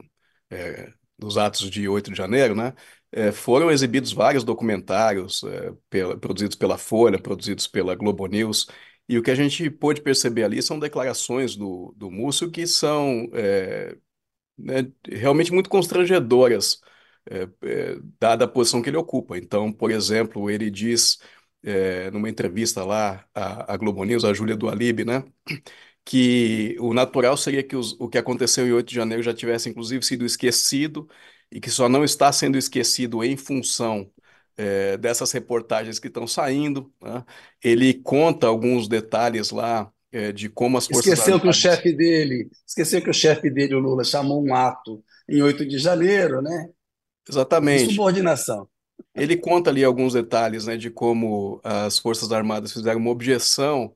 é, 0.51 0.93
dos 1.19 1.37
atos 1.37 1.69
de 1.69 1.89
8 1.89 2.11
de 2.11 2.17
janeiro, 2.17 2.55
né? 2.55 2.73
é, 3.11 3.33
foram 3.33 3.71
exibidos 3.71 4.13
vários 4.13 4.45
documentários 4.45 5.43
é, 5.45 5.73
pela- 5.91 6.17
produzidos 6.19 6.57
pela 6.57 6.79
Folha, 6.79 7.19
produzidos 7.21 7.67
pela 7.67 7.95
Globo 7.97 8.27
News, 8.27 8.67
e 9.09 9.19
o 9.19 9.23
que 9.23 9.31
a 9.31 9.35
gente 9.35 9.69
pôde 9.71 10.01
perceber 10.01 10.45
ali 10.45 10.63
são 10.63 10.79
declarações 10.79 11.57
do, 11.57 11.93
do 11.97 12.11
Múcio 12.11 12.51
que 12.51 12.67
são 12.67 13.29
é, 13.35 13.97
né, 14.59 14.91
realmente 15.09 15.53
muito 15.53 15.71
constrangedoras, 15.71 16.81
é, 17.31 17.49
é, 17.63 17.97
dada 18.21 18.45
a 18.45 18.49
posição 18.49 18.83
que 18.83 18.89
ele 18.91 18.97
ocupa. 18.97 19.37
Então, 19.39 19.73
por 19.73 19.91
exemplo, 19.91 20.51
ele 20.51 20.71
diz, 20.71 21.19
é, 21.63 22.11
numa 22.11 22.29
entrevista 22.31 22.85
lá 22.85 23.27
à, 23.35 23.75
à 23.75 23.77
Globo 23.77 24.05
News, 24.05 24.25
a 24.25 24.33
Júlia 24.35 24.57
do 24.57 24.69
Alibe, 24.69 25.05
né, 25.05 25.25
que 26.05 26.77
o 26.81 26.95
natural 26.95 27.37
seria 27.37 27.63
que 27.63 27.77
os- 27.77 27.93
o 28.01 28.09
que 28.09 28.19
aconteceu 28.19 28.67
em 28.67 28.73
8 28.73 28.89
de 28.89 28.95
janeiro 28.95 29.23
já 29.23 29.35
tivesse, 29.35 29.69
inclusive, 29.69 30.05
sido 30.05 30.25
esquecido 30.25 31.09
e 31.51 31.61
que 31.61 31.71
só 31.71 31.89
não 31.89 32.05
está 32.05 32.33
sendo 32.33 32.57
esquecido 32.59 33.23
em 33.25 33.37
função, 33.37 34.11
é, 34.57 34.97
dessas 34.97 35.33
reportagens 35.33 35.99
que 35.99 36.09
estão 36.09 36.27
saindo, 36.27 36.93
né? 37.03 37.25
Ele 37.63 37.93
conta 37.95 38.47
alguns 38.47 38.89
detalhes 38.89 39.51
lá, 39.51 39.93
é, 40.17 40.33
de 40.33 40.49
como 40.49 40.79
as 40.79 40.87
Forças 40.87 41.13
Esqueceu 41.13 41.41
que 41.41 41.49
o 41.49 41.53
Armadas. 41.53 41.57
chefe 41.61 41.93
dele, 41.93 42.51
esqueceu 42.67 43.03
que 43.03 43.11
o 43.11 43.15
chefe 43.15 43.51
dele, 43.51 43.75
o 43.75 43.79
Lula, 43.79 44.05
chamou 44.05 44.43
um 44.45 44.55
ato 44.55 45.05
em 45.29 45.43
8 45.43 45.67
de 45.67 45.79
janeiro, 45.79 46.41
né? 46.41 46.71
Exatamente. 47.29 47.85
Insubordinação. 47.85 48.69
Ele 49.15 49.37
conta 49.37 49.71
ali 49.71 49.85
alguns 49.85 50.13
detalhes, 50.15 50.67
né, 50.67 50.77
de 50.77 50.91
como 50.91 51.61
as 51.65 51.99
Forças 51.99 52.33
Armadas 52.33 52.73
fizeram 52.73 53.01
uma 53.01 53.11
objeção 53.11 53.95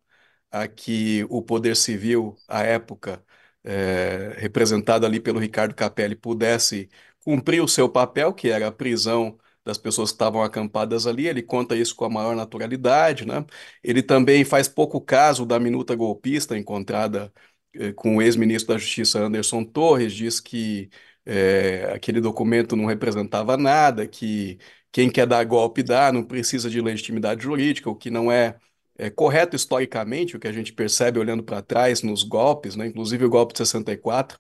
a 0.51 0.66
que 0.68 1.25
o 1.31 1.43
poder 1.43 1.77
civil, 1.77 2.37
à 2.49 2.62
época, 2.62 3.25
eh, 3.64 4.35
representado 4.39 5.07
ali 5.07 5.21
pelo 5.21 5.39
Ricardo 5.39 5.75
Capelli, 5.75 6.16
pudesse 6.16 6.89
cumprir 7.25 7.62
o 7.62 7.68
seu 7.68 7.89
papel, 7.89 8.33
que 8.35 8.49
era 8.51 8.68
a 8.68 8.73
prisão 8.73 9.39
das 9.65 9.79
pessoas 9.79 10.11
que 10.11 10.15
estavam 10.15 10.43
acampadas 10.43 11.07
ali. 11.07 11.27
Ele 11.29 11.43
conta 11.43 11.77
isso 11.77 11.95
com 11.95 12.05
a 12.05 12.11
maior 12.11 12.35
naturalidade, 12.37 13.27
né? 13.27 13.45
Ele 13.83 14.03
também 14.03 14.45
faz 14.45 14.69
pouco 14.69 15.01
caso 15.01 15.45
da 15.47 15.59
minuta 15.61 15.95
golpista 15.95 16.57
encontrada 16.57 17.33
eh, 17.75 17.93
com 17.93 18.17
o 18.17 18.23
ex-ministro 18.23 18.75
da 18.75 18.79
Justiça 18.79 19.21
Anderson 19.21 19.65
Torres, 19.65 20.13
diz 20.13 20.41
que 20.41 20.91
eh, 21.25 21.91
aquele 21.95 22.21
documento 22.21 22.77
não 22.77 22.87
representava 22.87 23.57
nada, 23.57 24.07
que 24.07 24.59
quem 24.93 25.11
quer 25.11 25.27
dar 25.27 25.45
golpe 25.45 25.83
dá, 25.83 26.13
não 26.13 26.25
precisa 26.25 26.69
de 26.69 26.81
legitimidade 26.81 27.43
jurídica, 27.43 27.89
o 27.89 27.95
que 27.95 28.11
não 28.11 28.31
é, 28.31 28.59
é 28.99 29.09
correto 29.11 29.55
historicamente, 29.57 30.37
o 30.37 30.41
que 30.41 30.49
a 30.49 30.53
gente 30.53 30.73
percebe 30.73 31.19
olhando 31.19 31.43
para 31.45 31.63
trás 31.63 32.03
nos 32.03 32.23
golpes, 32.23 32.75
né? 32.77 32.87
Inclusive 32.87 33.25
o 33.25 33.31
golpe 33.31 33.53
de 33.53 33.59
64 33.59 34.39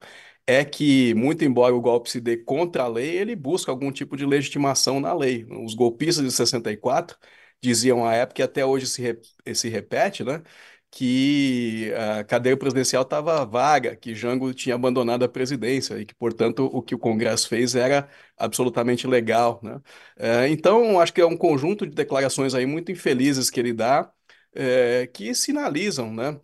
é 0.50 0.64
que, 0.64 1.14
muito 1.14 1.44
embora 1.44 1.74
o 1.74 1.80
golpe 1.80 2.10
se 2.10 2.20
dê 2.20 2.36
contra 2.36 2.84
a 2.84 2.88
lei, 2.88 3.16
ele 3.16 3.36
busca 3.36 3.70
algum 3.70 3.92
tipo 3.92 4.16
de 4.16 4.26
legitimação 4.26 5.00
na 5.00 5.14
lei. 5.14 5.46
Os 5.64 5.74
golpistas 5.74 6.24
de 6.24 6.32
64 6.32 7.16
diziam 7.62 8.04
à 8.06 8.14
época, 8.14 8.40
e 8.42 8.44
até 8.44 8.64
hoje 8.64 8.86
se, 8.86 9.02
re, 9.02 9.54
se 9.54 9.68
repete, 9.68 10.24
né, 10.24 10.42
que 10.90 11.92
a 11.94 12.24
cadeia 12.24 12.56
presidencial 12.56 13.02
estava 13.02 13.44
vaga, 13.44 13.94
que 13.96 14.14
Jango 14.14 14.52
tinha 14.52 14.74
abandonado 14.74 15.24
a 15.24 15.28
presidência 15.28 15.98
e 15.98 16.04
que, 16.06 16.14
portanto, 16.14 16.64
o 16.72 16.82
que 16.82 16.94
o 16.94 16.98
Congresso 16.98 17.48
fez 17.48 17.74
era 17.76 18.08
absolutamente 18.36 19.06
legal. 19.06 19.60
Né? 19.62 19.80
É, 20.16 20.48
então, 20.48 20.98
acho 21.00 21.12
que 21.12 21.20
é 21.20 21.26
um 21.26 21.36
conjunto 21.36 21.86
de 21.86 21.94
declarações 21.94 22.54
aí 22.54 22.66
muito 22.66 22.90
infelizes 22.90 23.50
que 23.50 23.60
ele 23.60 23.72
dá, 23.72 24.10
é, 24.54 25.06
que 25.06 25.34
sinalizam, 25.34 26.12
né? 26.12 26.40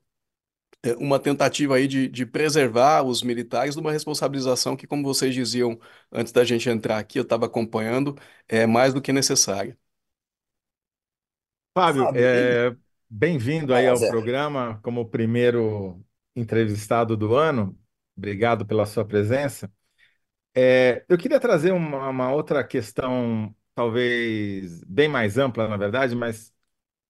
É, 0.82 0.94
uma 0.96 1.18
tentativa 1.18 1.76
aí 1.76 1.88
de, 1.88 2.08
de 2.08 2.24
preservar 2.26 3.02
os 3.02 3.22
militares 3.22 3.74
de 3.74 3.80
uma 3.80 3.92
responsabilização 3.92 4.76
que, 4.76 4.86
como 4.86 5.02
vocês 5.02 5.34
diziam 5.34 5.78
antes 6.12 6.32
da 6.32 6.44
gente 6.44 6.68
entrar 6.68 6.98
aqui, 6.98 7.18
eu 7.18 7.22
estava 7.22 7.46
acompanhando, 7.46 8.16
é 8.48 8.66
mais 8.66 8.94
do 8.94 9.02
que 9.02 9.12
necessária. 9.12 9.76
Fábio, 11.74 12.10
é, 12.14 12.74
bem-vindo 13.08 13.74
aí 13.74 13.86
ao 13.86 14.02
programa 14.02 14.80
como 14.82 15.08
primeiro 15.08 16.02
entrevistado 16.34 17.16
do 17.16 17.34
ano. 17.34 17.78
Obrigado 18.16 18.64
pela 18.64 18.86
sua 18.86 19.04
presença. 19.04 19.70
É, 20.54 21.04
eu 21.08 21.18
queria 21.18 21.40
trazer 21.40 21.72
uma, 21.72 22.08
uma 22.10 22.32
outra 22.32 22.64
questão, 22.64 23.54
talvez 23.74 24.82
bem 24.84 25.08
mais 25.08 25.38
ampla, 25.38 25.68
na 25.68 25.76
verdade, 25.76 26.16
mas 26.16 26.54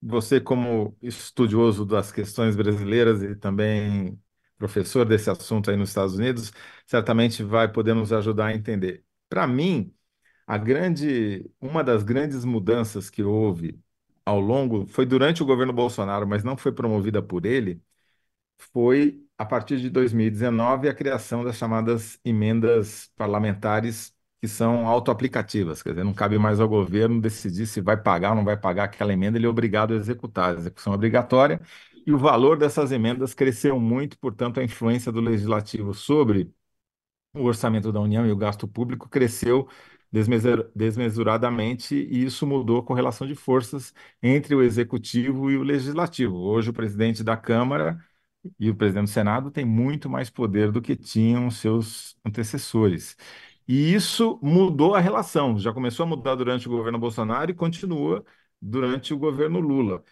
você, 0.07 0.41
como 0.41 0.97
estudioso 1.03 1.85
das 1.85 2.13
questões 2.13 2.57
brasileiras 2.57 3.23
e 3.23 3.35
também 3.37 4.21
professor 4.59 5.05
desse 5.05 5.29
assunto 5.31 5.71
aí 5.71 5.77
nos 5.77 5.91
Estados 5.91 6.15
Unidos, 6.17 6.53
certamente 6.87 7.43
vai 7.43 7.71
poder 7.71 7.95
nos 7.95 8.13
ajudar 8.13 8.47
a 8.47 8.55
entender. 8.55 9.05
Para 9.29 9.47
mim, 9.47 9.95
a 10.47 10.59
grande, 10.59 11.51
uma 11.61 11.85
das 11.85 12.03
grandes 12.05 12.45
mudanças 12.45 13.11
que 13.11 13.23
houve 13.23 13.81
ao 14.25 14.41
longo, 14.41 14.87
foi 14.89 15.07
durante 15.07 15.43
o 15.43 15.47
governo 15.47 15.73
Bolsonaro, 15.73 16.27
mas 16.27 16.45
não 16.45 16.57
foi 16.57 16.73
promovida 16.73 17.23
por 17.23 17.47
ele, 17.47 17.83
foi 18.73 19.25
a 19.39 19.45
partir 19.45 19.81
de 19.81 19.91
2019 19.91 20.89
a 20.89 20.95
criação 20.95 21.45
das 21.45 21.57
chamadas 21.57 22.19
emendas 22.25 23.11
parlamentares 23.17 24.16
que 24.41 24.49
são 24.49 24.87
autoaplicativas, 24.87 25.83
quer 25.83 25.91
dizer, 25.91 26.05
não 26.05 26.15
cabe 26.15 26.39
mais 26.39 26.61
ao 26.61 26.69
governo 26.69 27.21
decidir 27.21 27.67
se 27.67 27.81
vai 27.81 27.97
pagar 27.97 28.31
ou 28.31 28.37
não 28.37 28.45
vai 28.45 28.57
pagar 28.57 28.85
aquela 28.85 29.13
emenda, 29.13 29.39
ele 29.39 29.47
é 29.47 29.49
obrigado 29.49 29.95
a 29.95 29.97
executar, 29.97 30.55
a 30.55 30.59
execução 30.59 30.93
é 30.93 30.97
obrigatória, 30.97 31.61
e 32.07 32.13
o 32.13 32.19
valor 32.19 32.57
dessas 32.59 32.93
emendas 32.93 33.35
cresceu 33.35 33.81
muito, 33.81 34.19
portanto, 34.19 34.61
a 34.61 34.65
influência 34.65 35.11
do 35.11 35.21
legislativo 35.21 35.93
sobre 35.95 36.53
o 37.35 37.43
orçamento 37.45 37.93
da 37.93 38.01
União 38.01 38.27
e 38.27 38.33
o 38.33 38.37
gasto 38.37 38.67
público 38.69 39.09
cresceu 39.09 39.69
desmesuradamente, 40.75 41.95
e 41.95 42.25
isso 42.25 42.47
mudou 42.47 42.79
a 42.79 42.83
correlação 42.85 43.27
de 43.27 43.35
forças 43.35 43.93
entre 44.23 44.55
o 44.55 44.63
executivo 44.63 45.51
e 45.51 45.57
o 45.57 45.63
legislativo. 45.63 46.37
Hoje, 46.37 46.71
o 46.71 46.73
presidente 46.73 47.23
da 47.25 47.37
Câmara 47.37 47.99
e 48.59 48.71
o 48.71 48.75
presidente 48.77 49.07
do 49.07 49.11
Senado 49.11 49.51
têm 49.51 49.65
muito 49.65 50.09
mais 50.09 50.31
poder 50.31 50.71
do 50.73 50.81
que 50.81 50.97
tinham 50.97 51.51
seus 51.51 52.17
antecessores. 52.25 53.17
E 53.69 53.93
isso 53.95 54.39
mudou 54.43 54.95
a 54.95 55.01
relação. 55.01 55.59
Já 55.59 55.73
começou 55.73 56.05
a 56.05 56.07
mudar 56.07 56.35
durante 56.37 56.69
o 56.69 56.71
governo 56.71 56.99
Bolsonaro 56.99 57.51
e 57.51 57.55
continua 57.55 58.25
durante 58.61 59.13
o 59.15 59.19
governo 59.19 59.59
Lula. 59.61 60.05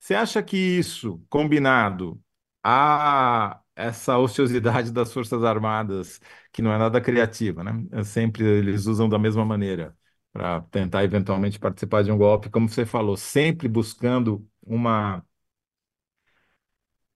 Você 0.00 0.14
acha 0.14 0.42
que 0.42 0.56
isso, 0.56 1.24
combinado 1.30 2.20
a 2.62 3.60
essa 3.76 4.18
ociosidade 4.18 4.92
das 4.92 5.12
Forças 5.12 5.42
Armadas, 5.44 6.20
que 6.52 6.62
não 6.62 6.72
é 6.72 6.78
nada 6.78 7.00
criativa, 7.00 7.64
né? 7.64 7.72
É 7.92 8.04
sempre 8.04 8.44
eles 8.44 8.86
usam 8.86 9.08
da 9.08 9.18
mesma 9.18 9.44
maneira 9.44 9.96
para 10.32 10.60
tentar 10.62 11.04
eventualmente 11.04 11.58
participar 11.58 12.02
de 12.04 12.12
um 12.12 12.18
golpe, 12.18 12.50
como 12.50 12.68
você 12.68 12.84
falou, 12.86 13.16
sempre 13.16 13.68
buscando 13.68 14.46
uma 14.62 15.24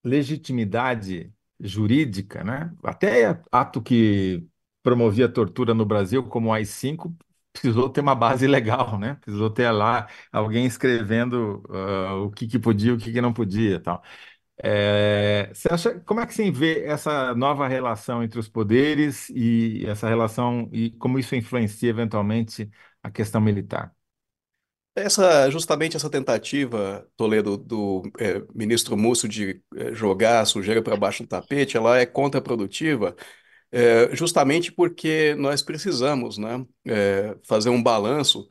legitimidade 0.04 1.32
jurídica, 1.60 2.44
né? 2.44 2.74
Até 2.82 3.40
ato 3.50 3.82
que 3.82 4.46
promovia 4.82 5.28
tortura 5.28 5.74
no 5.74 5.84
Brasil, 5.86 6.24
como 6.24 6.48
o 6.50 6.52
AI-5, 6.52 7.14
precisou 7.52 7.88
ter 7.90 8.00
uma 8.00 8.14
base 8.14 8.46
legal, 8.48 8.98
né? 8.98 9.14
Precisou 9.16 9.50
ter 9.50 9.70
lá 9.70 10.08
alguém 10.32 10.66
escrevendo 10.66 11.62
uh, 11.68 12.24
o 12.26 12.30
que, 12.30 12.46
que 12.46 12.58
podia, 12.58 12.94
o 12.94 12.98
que, 12.98 13.12
que 13.12 13.20
não 13.20 13.32
podia, 13.32 13.80
tal. 13.80 14.02
É, 14.62 15.50
você 15.54 15.68
acha, 15.72 16.00
como 16.00 16.20
é 16.20 16.26
que 16.26 16.34
você 16.34 16.50
vê 16.50 16.84
essa 16.84 17.34
nova 17.34 17.68
relação 17.68 18.22
entre 18.24 18.40
os 18.40 18.48
poderes 18.48 19.30
e 19.30 19.84
essa 19.86 20.08
relação 20.08 20.68
e 20.72 20.90
como 20.92 21.18
isso 21.18 21.36
influencia 21.36 21.90
eventualmente 21.90 22.68
a 23.02 23.10
questão 23.10 23.40
militar? 23.40 23.94
Essa, 24.94 25.48
justamente 25.48 25.96
essa 25.96 26.10
tentativa, 26.10 27.08
Toledo, 27.16 27.56
do 27.56 28.02
é, 28.18 28.40
ministro 28.52 28.96
Múcio 28.96 29.28
de 29.28 29.62
é, 29.76 29.94
jogar 29.94 30.40
a 30.40 30.44
sujeira 30.44 30.82
para 30.82 30.96
baixo 30.96 31.22
do 31.22 31.28
tapete, 31.28 31.76
ela 31.76 31.96
é 31.98 32.04
contraprodutiva, 32.04 33.14
é, 33.72 34.14
justamente 34.16 34.72
porque 34.72 35.34
nós 35.36 35.62
precisamos, 35.62 36.38
né, 36.38 36.64
é, 36.86 37.36
fazer 37.44 37.70
um 37.70 37.82
balanço 37.82 38.48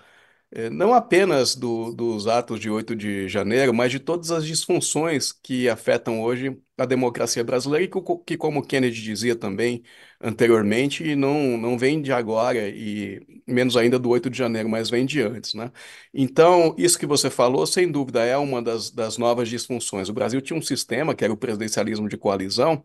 é, 0.51 0.69
não 0.69 0.93
apenas 0.93 1.55
do- 1.55 1.93
dos 1.93 2.27
atos 2.27 2.59
de 2.59 2.69
8 2.69 2.95
de 2.95 3.27
janeiro, 3.27 3.73
mas 3.73 3.91
de 3.91 3.99
todas 3.99 4.31
as 4.31 4.45
disfunções 4.45 5.31
que 5.31 5.67
afetam 5.69 6.21
hoje 6.21 6.57
a 6.77 6.85
democracia 6.85 7.43
brasileira 7.43 7.85
e 7.85 7.87
que, 7.89 7.99
que, 8.25 8.37
como 8.37 8.61
Kennedy 8.65 9.01
dizia 9.01 9.35
também 9.35 9.83
anteriormente, 10.21 11.15
não, 11.15 11.57
não 11.57 11.77
vem 11.77 12.01
de 12.01 12.11
agora 12.13 12.67
e 12.69 13.21
menos 13.47 13.75
ainda 13.77 13.99
do 13.99 14.09
8 14.09 14.29
de 14.29 14.37
janeiro, 14.37 14.69
mas 14.69 14.89
vem 14.89 15.05
de 15.05 15.21
antes, 15.21 15.53
né? 15.53 15.71
Então, 16.13 16.75
isso 16.77 16.97
que 16.97 17.05
você 17.05 17.29
falou, 17.29 17.65
sem 17.67 17.89
dúvida, 17.91 18.23
é 18.25 18.37
uma 18.37 18.61
das, 18.61 18.89
das 18.91 19.17
novas 19.17 19.49
disfunções. 19.49 20.09
O 20.09 20.13
Brasil 20.13 20.41
tinha 20.41 20.57
um 20.57 20.61
sistema, 20.61 21.15
que 21.15 21.23
era 21.23 21.33
o 21.33 21.37
presidencialismo 21.37 22.07
de 22.09 22.17
coalizão, 22.17 22.83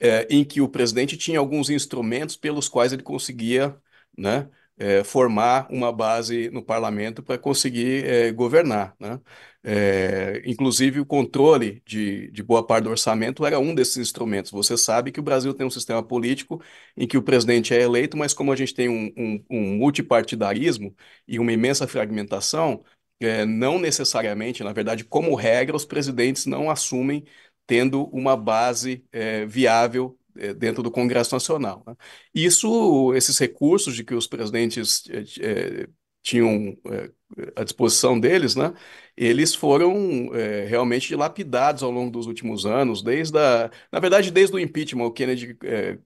é, 0.00 0.26
em 0.30 0.44
que 0.44 0.60
o 0.60 0.68
presidente 0.68 1.16
tinha 1.16 1.38
alguns 1.38 1.70
instrumentos 1.70 2.36
pelos 2.36 2.68
quais 2.68 2.92
ele 2.92 3.02
conseguia, 3.02 3.76
né, 4.16 4.48
é, 4.78 5.04
formar 5.04 5.66
uma 5.70 5.92
base 5.92 6.48
no 6.50 6.62
parlamento 6.62 7.22
para 7.22 7.36
conseguir 7.38 8.04
é, 8.06 8.32
governar. 8.32 8.96
Né? 8.98 9.20
É, 9.62 10.42
inclusive, 10.46 11.00
o 11.00 11.06
controle 11.06 11.82
de, 11.84 12.30
de 12.30 12.42
boa 12.42 12.66
parte 12.66 12.84
do 12.84 12.90
orçamento 12.90 13.44
era 13.44 13.58
um 13.58 13.74
desses 13.74 13.98
instrumentos. 13.98 14.50
Você 14.50 14.76
sabe 14.78 15.12
que 15.12 15.20
o 15.20 15.22
Brasil 15.22 15.52
tem 15.52 15.66
um 15.66 15.70
sistema 15.70 16.02
político 16.02 16.62
em 16.96 17.06
que 17.06 17.18
o 17.18 17.22
presidente 17.22 17.74
é 17.74 17.82
eleito, 17.82 18.16
mas 18.16 18.32
como 18.32 18.52
a 18.52 18.56
gente 18.56 18.74
tem 18.74 18.88
um, 18.88 19.12
um, 19.16 19.44
um 19.50 19.76
multipartidarismo 19.76 20.94
e 21.28 21.38
uma 21.38 21.52
imensa 21.52 21.86
fragmentação, 21.86 22.82
é, 23.20 23.44
não 23.44 23.78
necessariamente, 23.78 24.64
na 24.64 24.72
verdade, 24.72 25.04
como 25.04 25.34
regra, 25.34 25.76
os 25.76 25.84
presidentes 25.84 26.46
não 26.46 26.70
assumem 26.70 27.24
tendo 27.70 28.06
uma 28.06 28.36
base 28.36 29.06
é, 29.12 29.46
viável 29.46 30.18
é, 30.36 30.52
dentro 30.52 30.82
do 30.82 30.90
Congresso 30.90 31.32
Nacional. 31.32 31.84
Né? 31.86 31.94
Isso, 32.34 33.14
esses 33.14 33.38
recursos 33.38 33.94
de 33.94 34.02
que 34.02 34.12
os 34.12 34.26
presidentes 34.26 35.04
é, 35.40 35.86
tinham 36.20 36.76
é, 36.86 37.12
à 37.54 37.62
disposição 37.62 38.18
deles, 38.18 38.56
né, 38.56 38.74
eles 39.16 39.54
foram 39.54 40.34
é, 40.34 40.64
realmente 40.66 41.14
lapidados 41.14 41.84
ao 41.84 41.92
longo 41.92 42.10
dos 42.10 42.26
últimos 42.26 42.66
anos, 42.66 43.02
desde 43.04 43.38
a, 43.38 43.70
na 43.92 44.00
verdade, 44.00 44.32
desde 44.32 44.56
o 44.56 44.58
impeachment, 44.58 45.04
o 45.06 45.12
Kennedy 45.12 45.56
é, 45.64 45.98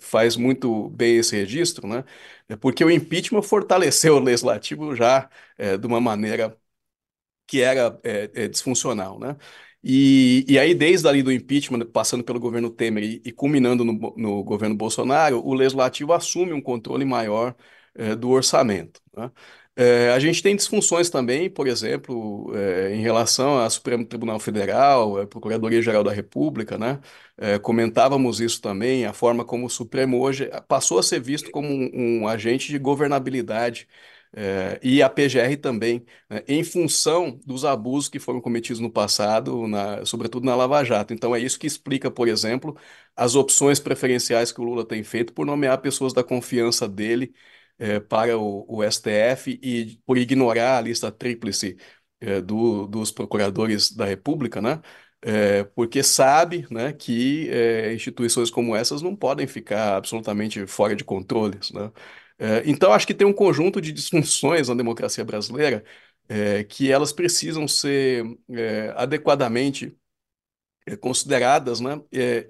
faz 0.00 0.36
muito 0.36 0.88
bem 0.90 1.16
esse 1.18 1.36
registro, 1.36 1.88
né, 1.88 2.04
porque 2.60 2.84
o 2.84 2.90
impeachment 2.90 3.42
fortaleceu 3.42 4.16
o 4.16 4.20
legislativo 4.20 4.94
já 4.94 5.28
de 5.80 5.86
uma 5.86 6.00
maneira 6.00 6.56
que 7.46 7.60
era 7.60 8.00
disfuncional, 8.50 9.18
né? 9.18 9.36
E, 9.86 10.46
e 10.48 10.58
aí, 10.58 10.74
desde 10.74 11.06
ali 11.06 11.22
do 11.22 11.30
impeachment, 11.30 11.84
passando 11.86 12.24
pelo 12.24 12.40
governo 12.40 12.70
Temer 12.70 13.04
e, 13.04 13.22
e 13.22 13.32
culminando 13.32 13.84
no, 13.84 14.14
no, 14.16 14.42
governo 14.42 14.74
Bolsonaro, 14.74 15.44
o 15.44 15.52
legislativo 15.52 16.14
assume 16.14 16.54
um 16.54 16.60
controle 16.60 17.04
maior 17.04 17.54
eh, 17.94 18.16
do 18.16 18.30
orçamento. 18.30 19.02
Né? 19.14 19.30
É, 19.76 20.10
a 20.12 20.18
gente 20.18 20.42
tem 20.42 20.56
disfunções 20.56 21.10
também, 21.10 21.50
por 21.50 21.66
exemplo, 21.66 22.50
é, 22.56 22.94
em 22.94 23.02
relação 23.02 23.58
ao 23.58 23.68
Supremo 23.68 24.06
Tribunal 24.06 24.38
Federal, 24.38 25.18
a 25.20 25.26
Procuradoria-Geral 25.26 26.02
da 26.04 26.12
República, 26.12 26.78
né? 26.78 27.00
Comentávamos 27.62 28.40
isso 28.40 28.60
também, 28.62 29.04
a 29.06 29.12
forma 29.12 29.44
como 29.44 29.66
o 29.66 29.70
Supremo 29.70 30.20
hoje 30.20 30.48
passou 30.68 31.00
a 31.00 31.02
ser 31.02 31.20
visto 31.20 31.50
como 31.50 31.68
um, 31.68 32.22
um 32.22 32.28
agente 32.28 32.70
de 32.70 32.78
governabilidade, 32.78 33.88
é, 34.36 34.80
e 34.82 35.02
a 35.02 35.08
PGR 35.08 35.56
também, 35.56 36.04
né? 36.28 36.42
em 36.48 36.64
função 36.64 37.38
dos 37.46 37.64
abusos 37.64 38.08
que 38.08 38.18
foram 38.18 38.40
cometidos 38.40 38.80
no 38.80 38.90
passado, 38.90 39.66
na- 39.68 40.04
sobretudo 40.04 40.44
na 40.44 40.56
Lava 40.56 40.82
Jato. 40.84 41.14
Então 41.14 41.34
é 41.34 41.40
isso 41.40 41.58
que 41.58 41.66
explica, 41.66 42.10
por 42.10 42.26
exemplo, 42.28 42.76
as 43.16 43.34
opções 43.36 43.78
preferenciais 43.80 44.50
que 44.52 44.60
o 44.60 44.64
Lula 44.64 44.84
tem 44.86 45.04
feito 45.04 45.32
por 45.32 45.46
nomear 45.46 45.78
pessoas 45.80 46.12
da 46.12 46.24
confiança 46.24 46.88
dele 46.88 47.32
eh, 47.78 48.00
para 48.00 48.36
o, 48.38 48.64
o 48.68 48.82
STF 48.82 49.58
e 49.62 49.98
por 50.06 50.18
ignorar 50.18 50.78
a 50.78 50.80
lista 50.80 51.10
tríplice 51.12 51.76
eh, 52.20 52.40
do- 52.40 52.86
dos 52.86 53.10
procuradores 53.12 53.90
da 53.92 54.04
República, 54.04 54.60
né? 54.60 54.80
Eh, 55.26 55.64
porque 55.74 56.02
sabe, 56.02 56.66
né, 56.70 56.92
que 56.92 57.48
eh, 57.50 57.94
instituições 57.94 58.50
como 58.50 58.76
essas 58.76 59.00
não 59.02 59.16
podem 59.16 59.46
ficar 59.46 59.96
absolutamente 59.96 60.66
fora 60.66 60.94
de 60.94 61.02
controles, 61.04 61.70
né? 61.72 61.90
Eh, 62.38 62.62
então, 62.66 62.92
acho 62.92 63.06
que 63.06 63.14
tem 63.14 63.26
um 63.26 63.32
conjunto 63.32 63.80
de 63.80 63.92
disfunções 63.92 64.68
na 64.68 64.74
democracia 64.74 65.24
brasileira 65.24 65.84
eh, 66.28 66.64
que 66.64 66.90
elas 66.90 67.12
precisam 67.12 67.68
ser 67.68 68.24
eh, 68.50 68.92
adequadamente 68.96 69.96
eh, 70.86 70.96
consideradas, 70.96 71.80
né? 71.80 72.00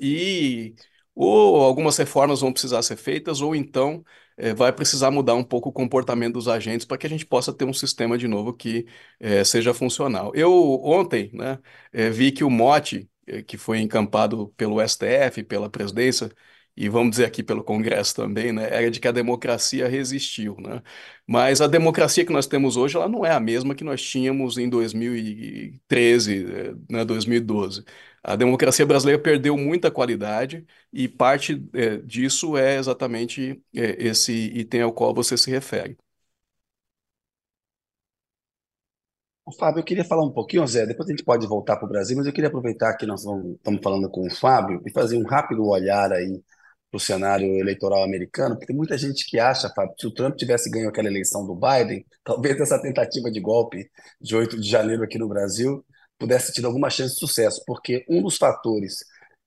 E 0.00 0.74
ou 1.14 1.62
algumas 1.62 1.96
reformas 1.96 2.40
vão 2.40 2.52
precisar 2.52 2.82
ser 2.82 2.96
feitas, 2.96 3.40
ou 3.40 3.54
então 3.54 4.04
eh, 4.36 4.52
vai 4.54 4.72
precisar 4.72 5.10
mudar 5.10 5.34
um 5.34 5.44
pouco 5.44 5.68
o 5.68 5.72
comportamento 5.72 6.34
dos 6.34 6.48
agentes 6.48 6.84
para 6.86 6.98
que 6.98 7.06
a 7.06 7.10
gente 7.10 7.24
possa 7.26 7.52
ter 7.52 7.64
um 7.64 7.72
sistema 7.72 8.18
de 8.18 8.26
novo 8.28 8.52
que 8.52 8.86
eh, 9.20 9.44
seja 9.44 9.72
funcional. 9.74 10.32
Eu 10.34 10.52
ontem, 10.82 11.30
né, 11.32 11.58
eh, 11.92 12.10
vi 12.10 12.32
que 12.32 12.42
o 12.44 12.50
mote 12.50 13.08
que 13.46 13.56
foi 13.56 13.80
encampado 13.80 14.48
pelo 14.56 14.78
STF, 14.80 15.42
pela 15.44 15.70
presidência 15.70 16.30
e 16.76 16.88
vamos 16.88 17.10
dizer 17.12 17.26
aqui 17.26 17.42
pelo 17.42 17.62
Congresso 17.64 18.14
também, 18.16 18.52
né, 18.52 18.64
era 18.70 18.90
de 18.90 19.00
que 19.00 19.08
a 19.08 19.12
democracia 19.12 19.88
resistiu, 19.88 20.56
né? 20.60 20.82
Mas 21.26 21.60
a 21.60 21.66
democracia 21.66 22.24
que 22.24 22.32
nós 22.32 22.46
temos 22.46 22.76
hoje, 22.76 22.96
ela 22.96 23.08
não 23.08 23.24
é 23.24 23.30
a 23.32 23.40
mesma 23.40 23.74
que 23.74 23.84
nós 23.84 24.02
tínhamos 24.02 24.58
em 24.58 24.68
2013, 24.68 26.44
eh, 26.46 26.74
né, 26.90 27.04
2012. 27.04 27.84
A 28.22 28.36
democracia 28.36 28.86
brasileira 28.86 29.20
perdeu 29.22 29.56
muita 29.56 29.90
qualidade 29.90 30.66
e 30.92 31.08
parte, 31.08 31.62
eh, 31.74 31.98
disso 31.98 32.56
é 32.56 32.76
exatamente, 32.78 33.62
eh, 33.74 33.96
esse 33.98 34.32
item 34.32 34.82
ao 34.82 34.92
qual 34.92 35.14
você 35.14 35.36
se 35.36 35.50
refere. 35.50 35.96
Ô, 39.46 39.52
Fábio, 39.52 39.80
eu 39.80 39.84
queria 39.84 40.04
falar 40.04 40.24
um 40.24 40.32
pouquinho, 40.32 40.66
Zé, 40.66 40.86
depois 40.86 41.08
a 41.08 41.12
gente 41.12 41.24
pode 41.24 41.46
voltar 41.46 41.76
para 41.76 41.84
o 41.84 41.88
Brasil, 41.88 42.16
mas 42.16 42.26
eu 42.26 42.32
queria 42.32 42.48
aproveitar 42.48 42.96
que 42.96 43.04
nós 43.06 43.24
vamos- 43.24 43.56
estamos 43.56 43.80
falando 43.82 44.08
com 44.10 44.26
o 44.26 44.30
Fábio 44.30 44.80
e 44.86 44.90
fazer 44.90 45.16
um 45.18 45.24
rápido 45.26 45.66
olhar 45.66 46.10
aí 46.12 46.42
para 46.94 46.98
o 46.98 47.00
cenário 47.00 47.58
eleitoral 47.58 48.04
americano, 48.04 48.54
porque 48.54 48.66
tem 48.66 48.76
muita 48.76 48.96
gente 48.96 49.26
que 49.28 49.38
acha, 49.38 49.68
Fábio, 49.68 49.94
que 49.96 50.02
se 50.02 50.06
o 50.06 50.14
Trump 50.14 50.36
tivesse 50.36 50.70
ganho 50.70 50.88
aquela 50.88 51.08
eleição 51.08 51.44
do 51.44 51.54
Biden, 51.54 52.06
talvez 52.22 52.60
essa 52.60 52.80
tentativa 52.80 53.30
de 53.30 53.40
golpe 53.40 53.90
de 54.20 54.36
8 54.36 54.60
de 54.60 54.68
janeiro 54.68 55.02
aqui 55.02 55.18
no 55.18 55.28
Brasil 55.28 55.84
pudesse 56.16 56.52
ter 56.52 56.64
alguma 56.64 56.88
chance 56.88 57.14
de 57.14 57.18
sucesso, 57.18 57.62
porque 57.66 58.04
um 58.08 58.22
dos 58.22 58.36
fatores 58.36 58.98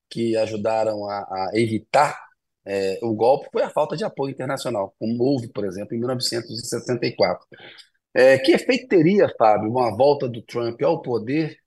que 0.10 0.36
ajudaram 0.36 1.10
a, 1.10 1.20
a 1.20 1.52
evitar 1.54 2.20
eh, 2.66 3.00
o 3.02 3.14
golpe 3.16 3.48
foi 3.52 3.64
a 3.64 3.70
falta 3.70 3.96
de 3.96 4.04
apoio 4.04 4.32
internacional, 4.34 4.94
como 5.00 5.24
houve, 5.24 5.48
por 5.48 5.66
exemplo, 5.66 5.96
em 5.96 6.00
1964. 6.00 7.48
É, 8.14 8.38
que 8.38 8.52
efeito 8.52 8.88
teria, 8.90 9.34
Fábio, 9.38 9.70
uma 9.70 9.96
volta 9.96 10.28
do 10.28 10.42
Trump 10.42 10.82
ao 10.82 11.02
poder 11.02 11.58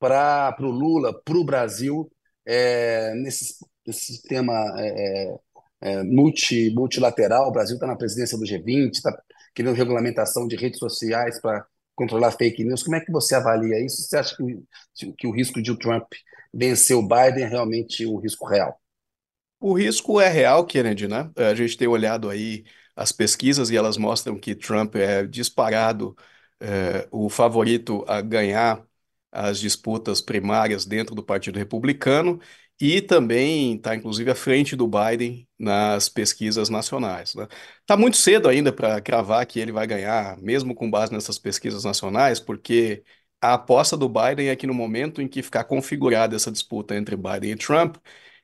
para 0.00 0.56
o 0.60 0.66
Lula, 0.70 1.12
para 1.22 1.36
o 1.36 1.44
Brasil, 1.44 2.10
é, 2.46 3.14
nesse, 3.14 3.54
nesse 3.88 4.04
sistema 4.04 4.52
é, 4.78 4.88
é, 4.88 5.38
é, 5.80 6.02
multi, 6.02 6.70
multilateral? 6.70 7.48
O 7.48 7.52
Brasil 7.52 7.74
está 7.74 7.86
na 7.86 7.96
presidência 7.96 8.36
do 8.36 8.44
G20, 8.44 8.92
está 8.92 9.18
querendo 9.54 9.74
regulamentação 9.74 10.46
de 10.46 10.56
redes 10.56 10.78
sociais 10.78 11.40
para 11.40 11.66
controlar 11.94 12.32
fake 12.32 12.62
news. 12.62 12.82
Como 12.82 12.96
é 12.96 13.00
que 13.00 13.10
você 13.10 13.34
avalia 13.34 13.84
isso? 13.84 14.02
Você 14.02 14.16
acha 14.16 14.36
que, 14.36 15.12
que 15.12 15.26
o 15.26 15.32
risco 15.32 15.60
de 15.60 15.72
o 15.72 15.76
Trump 15.76 16.12
vencer 16.52 16.96
o 16.96 17.02
Biden 17.02 17.44
é 17.44 17.48
realmente 17.48 18.06
um 18.06 18.18
risco 18.18 18.46
real? 18.46 18.80
O 19.60 19.72
risco 19.72 20.20
é 20.20 20.28
real, 20.28 20.64
Kennedy, 20.64 21.08
né? 21.08 21.30
A 21.34 21.54
gente 21.54 21.76
tem 21.76 21.88
olhado 21.88 22.30
aí 22.30 22.64
as 22.94 23.10
pesquisas 23.10 23.70
e 23.70 23.76
elas 23.76 23.96
mostram 23.96 24.38
que 24.38 24.54
Trump 24.54 24.94
é 24.94 25.26
disparado, 25.26 26.16
é, 26.60 27.08
o 27.10 27.28
favorito 27.28 28.04
a 28.06 28.20
ganhar 28.20 28.84
as 29.30 29.58
disputas 29.58 30.20
primárias 30.20 30.84
dentro 30.86 31.14
do 31.14 31.22
Partido 31.22 31.58
Republicano 31.58 32.40
e 32.80 33.00
também 33.02 33.74
está, 33.76 33.94
inclusive, 33.96 34.30
à 34.30 34.34
frente 34.34 34.76
do 34.76 34.86
Biden 34.86 35.48
nas 35.58 36.08
pesquisas 36.08 36.68
nacionais, 36.68 37.34
né? 37.34 37.48
Tá 37.86 37.96
muito 37.96 38.16
cedo 38.16 38.48
ainda 38.48 38.72
para 38.72 39.00
cravar 39.00 39.44
que 39.46 39.58
ele 39.58 39.72
vai 39.72 39.86
ganhar, 39.86 40.36
mesmo 40.38 40.74
com 40.74 40.90
base 40.90 41.12
nessas 41.12 41.38
pesquisas 41.38 41.84
nacionais, 41.84 42.38
porque 42.38 43.02
a 43.40 43.54
aposta 43.54 43.96
do 43.96 44.08
Biden 44.08 44.48
é 44.48 44.56
que 44.56 44.66
no 44.66 44.74
momento 44.74 45.20
em 45.20 45.28
que 45.28 45.42
ficar 45.42 45.64
configurada 45.64 46.36
essa 46.36 46.52
disputa 46.52 46.94
entre 46.96 47.16
Biden 47.16 47.52
e 47.52 47.56
Trump, 47.56 47.96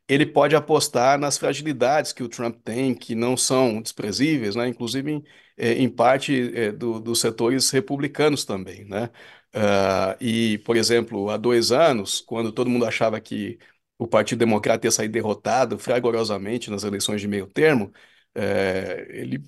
ele 0.08 0.26
pode 0.26 0.54
apostar 0.54 1.18
nas 1.18 1.38
fragilidades 1.38 2.12
que 2.12 2.22
o 2.22 2.28
Trump 2.28 2.56
tem, 2.62 2.94
que 2.94 3.14
não 3.14 3.36
são 3.36 3.80
desprezíveis, 3.80 4.54
né? 4.56 4.68
Inclusive 4.68 5.10
em, 5.12 5.24
eh, 5.56 5.74
em 5.74 5.88
parte 5.88 6.52
eh, 6.54 6.72
do- 6.72 7.00
dos 7.00 7.20
setores 7.20 7.70
republicanos 7.70 8.44
também, 8.44 8.84
né? 8.84 9.10
Ah, 9.52 10.16
e, 10.20 10.58
por 10.58 10.76
exemplo, 10.76 11.30
há 11.30 11.36
dois 11.36 11.70
anos, 11.72 12.20
quando 12.20 12.52
todo 12.52 12.68
mundo 12.68 12.84
achava 12.86 13.20
que 13.20 13.58
o 14.04 14.08
Partido 14.08 14.38
Democrata 14.40 14.86
ia 14.86 14.90
sair 14.90 15.08
derrotado 15.08 15.78
fragorosamente 15.78 16.70
nas 16.70 16.84
eleições 16.84 17.20
de 17.20 17.28
meio 17.28 17.46
termo, 17.46 17.92
eh, 18.34 19.06
ele, 19.10 19.42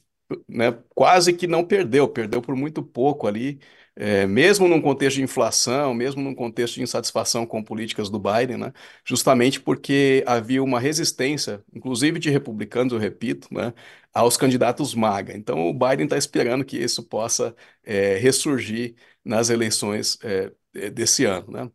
né, 0.49 0.73
quase 0.95 1.33
que 1.33 1.47
não 1.47 1.65
perdeu, 1.65 2.09
perdeu 2.09 2.43
por 2.43 2.57
muito 2.57 2.83
pouco 2.83 3.27
ali, 3.27 3.61
eh, 3.95 4.27
mesmo 4.27 4.69
num 4.69 4.81
contexto 4.81 5.17
de 5.17 5.23
inflação, 5.23 5.95
mesmo 5.95 6.23
num 6.23 6.35
contexto 6.35 6.75
de 6.75 6.83
insatisfação 6.83 7.47
com 7.47 7.63
políticas 7.63 8.11
do 8.11 8.19
Biden, 8.19 8.57
né? 8.59 8.73
justamente 9.05 9.61
porque 9.61 10.23
havia 10.27 10.63
uma 10.63 10.79
resistência, 10.81 11.63
inclusive 11.75 12.19
de 12.19 12.31
republicanos, 12.31 12.93
eu 12.93 12.99
repito, 12.99 13.49
né, 13.53 13.73
aos 14.13 14.37
candidatos 14.37 14.95
MAGA. 14.95 15.37
Então, 15.37 15.69
o 15.69 15.73
Biden 15.75 16.05
está 16.05 16.17
esperando 16.17 16.65
que 16.65 16.77
isso 16.79 17.03
possa 17.05 17.55
eh, 17.85 18.17
ressurgir 18.19 18.95
nas 19.25 19.51
eleições 19.51 20.19
eh, 20.23 20.53
desse 20.91 21.25
ano, 21.25 21.51
né? 21.51 21.71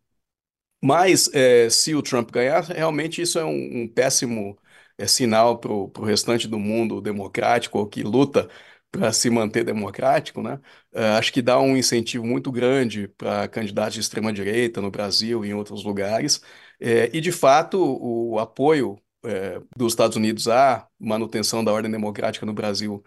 Mas 0.84 1.30
eh, 1.34 1.70
se 1.70 1.94
o 1.96 2.02
Trump 2.02 2.32
ganhar, 2.32 2.64
realmente 2.64 3.22
isso 3.22 3.38
é 3.40 3.46
um, 3.46 3.84
um 3.84 3.88
péssimo 3.88 4.58
eh, 4.98 5.08
sinal 5.08 5.58
para 5.60 5.72
o 5.72 5.92
restante 6.04 6.48
do 6.48 6.58
mundo 6.60 7.02
democrático, 7.02 7.78
ou 7.80 7.88
que 7.88 8.02
luta 8.04 8.50
para 8.92 9.14
se 9.14 9.30
manter 9.30 9.64
democrático, 9.64 10.42
né? 10.42 10.60
Eh, 10.94 11.06
acho 11.18 11.32
que 11.32 11.42
dá 11.42 11.60
um 11.60 11.78
incentivo 11.78 12.26
muito 12.26 12.52
grande 12.52 13.08
para 13.10 13.48
candidatos 13.48 13.94
de 13.94 14.00
extrema-direita 14.02 14.82
no 14.82 14.90
Brasil 14.92 15.46
e 15.46 15.50
em 15.50 15.54
outros 15.54 15.84
lugares. 15.84 16.42
Eh, 16.80 17.10
e, 17.14 17.22
de 17.22 17.32
fato, 17.32 17.78
o 17.80 18.40
apoio 18.40 18.98
eh, 19.24 19.62
dos 19.78 19.94
Estados 19.94 20.18
Unidos 20.18 20.48
à 20.48 20.88
manutenção 21.00 21.64
da 21.64 21.72
ordem 21.72 21.92
democrática 21.92 22.46
no 22.46 22.54
Brasil 22.54 23.04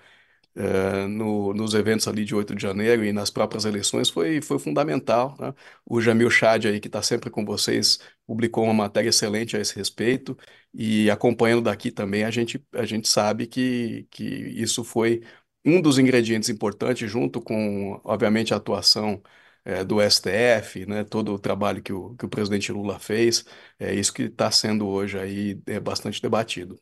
eh, 0.57 1.07
no- 1.09 1.53
nos 1.55 1.75
eventos 1.75 2.07
ali 2.09 2.25
de 2.25 2.35
8 2.35 2.55
de 2.55 2.63
janeiro 2.63 3.05
e 3.05 3.13
nas 3.13 3.31
próprias 3.31 3.65
eleições 3.65 4.09
foi, 4.11 4.41
foi 4.41 4.59
fundamental, 4.59 5.37
né? 5.41 5.53
O 5.85 6.01
Jamil 6.01 6.31
Chad 6.31 6.67
aí, 6.67 6.81
que 6.81 6.89
está 6.89 7.03
sempre 7.03 7.31
com 7.31 7.45
vocês, 7.45 7.99
publicou 8.27 8.65
uma 8.65 8.75
matéria 8.75 9.09
excelente 9.09 9.57
a 9.57 9.61
esse 9.61 9.75
respeito 9.77 10.37
e 10.73 11.11
acompanhando 11.11 11.63
daqui 11.63 11.91
também, 11.91 12.25
a 12.25 12.31
gente, 12.31 12.65
a 12.73 12.85
gente 12.85 13.09
sabe 13.09 13.47
que, 13.47 14.07
que 14.11 14.25
isso 14.25 14.85
foi 14.85 15.23
um 15.65 15.81
dos 15.81 15.99
ingredientes 15.99 16.49
importantes, 16.49 17.11
junto 17.11 17.41
com, 17.41 18.01
obviamente, 18.05 18.53
a 18.53 18.57
atuação 18.59 19.23
eh, 19.65 19.85
do 19.85 20.01
STF, 20.01 20.87
né? 20.87 21.05
Todo 21.05 21.33
o 21.35 21.39
trabalho 21.39 21.83
que 21.83 21.93
o, 21.93 22.15
que 22.17 22.27
o 22.27 22.29
presidente 22.29 22.71
Lula 22.73 22.99
fez, 22.99 23.45
é 23.79 23.95
isso 23.95 24.13
que 24.13 24.25
está 24.25 24.51
sendo 24.51 24.87
hoje 24.87 25.19
aí 25.19 25.61
é 25.67 25.81
bastante 25.81 26.21
debatido. 26.21 26.79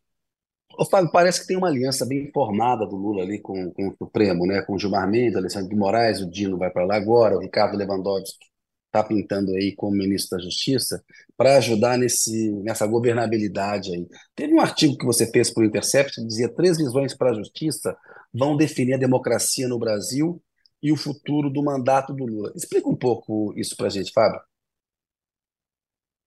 Ô, 0.78 0.84
Fábio, 0.84 1.10
parece 1.12 1.40
que 1.40 1.46
tem 1.46 1.56
uma 1.56 1.68
aliança 1.68 2.04
bem 2.06 2.30
formada 2.32 2.86
do 2.86 2.96
Lula 2.96 3.22
ali 3.22 3.40
com, 3.40 3.70
com 3.72 3.88
o 3.88 3.96
Supremo, 3.96 4.46
né? 4.46 4.62
Com 4.62 4.74
o 4.74 4.78
Gilmar 4.78 5.08
Mendes, 5.08 5.36
Alexandre 5.36 5.68
de 5.68 5.76
Moraes, 5.76 6.20
o 6.20 6.30
Dino 6.30 6.58
vai 6.58 6.70
para 6.70 6.84
lá 6.84 6.96
agora, 6.96 7.36
o 7.36 7.40
Ricardo 7.40 7.76
Lewandowski 7.76 8.52
está 8.86 9.02
pintando 9.02 9.52
aí 9.52 9.74
como 9.74 9.96
ministro 9.96 10.36
da 10.36 10.44
Justiça 10.44 11.02
para 11.36 11.56
ajudar 11.56 11.96
nesse, 11.96 12.52
nessa 12.62 12.86
governabilidade 12.86 13.94
aí. 13.94 14.06
Teve 14.34 14.54
um 14.54 14.60
artigo 14.60 14.98
que 14.98 15.06
você 15.06 15.26
fez 15.30 15.50
para 15.50 15.62
o 15.62 15.66
Intercept 15.66 16.16
que 16.16 16.26
dizia 16.26 16.48
três 16.54 16.76
visões 16.76 17.16
para 17.16 17.30
a 17.30 17.34
justiça 17.34 17.96
vão 18.32 18.56
definir 18.56 18.94
a 18.94 18.98
democracia 18.98 19.66
no 19.66 19.78
Brasil 19.78 20.42
e 20.82 20.92
o 20.92 20.96
futuro 20.96 21.48
do 21.48 21.62
mandato 21.62 22.12
do 22.12 22.26
Lula. 22.26 22.52
Explica 22.54 22.88
um 22.88 22.96
pouco 22.96 23.54
isso 23.56 23.74
para 23.76 23.86
a 23.86 23.90
gente, 23.90 24.12
Fábio. 24.12 24.40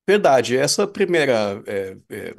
Verdade, 0.08 0.56
essa 0.56 0.88
primeira 0.88 1.62
é, 1.66 1.98
é, 2.10 2.36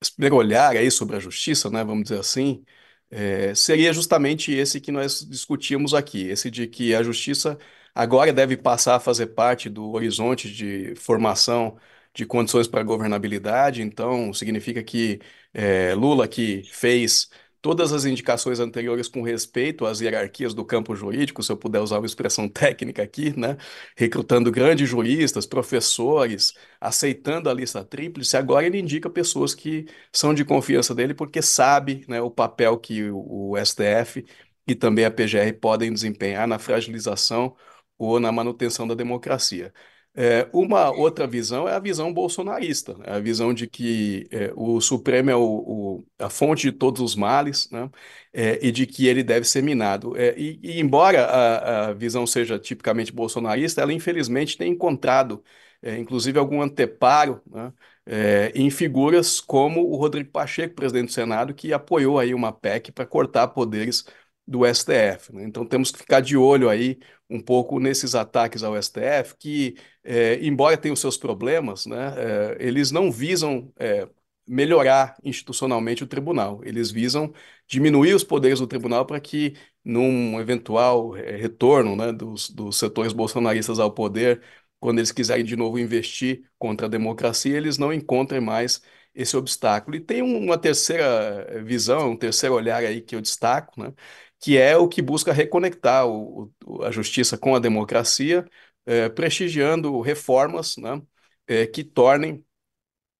esse 0.00 0.12
primeiro 0.12 0.36
olhar 0.36 0.76
aí 0.76 0.90
sobre 0.90 1.16
a 1.16 1.20
justiça, 1.20 1.70
né, 1.70 1.84
vamos 1.84 2.04
dizer 2.04 2.20
assim, 2.20 2.64
é, 3.10 3.54
seria 3.54 3.92
justamente 3.92 4.52
esse 4.52 4.80
que 4.80 4.92
nós 4.92 5.24
discutimos 5.28 5.94
aqui, 5.94 6.28
esse 6.28 6.50
de 6.50 6.66
que 6.66 6.94
a 6.94 7.02
justiça 7.02 7.58
agora 7.94 8.32
deve 8.32 8.56
passar 8.56 8.96
a 8.96 9.00
fazer 9.00 9.28
parte 9.28 9.68
do 9.68 9.90
horizonte 9.92 10.52
de 10.52 10.94
formação 10.96 11.78
de 12.14 12.24
condições 12.26 12.66
para 12.68 12.82
governabilidade. 12.82 13.82
Então, 13.82 14.32
significa 14.32 14.82
que 14.82 15.20
é, 15.52 15.94
Lula, 15.94 16.28
que 16.28 16.62
fez 16.72 17.28
todas 17.68 17.92
as 17.92 18.06
indicações 18.06 18.60
anteriores 18.60 19.08
com 19.08 19.20
respeito 19.22 19.84
às 19.84 20.00
hierarquias 20.00 20.54
do 20.54 20.64
campo 20.64 20.94
jurídico, 20.96 21.42
se 21.42 21.52
eu 21.52 21.56
puder 21.56 21.80
usar 21.80 21.98
uma 21.98 22.06
expressão 22.06 22.48
técnica 22.48 23.02
aqui, 23.02 23.38
né? 23.38 23.58
Recrutando 23.94 24.50
grandes 24.50 24.88
juristas, 24.88 25.44
professores, 25.44 26.54
aceitando 26.80 27.50
a 27.50 27.52
lista 27.54 27.84
tríplice, 27.84 28.38
agora 28.38 28.64
ele 28.66 28.78
indica 28.78 29.10
pessoas 29.10 29.54
que 29.54 29.84
são 30.10 30.32
de 30.32 30.44
confiança 30.46 30.94
dele 30.94 31.12
porque 31.12 31.42
sabe, 31.42 32.04
né, 32.08 32.20
o 32.22 32.30
papel 32.30 32.78
que 32.78 33.10
o, 33.10 33.50
o 33.52 33.56
STF 33.58 34.24
e 34.66 34.74
também 34.74 35.04
a 35.04 35.10
PGR 35.10 35.52
podem 35.60 35.92
desempenhar 35.92 36.46
na 36.48 36.58
fragilização 36.58 37.54
ou 37.98 38.18
na 38.18 38.32
manutenção 38.32 38.86
da 38.88 38.94
democracia. 38.94 39.72
É, 40.20 40.48
uma 40.52 40.90
outra 40.90 41.28
visão 41.28 41.68
é 41.68 41.74
a 41.74 41.78
visão 41.78 42.12
bolsonarista, 42.12 42.94
né? 42.98 43.04
a 43.06 43.20
visão 43.20 43.54
de 43.54 43.68
que 43.68 44.26
é, 44.32 44.52
o 44.56 44.80
Supremo 44.80 45.30
é 45.30 45.36
o, 45.36 45.40
o, 45.40 46.04
a 46.18 46.28
fonte 46.28 46.62
de 46.62 46.72
todos 46.72 47.00
os 47.00 47.14
males, 47.14 47.70
né? 47.70 47.88
É, 48.32 48.58
e 48.66 48.72
de 48.72 48.84
que 48.84 49.06
ele 49.06 49.22
deve 49.22 49.46
ser 49.46 49.62
minado. 49.62 50.16
É, 50.16 50.36
e, 50.36 50.58
e, 50.60 50.80
embora 50.80 51.24
a, 51.24 51.88
a, 51.90 51.92
visão 51.94 52.26
seja 52.26 52.58
tipicamente 52.58 53.12
bolsonarista, 53.12 53.80
ela 53.80 53.92
infelizmente 53.92 54.56
tem 54.58 54.72
encontrado, 54.72 55.42
é, 55.80 55.96
inclusive, 55.96 56.36
algum 56.36 56.60
anteparo 56.62 57.40
né? 57.46 57.72
É, 58.04 58.50
em 58.56 58.70
figuras 58.70 59.40
como 59.40 59.82
o 59.88 59.96
Rodrigo 59.96 60.30
Pacheco, 60.30 60.74
presidente 60.74 61.08
do 61.08 61.12
Senado, 61.12 61.54
que 61.54 61.72
apoiou 61.72 62.18
aí 62.18 62.34
uma 62.34 62.52
PEC 62.52 62.90
para 62.90 63.06
cortar 63.06 63.48
poderes 63.48 64.04
do 64.48 64.64
STF. 64.64 65.34
Né? 65.34 65.44
Então 65.44 65.66
temos 65.66 65.90
que 65.92 65.98
ficar 65.98 66.20
de 66.20 66.36
olho 66.36 66.68
aí 66.70 66.98
um 67.28 67.40
pouco 67.40 67.78
nesses 67.78 68.14
ataques 68.14 68.62
ao 68.62 68.74
STF, 68.80 69.36
que, 69.38 69.76
é, 70.02 70.38
embora 70.44 70.76
tenham 70.78 70.96
seus 70.96 71.18
problemas, 71.18 71.84
né, 71.84 72.14
é, 72.16 72.56
eles 72.58 72.90
não 72.90 73.12
visam 73.12 73.70
é, 73.78 74.08
melhorar 74.46 75.16
institucionalmente 75.22 76.02
o 76.02 76.06
tribunal, 76.06 76.60
eles 76.64 76.90
visam 76.90 77.30
diminuir 77.66 78.14
os 78.14 78.24
poderes 78.24 78.58
do 78.60 78.66
tribunal 78.66 79.04
para 79.04 79.20
que, 79.20 79.54
num 79.84 80.40
eventual 80.40 81.14
é, 81.14 81.36
retorno 81.36 81.94
né, 81.94 82.10
dos, 82.12 82.48
dos 82.48 82.78
setores 82.78 83.12
bolsonaristas 83.12 83.78
ao 83.78 83.92
poder, 83.92 84.42
quando 84.80 84.98
eles 84.98 85.12
quiserem 85.12 85.44
de 85.44 85.56
novo 85.56 85.78
investir 85.78 86.44
contra 86.58 86.86
a 86.86 86.90
democracia, 86.90 87.56
eles 87.56 87.76
não 87.76 87.92
encontrem 87.92 88.40
mais 88.40 88.80
esse 89.14 89.36
obstáculo. 89.36 89.96
E 89.96 90.00
tem 90.00 90.22
uma 90.22 90.56
terceira 90.56 91.62
visão, 91.64 92.12
um 92.12 92.16
terceiro 92.16 92.54
olhar 92.54 92.78
aí 92.84 93.00
que 93.00 93.16
eu 93.16 93.20
destaco, 93.20 93.80
né? 93.80 93.92
Que 94.40 94.56
é 94.58 94.76
o 94.76 94.88
que 94.88 95.02
busca 95.02 95.32
reconectar 95.32 96.06
o, 96.06 96.52
o, 96.64 96.82
a 96.84 96.90
justiça 96.90 97.36
com 97.38 97.54
a 97.54 97.58
democracia, 97.58 98.44
é, 98.86 99.08
prestigiando 99.08 100.00
reformas 100.00 100.76
né, 100.76 101.02
é, 101.46 101.66
que 101.66 101.84
tornem 101.84 102.44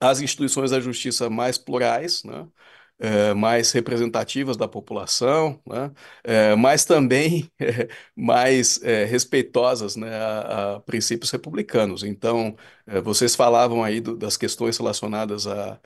as 0.01 0.21
instituições 0.21 0.71
da 0.71 0.81
justiça 0.81 1.29
mais 1.31 1.59
plurais, 1.59 2.23
né, 2.25 2.49
é, 2.99 3.35
mais 3.35 3.73
representativas 3.73 4.57
da 4.57 4.69
população, 4.69 5.61
né, 5.67 5.93
é, 6.25 6.55
mas 6.57 6.85
também 6.85 7.51
é, 7.61 7.89
mais 8.17 8.83
é, 8.83 9.05
respeitosas 9.05 9.97
né, 9.97 10.15
a, 10.17 10.77
a, 10.77 10.81
princípios 10.81 11.31
republicanos. 11.31 12.03
Então, 12.03 12.57
vocês 13.05 13.35
falavam 13.37 13.83
aí 13.85 14.01
do, 14.01 14.17
das 14.17 14.37
questões 14.37 14.79
relacionadas 14.79 15.47
a 15.47 15.81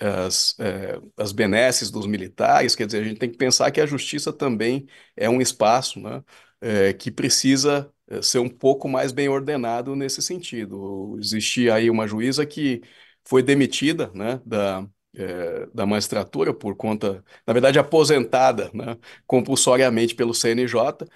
as, 0.00 0.54
é, 0.58 1.00
as 1.16 1.32
benesses 1.32 1.90
dos 1.90 2.06
militares, 2.06 2.74
quer 2.74 2.86
dizer, 2.86 3.02
a 3.02 3.04
gente 3.04 3.18
tem 3.18 3.30
que 3.30 3.36
pensar 3.38 3.70
que 3.70 3.80
a 3.80 3.86
justiça 3.86 4.32
também 4.32 4.86
é 5.16 5.28
um 5.28 5.40
espaço 5.40 6.00
né, 6.00 6.22
é, 6.60 6.92
que 6.92 7.10
precisa 7.10 7.92
é, 8.08 8.22
ser 8.22 8.38
um 8.38 8.48
pouco 8.48 8.88
mais 8.88 9.12
bem 9.12 9.28
ordenado 9.28 9.94
nesse 9.96 10.22
sentido. 10.22 11.16
Existia 11.18 11.74
aí 11.74 11.90
uma 11.90 12.06
juíza 12.06 12.46
que 12.46 12.80
foi 13.26 13.42
demitida 13.42 14.10
né, 14.14 14.40
da, 14.46 14.86
é, 15.14 15.66
da 15.74 15.86
magistratura 15.86 16.54
por 16.54 16.76
conta, 16.76 17.24
na 17.46 17.52
verdade, 17.52 17.78
aposentada 17.78 18.70
né, 18.74 18.96
compulsoriamente 19.26 20.14
pelo 20.14 20.34
CNJ, 20.34 21.06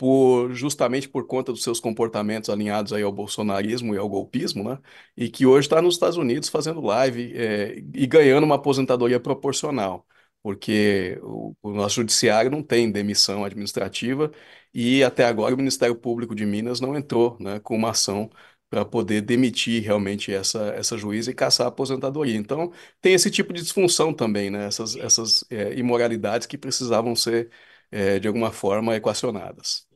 por 0.00 0.54
justamente 0.54 1.06
por 1.06 1.26
conta 1.26 1.52
dos 1.52 1.62
seus 1.62 1.78
comportamentos 1.78 2.48
alinhados 2.48 2.90
aí 2.94 3.02
ao 3.02 3.12
bolsonarismo 3.12 3.94
e 3.94 3.98
ao 3.98 4.08
golpismo, 4.08 4.64
né? 4.64 4.78
E 5.14 5.28
que 5.28 5.44
hoje 5.44 5.66
está 5.66 5.82
nos 5.82 5.94
Estados 5.96 6.16
Unidos 6.16 6.48
fazendo 6.48 6.80
live 6.80 7.34
é, 7.36 7.76
e 7.94 8.06
ganhando 8.06 8.44
uma 8.44 8.54
aposentadoria 8.54 9.20
proporcional, 9.20 10.06
porque 10.42 11.18
o, 11.22 11.54
o, 11.62 11.70
nosso 11.72 11.96
judiciário 11.96 12.50
não 12.50 12.62
tem 12.62 12.90
demissão 12.90 13.44
administrativa 13.44 14.32
e 14.72 15.04
até 15.04 15.26
agora 15.26 15.54
o 15.54 15.58
Ministério 15.58 15.94
Público 15.94 16.34
de 16.34 16.46
Minas 16.46 16.80
não 16.80 16.96
entrou, 16.96 17.36
né, 17.38 17.60
com 17.60 17.76
uma 17.76 17.90
ação 17.90 18.30
para 18.70 18.84
poder 18.86 19.20
demitir 19.20 19.82
realmente 19.82 20.32
essa, 20.32 20.68
essa 20.70 20.96
juíza 20.96 21.30
e 21.30 21.34
caçar 21.34 21.66
a 21.66 21.68
aposentadoria. 21.68 22.36
Então, 22.36 22.72
tem 23.02 23.12
esse 23.14 23.30
tipo 23.30 23.52
de 23.52 23.60
disfunção 23.62 24.14
também, 24.14 24.48
né? 24.50 24.66
Essas, 24.66 24.96
essas 24.96 25.44
é, 25.50 25.74
imoralidades 25.74 26.46
que 26.46 26.56
precisavam 26.56 27.14
ser, 27.16 27.50
é, 27.90 28.18
de 28.18 28.28
alguma 28.28 28.52
forma, 28.52 28.94
equacionadas. 28.96 29.89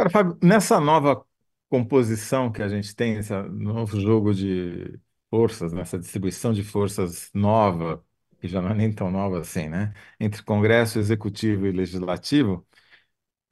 Cara, 0.00 0.08
Fábio, 0.10 0.38
nessa 0.42 0.80
nova 0.80 1.26
composição 1.68 2.50
que 2.50 2.62
a 2.62 2.68
gente 2.68 2.94
tem, 2.96 3.16
esse 3.18 3.34
novo 3.50 4.00
jogo 4.00 4.32
de 4.34 4.98
forças, 5.28 5.72
nessa 5.74 5.98
distribuição 5.98 6.52
de 6.54 6.62
forças 6.64 7.30
nova, 7.34 8.02
que 8.40 8.48
já 8.48 8.62
não 8.62 8.70
é 8.70 8.74
nem 8.74 8.90
tão 8.92 9.10
nova 9.10 9.40
assim, 9.40 9.68
né? 9.68 9.92
Entre 10.18 10.42
Congresso, 10.42 10.98
Executivo 10.98 11.66
e 11.66 11.72
Legislativo, 11.72 12.66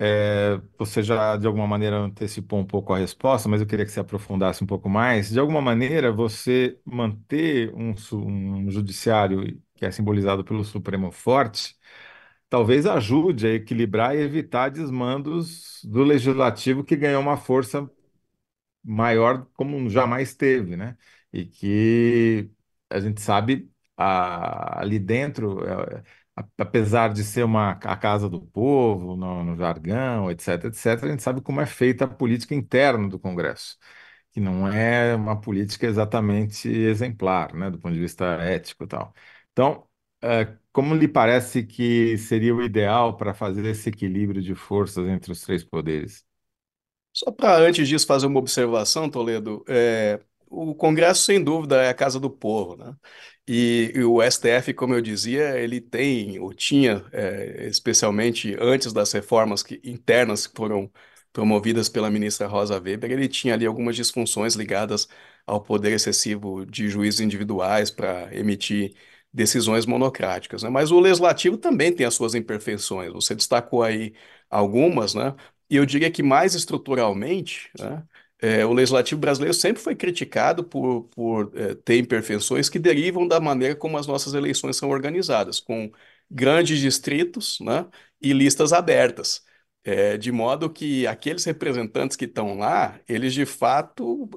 é, 0.00 0.60
você 0.78 1.02
já 1.02 1.36
de 1.38 1.46
alguma 1.46 1.66
maneira 1.66 1.98
antecipou 1.98 2.58
um 2.60 2.66
pouco 2.66 2.92
a 2.94 2.98
resposta, 2.98 3.48
mas 3.48 3.60
eu 3.62 3.66
queria 3.68 3.86
que 3.86 3.92
você 3.92 4.00
aprofundasse 4.00 4.64
um 4.64 4.68
pouco 4.68 4.88
mais. 4.90 5.30
De 5.30 5.40
alguma 5.40 5.62
maneira, 5.62 6.12
você 6.12 6.80
manter 6.84 7.72
um, 7.74 7.94
um 8.14 8.70
judiciário 8.70 9.62
que 9.76 9.86
é 9.86 9.92
simbolizado 9.92 10.44
pelo 10.44 10.64
Supremo 10.64 11.12
forte 11.12 11.77
talvez 12.48 12.86
ajude 12.86 13.46
a 13.46 13.54
equilibrar 13.54 14.16
e 14.16 14.20
evitar 14.20 14.70
desmandos 14.70 15.80
do 15.84 16.02
legislativo 16.04 16.84
que 16.84 16.96
ganhou 16.96 17.20
uma 17.22 17.36
força 17.36 17.90
maior 18.84 19.46
como 19.54 19.88
jamais 19.90 20.34
teve, 20.34 20.76
né? 20.76 20.96
E 21.32 21.44
que 21.46 22.50
a 22.90 23.00
gente 23.00 23.20
sabe 23.20 23.70
a, 23.96 24.80
ali 24.80 24.98
dentro, 24.98 25.64
é, 25.66 26.02
apesar 26.58 27.12
de 27.12 27.24
ser 27.24 27.44
uma 27.44 27.72
a 27.72 27.96
casa 27.96 28.28
do 28.28 28.40
povo, 28.40 29.16
no, 29.16 29.44
no 29.44 29.56
jargão, 29.56 30.30
etc, 30.30 30.64
etc, 30.66 31.04
a 31.04 31.08
gente 31.08 31.22
sabe 31.22 31.40
como 31.42 31.60
é 31.60 31.66
feita 31.66 32.04
a 32.04 32.08
política 32.08 32.54
interna 32.54 33.08
do 33.08 33.18
Congresso, 33.18 33.76
que 34.32 34.40
não 34.40 34.68
é 34.68 35.14
uma 35.16 35.40
política 35.40 35.86
exatamente 35.86 36.68
exemplar, 36.68 37.54
né, 37.54 37.70
do 37.70 37.78
ponto 37.78 37.94
de 37.94 38.00
vista 38.00 38.24
ético 38.42 38.84
e 38.84 38.86
tal. 38.88 39.14
Então, 39.52 39.87
é, 40.22 40.56
como 40.72 40.94
lhe 40.94 41.08
parece 41.08 41.64
que 41.64 42.16
seria 42.18 42.54
o 42.54 42.62
ideal 42.62 43.16
para 43.16 43.34
fazer 43.34 43.64
esse 43.66 43.88
equilíbrio 43.90 44.42
de 44.42 44.54
forças 44.54 45.06
entre 45.08 45.32
os 45.32 45.40
três 45.42 45.64
poderes? 45.64 46.24
Só 47.12 47.32
para 47.32 47.56
antes 47.58 47.88
disso 47.88 48.06
fazer 48.06 48.26
uma 48.26 48.38
observação, 48.38 49.10
Toledo, 49.10 49.64
é, 49.68 50.20
o 50.46 50.74
Congresso 50.74 51.22
sem 51.24 51.42
dúvida 51.42 51.82
é 51.82 51.88
a 51.88 51.94
casa 51.94 52.20
do 52.20 52.30
povo, 52.30 52.76
né? 52.76 52.94
E, 53.46 53.92
e 53.94 54.04
o 54.04 54.22
STF, 54.22 54.72
como 54.74 54.94
eu 54.94 55.00
dizia, 55.00 55.58
ele 55.58 55.80
tem, 55.80 56.38
ou 56.38 56.52
tinha, 56.54 57.04
é, 57.12 57.66
especialmente 57.66 58.56
antes 58.60 58.92
das 58.92 59.10
reformas 59.12 59.62
que, 59.62 59.80
internas 59.84 60.46
que 60.46 60.54
foram 60.56 60.90
promovidas 61.32 61.88
pela 61.88 62.10
ministra 62.10 62.46
Rosa 62.46 62.74
Weber, 62.80 63.10
ele 63.10 63.26
tinha 63.28 63.54
ali 63.54 63.66
algumas 63.66 63.96
disfunções 63.96 64.54
ligadas 64.54 65.08
ao 65.46 65.60
poder 65.62 65.92
excessivo 65.92 66.64
de 66.66 66.88
juízes 66.88 67.20
individuais 67.20 67.90
para 67.90 68.34
emitir 68.34 68.94
decisões 69.32 69.86
monocráticas, 69.86 70.62
né? 70.62 70.70
Mas 70.70 70.90
o 70.90 71.00
legislativo 71.00 71.56
também 71.58 71.92
tem 71.92 72.06
as 72.06 72.14
suas 72.14 72.34
imperfeições. 72.34 73.12
Você 73.12 73.34
destacou 73.34 73.82
aí 73.82 74.14
algumas, 74.50 75.14
né? 75.14 75.34
E 75.70 75.76
eu 75.76 75.84
diria 75.86 76.10
que 76.10 76.22
mais 76.22 76.54
estruturalmente, 76.54 77.70
né? 77.78 78.04
É, 78.40 78.64
o 78.64 78.72
legislativo 78.72 79.20
brasileiro 79.20 79.52
sempre 79.54 79.82
foi 79.82 79.96
criticado 79.96 80.62
por, 80.62 81.04
por 81.08 81.50
é, 81.56 81.74
ter 81.74 81.98
imperfeições 81.98 82.68
que 82.68 82.78
derivam 82.78 83.26
da 83.26 83.40
maneira 83.40 83.74
como 83.74 83.98
as 83.98 84.06
nossas 84.06 84.32
eleições 84.32 84.76
são 84.76 84.90
organizadas, 84.90 85.58
com 85.58 85.90
grandes 86.30 86.78
distritos, 86.80 87.58
né? 87.60 87.86
E 88.20 88.32
listas 88.32 88.72
abertas. 88.72 89.44
É, 89.84 90.16
de 90.18 90.30
modo 90.30 90.68
que 90.70 91.06
aqueles 91.06 91.44
representantes 91.44 92.16
que 92.16 92.26
estão 92.26 92.58
lá, 92.58 93.00
eles 93.08 93.32
de 93.32 93.46
fato, 93.46 94.28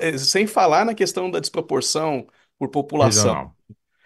é, 0.00 0.18
sem 0.18 0.46
falar 0.46 0.84
na 0.84 0.94
questão 0.94 1.30
da 1.30 1.40
desproporção 1.40 2.26
por 2.58 2.68
população. 2.68 3.54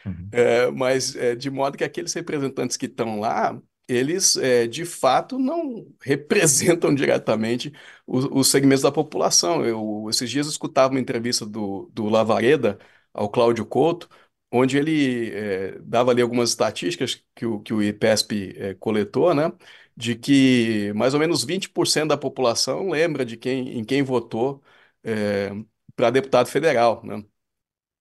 Uhum. 0.05 0.29
É, 0.33 0.71
mas 0.71 1.15
é, 1.17 1.35
de 1.35 1.51
modo 1.51 1.77
que 1.77 1.85
aqueles 1.85 2.13
representantes 2.13 2.77
que 2.77 2.87
estão 2.87 3.21
lá, 3.21 3.61
eles 3.89 4.37
é, 4.37 4.67
de 4.67 4.85
fato 4.85 5.39
não 5.39 5.87
representam 6.01 6.95
diretamente 6.95 7.73
os, 8.07 8.25
os, 8.31 8.49
segmentos 8.49 8.83
da 8.83 8.93
população. 8.93 9.65
Eu, 9.65 10.07
esses 10.11 10.31
dias 10.31 10.47
eu 10.47 10.51
escutava 10.51 10.93
uma 10.95 11.01
entrevista 11.01 11.47
do, 11.47 11.91
do 11.93 12.09
Lavareda 12.09 12.79
ao 13.13 13.29
Cláudio 13.29 13.67
Couto, 13.67 14.09
onde 14.51 14.77
ele 14.77 15.31
é, 15.33 15.79
dava 15.81 16.11
ali 16.11 16.23
algumas 16.23 16.51
estatísticas 16.51 17.23
que 17.35 17.47
o, 17.47 17.61
que 17.61 17.73
o 17.73 17.83
IPESP 17.83 18.55
é, 18.57 18.75
coletou, 18.75 19.35
né? 19.35 19.53
De 19.97 20.15
que 20.17 20.93
mais 20.95 21.15
ou 21.15 21.21
menos 21.21 21.45
20% 21.45 22.09
da 22.09 22.17
população 22.17 22.89
lembra 22.91 23.25
de 23.25 23.37
quem, 23.37 23.79
em 23.79 23.85
quem 23.85 24.03
votou 24.03 24.63
para 25.97 26.11
deputado 26.11 26.47
federal, 26.49 27.03
né? 27.05 27.25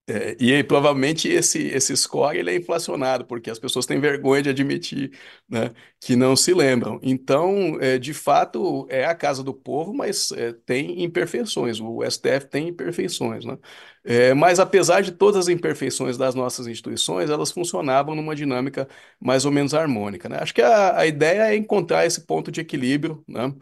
É, 0.04 0.36
e 0.40 0.52
aí, 0.52 0.64
provavelmente 0.64 1.28
esse, 1.28 1.60
esse 1.68 1.96
score 1.96 2.36
ele 2.36 2.50
é 2.50 2.56
inflacionado, 2.56 3.24
porque 3.24 3.48
as 3.48 3.58
pessoas 3.58 3.86
têm 3.86 4.00
vergonha 4.00 4.42
de 4.42 4.48
admitir, 4.50 5.12
né, 5.48 5.70
que 6.00 6.16
não 6.16 6.34
se 6.34 6.52
lembram. 6.52 6.98
Então, 7.04 7.78
é, 7.80 7.98
de 7.98 8.12
fato, 8.12 8.84
é 8.90 9.04
a 9.04 9.14
casa 9.14 9.44
do 9.44 9.54
povo, 9.54 9.94
mas 9.94 10.32
é, 10.32 10.52
tem 10.66 11.04
imperfeições. 11.04 11.78
O 11.80 12.02
STF 12.02 12.48
tem 12.48 12.68
imperfeições. 12.68 13.44
Né? 13.44 13.56
É, 14.04 14.34
mas, 14.34 14.58
apesar 14.58 15.02
de 15.02 15.12
todas 15.12 15.36
as 15.46 15.48
imperfeições 15.48 16.18
das 16.18 16.34
nossas 16.34 16.66
instituições, 16.66 17.30
elas 17.30 17.52
funcionavam 17.52 18.16
numa 18.16 18.34
dinâmica 18.34 18.88
mais 19.20 19.44
ou 19.44 19.52
menos 19.52 19.72
harmônica. 19.72 20.28
Né? 20.28 20.36
Acho 20.40 20.52
que 20.52 20.62
a, 20.62 20.98
a 20.98 21.06
ideia 21.06 21.52
é 21.52 21.56
encontrar 21.56 22.04
esse 22.04 22.26
ponto 22.26 22.50
de 22.50 22.60
equilíbrio. 22.60 23.24
Né? 23.28 23.54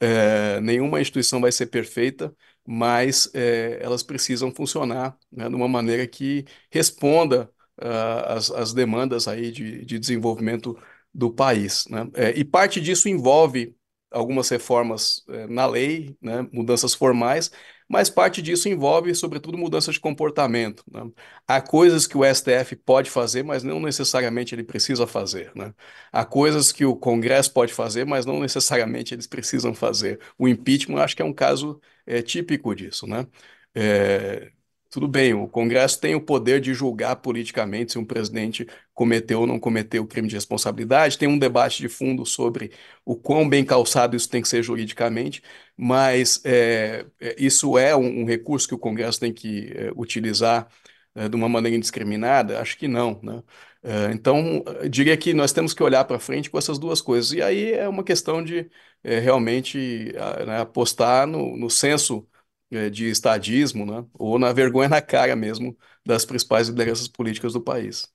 É, 0.00 0.60
nenhuma 0.60 1.00
instituição 1.00 1.40
vai 1.40 1.50
ser 1.52 1.66
perfeita 1.66 2.34
mas 2.66 3.30
é, 3.34 3.78
elas 3.82 4.02
precisam 4.02 4.52
funcionar 4.52 5.16
né, 5.30 5.48
de 5.48 5.54
uma 5.54 5.68
maneira 5.68 6.06
que 6.06 6.44
responda 6.70 7.50
às, 7.78 8.50
às, 8.50 8.72
demandas 8.72 9.28
aí 9.28 9.50
de, 9.52 9.84
de 9.84 9.98
desenvolvimento 9.98 10.76
do 11.12 11.30
país. 11.32 11.86
Né? 11.88 12.08
É, 12.14 12.30
e 12.38 12.44
parte 12.44 12.80
disso 12.80 13.08
envolve 13.08 13.76
algumas 14.16 14.48
reformas 14.48 15.24
é, 15.28 15.46
na 15.46 15.66
lei, 15.66 16.16
né, 16.20 16.46
mudanças 16.52 16.94
formais, 16.94 17.50
mas 17.88 18.10
parte 18.10 18.42
disso 18.42 18.68
envolve, 18.68 19.14
sobretudo, 19.14 19.56
mudança 19.56 19.92
de 19.92 20.00
comportamento. 20.00 20.82
Né? 20.90 21.08
Há 21.46 21.60
coisas 21.60 22.06
que 22.06 22.16
o 22.18 22.24
STF 22.24 22.74
pode 22.76 23.10
fazer, 23.10 23.44
mas 23.44 23.62
não 23.62 23.80
necessariamente 23.80 24.54
ele 24.54 24.64
precisa 24.64 25.06
fazer. 25.06 25.52
Né? 25.54 25.72
Há 26.12 26.24
coisas 26.24 26.72
que 26.72 26.84
o 26.84 26.96
Congresso 26.96 27.52
pode 27.52 27.72
fazer, 27.72 28.04
mas 28.04 28.26
não 28.26 28.40
necessariamente 28.40 29.14
eles 29.14 29.26
precisam 29.26 29.72
fazer. 29.74 30.20
O 30.38 30.48
impeachment, 30.48 31.00
acho 31.02 31.14
que 31.14 31.22
é 31.22 31.24
um 31.24 31.32
caso 31.32 31.80
é, 32.04 32.22
típico 32.22 32.74
disso. 32.74 33.06
Né? 33.06 33.26
É, 33.74 34.50
tudo 34.96 35.08
bem, 35.08 35.34
o 35.34 35.46
Congresso 35.46 36.00
tem 36.00 36.14
o 36.14 36.20
poder 36.22 36.58
de 36.58 36.72
julgar 36.72 37.16
politicamente 37.16 37.92
se 37.92 37.98
um 37.98 38.04
presidente 38.04 38.66
cometeu 38.94 39.40
ou 39.40 39.46
não 39.46 39.60
cometeu 39.60 40.06
crime 40.06 40.26
de 40.26 40.34
responsabilidade, 40.34 41.18
tem 41.18 41.28
um 41.28 41.38
debate 41.38 41.82
de 41.82 41.88
fundo 41.90 42.24
sobre 42.24 42.72
o 43.04 43.14
quão 43.14 43.46
bem 43.46 43.62
calçado 43.62 44.16
isso 44.16 44.30
tem 44.30 44.40
que 44.40 44.48
ser 44.48 44.62
juridicamente, 44.62 45.42
mas 45.76 46.40
é, 46.46 47.04
é 47.20 47.36
isso 47.38 47.76
é 47.76 47.94
um, 47.94 48.22
um, 48.22 48.24
recurso 48.24 48.66
que 48.66 48.74
o 48.74 48.78
Congresso 48.78 49.20
tem 49.20 49.34
que 49.34 49.70
é, 49.76 49.92
utilizar 49.94 50.66
é, 51.14 51.28
de 51.28 51.36
uma 51.36 51.48
maneira 51.48 51.76
indiscriminada? 51.76 52.58
Acho 52.58 52.78
que 52.78 52.88
não, 52.88 53.20
né? 53.22 53.42
É, 53.82 54.12
então, 54.12 54.64
diria 54.90 55.16
que 55.16 55.34
nós 55.34 55.52
temos 55.52 55.74
que 55.74 55.82
olhar 55.82 56.04
para 56.06 56.18
frente 56.18 56.48
com 56.50 56.56
essas 56.56 56.78
duas 56.78 57.02
coisas, 57.02 57.32
e 57.32 57.42
aí 57.42 57.72
é 57.72 57.86
uma 57.86 58.02
questão 58.02 58.42
de 58.42 58.70
é, 59.04 59.18
realmente 59.18 60.10
né, 60.46 60.60
apostar 60.60 61.26
no, 61.26 61.54
no 61.54 61.68
senso 61.68 62.26
de 62.70 63.08
estadismo, 63.08 63.86
né? 63.86 64.06
Ou 64.14 64.38
na 64.38 64.52
vergonha 64.52 64.88
na 64.88 65.00
cara 65.00 65.36
mesmo 65.36 65.76
das 66.04 66.24
principais 66.24 66.68
lideranças 66.68 67.08
políticas 67.08 67.52
do 67.52 67.60
país. 67.60 68.12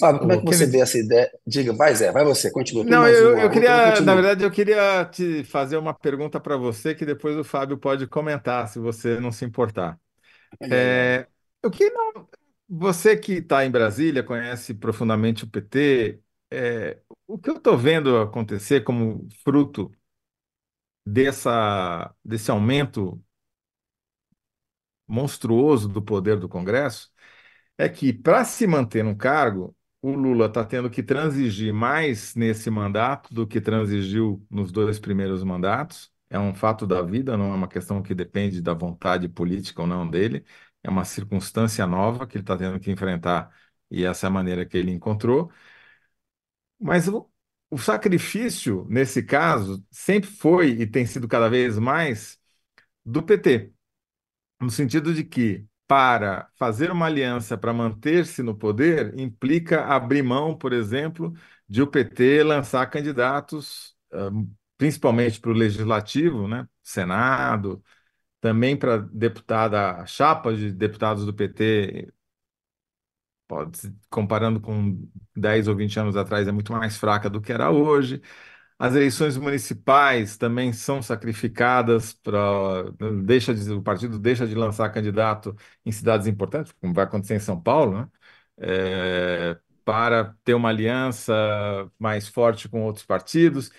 Fábio, 0.00 0.20
como 0.20 0.32
é 0.32 0.38
que 0.38 0.44
você 0.44 0.66
vê 0.66 0.80
essa 0.80 0.98
ideia? 0.98 1.30
Diga, 1.46 1.72
vai 1.72 1.94
Zé, 1.94 2.10
vai 2.10 2.24
você, 2.24 2.50
continua. 2.50 2.84
Não, 2.84 3.06
eu, 3.06 3.38
eu 3.38 3.50
queria, 3.50 4.00
na 4.00 4.14
verdade, 4.14 4.42
eu 4.42 4.50
queria 4.50 5.04
te 5.04 5.44
fazer 5.44 5.76
uma 5.76 5.94
pergunta 5.94 6.40
para 6.40 6.56
você 6.56 6.94
que 6.94 7.06
depois 7.06 7.36
o 7.36 7.44
Fábio 7.44 7.78
pode 7.78 8.06
comentar, 8.06 8.68
se 8.68 8.78
você 8.78 9.20
não 9.20 9.30
se 9.30 9.44
importar. 9.44 9.98
É, 10.60 11.26
eu 11.62 11.70
queria, 11.70 11.92
você 12.68 13.16
que 13.16 13.34
está 13.34 13.64
em 13.64 13.70
Brasília, 13.70 14.22
conhece 14.22 14.74
profundamente 14.74 15.44
o 15.44 15.48
PT, 15.48 16.20
é, 16.50 16.98
o 17.26 17.38
que 17.38 17.50
eu 17.50 17.56
estou 17.56 17.76
vendo 17.78 18.18
acontecer 18.18 18.82
como 18.82 19.28
fruto 19.44 19.92
dessa, 21.06 22.14
desse 22.24 22.50
aumento 22.50 23.22
monstruoso 25.06 25.88
do 25.88 26.02
poder 26.02 26.38
do 26.38 26.48
Congresso 26.48 27.10
é 27.78 27.88
que, 27.88 28.12
para 28.12 28.44
se 28.44 28.66
manter 28.66 29.04
no 29.04 29.16
cargo, 29.16 29.76
o 30.02 30.12
Lula 30.14 30.46
está 30.46 30.64
tendo 30.64 30.90
que 30.90 31.02
transigir 31.02 31.72
mais 31.74 32.34
nesse 32.34 32.70
mandato 32.70 33.34
do 33.34 33.46
que 33.46 33.60
transigiu 33.60 34.46
nos 34.50 34.72
dois 34.72 34.98
primeiros 35.00 35.44
mandatos. 35.44 36.12
É 36.30 36.38
um 36.38 36.54
fato 36.54 36.86
da 36.86 37.02
vida, 37.02 37.36
não 37.36 37.52
é 37.52 37.56
uma 37.56 37.68
questão 37.68 38.02
que 38.02 38.14
depende 38.14 38.62
da 38.62 38.74
vontade 38.74 39.28
política 39.28 39.82
ou 39.82 39.88
não 39.88 40.08
dele. 40.08 40.44
É 40.82 40.90
uma 40.90 41.04
circunstância 41.04 41.86
nova 41.86 42.26
que 42.26 42.36
ele 42.38 42.42
está 42.44 42.56
tendo 42.56 42.80
que 42.80 42.90
enfrentar 42.90 43.50
e 43.90 44.04
essa 44.04 44.26
é 44.26 44.28
a 44.28 44.30
maneira 44.30 44.66
que 44.66 44.76
ele 44.78 44.90
encontrou. 44.92 45.50
Mas 46.78 47.08
o, 47.08 47.30
o 47.70 47.78
sacrifício, 47.78 48.86
nesse 48.88 49.22
caso, 49.22 49.84
sempre 49.90 50.30
foi 50.30 50.70
e 50.70 50.86
tem 50.86 51.06
sido 51.06 51.26
cada 51.28 51.48
vez 51.48 51.78
mais 51.78 52.38
do 53.04 53.22
PT, 53.22 53.72
no 54.60 54.70
sentido 54.70 55.14
de 55.14 55.24
que, 55.24 55.66
para 55.86 56.48
fazer 56.56 56.90
uma 56.90 57.06
aliança 57.06 57.58
para 57.58 57.72
manter-se 57.72 58.42
no 58.42 58.56
poder, 58.56 59.18
implica 59.18 59.84
abrir 59.86 60.22
mão, 60.22 60.56
por 60.56 60.72
exemplo, 60.72 61.34
de 61.68 61.82
o 61.82 61.86
PT 61.86 62.42
lançar 62.44 62.86
candidatos, 62.90 63.96
principalmente 64.78 65.40
para 65.40 65.50
o 65.50 65.54
legislativo, 65.54 66.48
né? 66.48 66.68
Senado, 66.82 67.82
também 68.40 68.76
para 68.76 68.98
deputada, 68.98 69.92
a 70.02 70.06
chapa 70.06 70.54
de 70.54 70.72
deputados 70.72 71.26
do 71.26 71.34
PT 71.34 72.12
pode, 73.46 73.94
comparando 74.10 74.60
com 74.60 75.08
10 75.36 75.68
ou 75.68 75.76
20 75.76 75.98
anos 75.98 76.16
atrás, 76.16 76.48
é 76.48 76.52
muito 76.52 76.72
mais 76.72 76.96
fraca 76.96 77.28
do 77.30 77.40
que 77.40 77.52
era 77.52 77.70
hoje. 77.70 78.20
As 78.78 78.94
eleições 78.94 79.36
municipais 79.36 80.36
também 80.36 80.72
são 80.72 81.00
sacrificadas 81.02 82.12
para 82.14 82.90
deixa 83.24 83.54
de, 83.54 83.70
o 83.72 83.82
partido 83.82 84.18
deixa 84.18 84.46
de 84.46 84.54
lançar 84.54 84.90
candidato 84.90 85.56
em 85.84 85.92
cidades 85.92 86.26
importantes, 86.26 86.72
como 86.80 86.92
vai 86.94 87.04
acontecer 87.04 87.36
em 87.36 87.40
São 87.40 87.60
Paulo, 87.60 88.00
né? 88.00 88.08
É, 88.58 89.58
para 89.84 90.34
ter 90.44 90.54
uma 90.54 90.70
aliança 90.70 91.32
mais 91.98 92.28
forte 92.28 92.68
com 92.68 92.82
outros 92.82 93.04
partidos. 93.04 93.70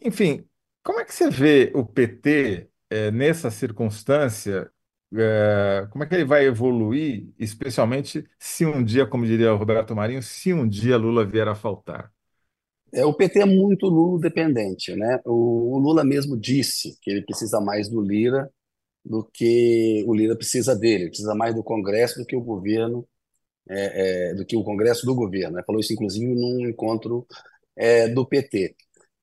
Enfim, 0.00 0.48
como 0.82 1.00
é 1.00 1.04
que 1.04 1.14
você 1.14 1.30
vê 1.30 1.72
o 1.74 1.84
PT 1.84 2.70
é, 2.90 3.10
nessa 3.10 3.50
circunstância 3.50 4.70
é, 5.16 5.86
como 5.90 6.04
é 6.04 6.06
que 6.06 6.14
ele 6.14 6.24
vai 6.24 6.44
evoluir, 6.44 7.32
especialmente 7.38 8.24
se 8.38 8.66
um 8.66 8.82
dia, 8.82 9.06
como 9.06 9.26
diria 9.26 9.52
o 9.52 9.56
Roberto 9.56 9.94
Marinho, 9.94 10.22
se 10.22 10.52
um 10.52 10.68
dia 10.68 10.96
Lula 10.96 11.24
vier 11.24 11.48
a 11.48 11.54
faltar? 11.54 12.12
É, 12.92 13.04
o 13.04 13.12
PT 13.12 13.40
é 13.40 13.44
muito 13.44 13.86
Lula 13.86 14.20
dependente, 14.20 14.94
né? 14.94 15.20
O, 15.24 15.76
o 15.76 15.78
Lula 15.78 16.04
mesmo 16.04 16.36
disse 16.36 16.96
que 17.02 17.10
ele 17.10 17.22
precisa 17.22 17.60
mais 17.60 17.88
do 17.88 18.00
Lira 18.00 18.50
do 19.04 19.22
que 19.24 20.02
o 20.06 20.14
Lira 20.14 20.34
precisa 20.34 20.74
dele, 20.74 21.04
ele 21.04 21.10
precisa 21.10 21.34
mais 21.34 21.54
do 21.54 21.62
Congresso 21.62 22.18
do 22.20 22.26
que 22.26 22.34
o 22.36 22.40
governo, 22.40 23.06
é, 23.68 24.30
é, 24.30 24.34
do 24.34 24.46
que 24.46 24.56
o 24.56 24.64
Congresso 24.64 25.04
do 25.06 25.14
governo. 25.14 25.56
Né? 25.56 25.62
Falou 25.66 25.80
isso, 25.80 25.92
inclusive, 25.92 26.26
num 26.34 26.68
encontro 26.68 27.26
é, 27.76 28.08
do 28.08 28.26
PT. 28.26 28.74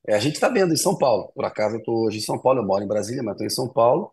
É, 0.07 0.15
a 0.15 0.19
gente 0.19 0.35
está 0.35 0.49
vendo 0.49 0.73
em 0.73 0.77
São 0.77 0.97
Paulo, 0.97 1.31
por 1.33 1.45
acaso 1.45 1.75
eu 1.75 1.79
estou 1.79 2.05
hoje 2.05 2.17
em 2.19 2.21
São 2.21 2.39
Paulo, 2.39 2.59
eu 2.59 2.65
moro 2.65 2.83
em 2.83 2.87
Brasília, 2.87 3.23
mas 3.23 3.33
estou 3.33 3.47
em 3.47 3.49
São 3.49 3.67
Paulo, 3.69 4.11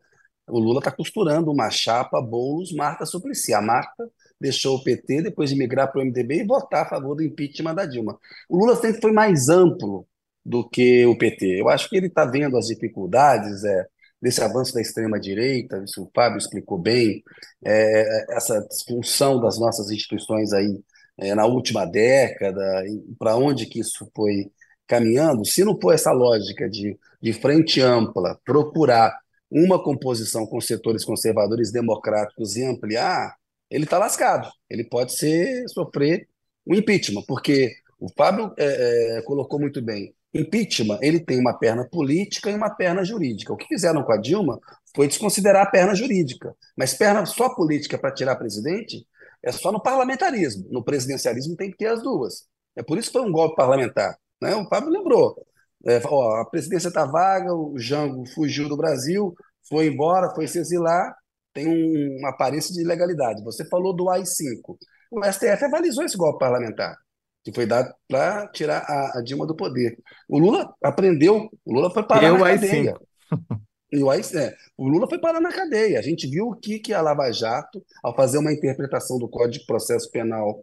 o 0.48 0.58
Lula 0.58 0.78
está 0.78 0.90
costurando 0.90 1.50
uma 1.50 1.70
chapa 1.70 2.20
Boulos-Marta 2.20 3.06
Suplicy. 3.06 3.54
A 3.54 3.60
Marta 3.60 4.08
deixou 4.40 4.76
o 4.76 4.82
PT 4.82 5.22
depois 5.22 5.50
de 5.50 5.56
migrar 5.56 5.90
para 5.90 6.00
o 6.00 6.04
MDB 6.04 6.42
e 6.42 6.46
votar 6.46 6.84
a 6.86 6.88
favor 6.88 7.14
do 7.14 7.22
impeachment 7.22 7.74
da 7.74 7.86
Dilma. 7.86 8.18
O 8.48 8.56
Lula 8.56 8.76
sempre 8.76 9.00
foi 9.00 9.12
mais 9.12 9.48
amplo 9.48 10.06
do 10.44 10.68
que 10.68 11.04
o 11.06 11.16
PT. 11.16 11.60
Eu 11.60 11.68
acho 11.68 11.88
que 11.88 11.96
ele 11.96 12.06
está 12.06 12.24
vendo 12.24 12.56
as 12.56 12.66
dificuldades 12.66 13.64
é, 13.64 13.86
desse 14.20 14.42
avanço 14.42 14.74
da 14.74 14.80
extrema-direita, 14.80 15.82
isso 15.84 16.02
o 16.02 16.10
Fábio 16.14 16.38
explicou 16.38 16.78
bem, 16.78 17.22
é, 17.64 18.34
essa 18.36 18.60
disfunção 18.68 19.40
das 19.40 19.58
nossas 19.58 19.90
instituições 19.90 20.52
aí 20.52 20.80
é, 21.18 21.34
na 21.34 21.46
última 21.46 21.84
década, 21.84 22.84
para 23.18 23.36
onde 23.36 23.66
que 23.66 23.80
isso 23.80 24.10
foi 24.14 24.50
caminhando. 24.86 25.44
Se 25.44 25.64
não 25.64 25.78
for 25.80 25.92
essa 25.92 26.12
lógica 26.12 26.68
de, 26.68 26.98
de 27.20 27.32
frente 27.32 27.80
ampla, 27.80 28.40
procurar 28.44 29.16
uma 29.50 29.82
composição 29.82 30.46
com 30.46 30.60
setores 30.60 31.04
conservadores 31.04 31.72
democráticos 31.72 32.56
e 32.56 32.64
ampliar, 32.64 33.34
ele 33.70 33.84
está 33.84 33.98
lascado. 33.98 34.50
Ele 34.68 34.84
pode 34.84 35.16
ser 35.16 35.68
sofrer 35.68 36.28
um 36.66 36.74
impeachment, 36.74 37.22
porque 37.26 37.74
o 37.98 38.08
Fábio 38.16 38.52
é, 38.58 39.18
é, 39.18 39.22
colocou 39.22 39.58
muito 39.58 39.80
bem. 39.82 40.14
Impeachment, 40.34 40.98
ele 41.00 41.20
tem 41.20 41.40
uma 41.40 41.54
perna 41.54 41.88
política 41.88 42.50
e 42.50 42.54
uma 42.54 42.70
perna 42.70 43.02
jurídica. 43.02 43.52
O 43.52 43.56
que 43.56 43.66
fizeram 43.66 44.02
com 44.02 44.12
a 44.12 44.18
Dilma 44.18 44.60
foi 44.94 45.08
desconsiderar 45.08 45.66
a 45.66 45.70
perna 45.70 45.94
jurídica. 45.94 46.54
Mas 46.76 46.94
perna 46.94 47.24
só 47.24 47.54
política 47.54 47.98
para 47.98 48.12
tirar 48.12 48.36
presidente 48.36 49.06
é 49.42 49.50
só 49.50 49.72
no 49.72 49.82
parlamentarismo. 49.82 50.66
No 50.70 50.84
presidencialismo 50.84 51.56
tem 51.56 51.70
que 51.70 51.78
ter 51.78 51.86
as 51.86 52.02
duas. 52.02 52.46
É 52.76 52.82
por 52.82 52.98
isso 52.98 53.08
que 53.10 53.18
foi 53.18 53.26
um 53.26 53.32
golpe 53.32 53.56
parlamentar. 53.56 54.18
Né? 54.40 54.54
O 54.54 54.68
Fábio 54.68 54.90
lembrou. 54.90 55.34
É, 55.88 56.02
ó, 56.04 56.42
a 56.42 56.44
presidência 56.44 56.88
está 56.88 57.06
vaga, 57.06 57.54
o 57.54 57.78
Jango 57.78 58.26
fugiu 58.34 58.68
do 58.68 58.76
Brasil, 58.76 59.34
foi 59.66 59.86
embora, 59.86 60.34
foi 60.34 60.46
se 60.46 60.58
exilar, 60.58 61.16
tem 61.54 61.66
um, 61.66 62.18
uma 62.18 62.28
aparência 62.28 62.74
de 62.74 62.82
ilegalidade. 62.82 63.42
Você 63.42 63.66
falou 63.68 63.96
do 63.96 64.10
AI-5. 64.10 64.76
O 65.10 65.24
STF 65.24 65.64
avalizou 65.64 66.04
esse 66.04 66.16
golpe 66.16 66.40
parlamentar, 66.40 66.94
que 67.42 67.52
foi 67.54 67.64
dado 67.64 67.90
para 68.06 68.46
tirar 68.48 68.80
a, 68.86 69.18
a, 69.18 69.22
Dilma 69.22 69.46
do 69.46 69.56
poder. 69.56 69.96
O 70.28 70.38
Lula 70.38 70.70
aprendeu, 70.82 71.48
o 71.64 71.72
Lula 71.72 71.90
foi 71.90 72.06
parar 72.06 72.28
Eu 72.28 72.38
na 72.38 72.50
cadeia. 72.50 72.94
E 73.90 74.02
o, 74.02 74.12
é, 74.12 74.54
o 74.76 74.86
Lula 74.86 75.08
foi 75.08 75.18
parar 75.18 75.40
na 75.40 75.50
cadeia. 75.50 75.98
A 75.98 76.02
gente 76.02 76.28
viu 76.28 76.48
o 76.48 76.54
que, 76.54 76.78
que 76.78 76.92
a 76.92 77.00
Lava 77.00 77.32
Jato, 77.32 77.82
ao 78.04 78.14
fazer 78.14 78.36
uma 78.36 78.52
interpretação 78.52 79.18
do 79.18 79.26
Código 79.26 79.60
de 79.60 79.66
Processo 79.66 80.10
Penal, 80.10 80.62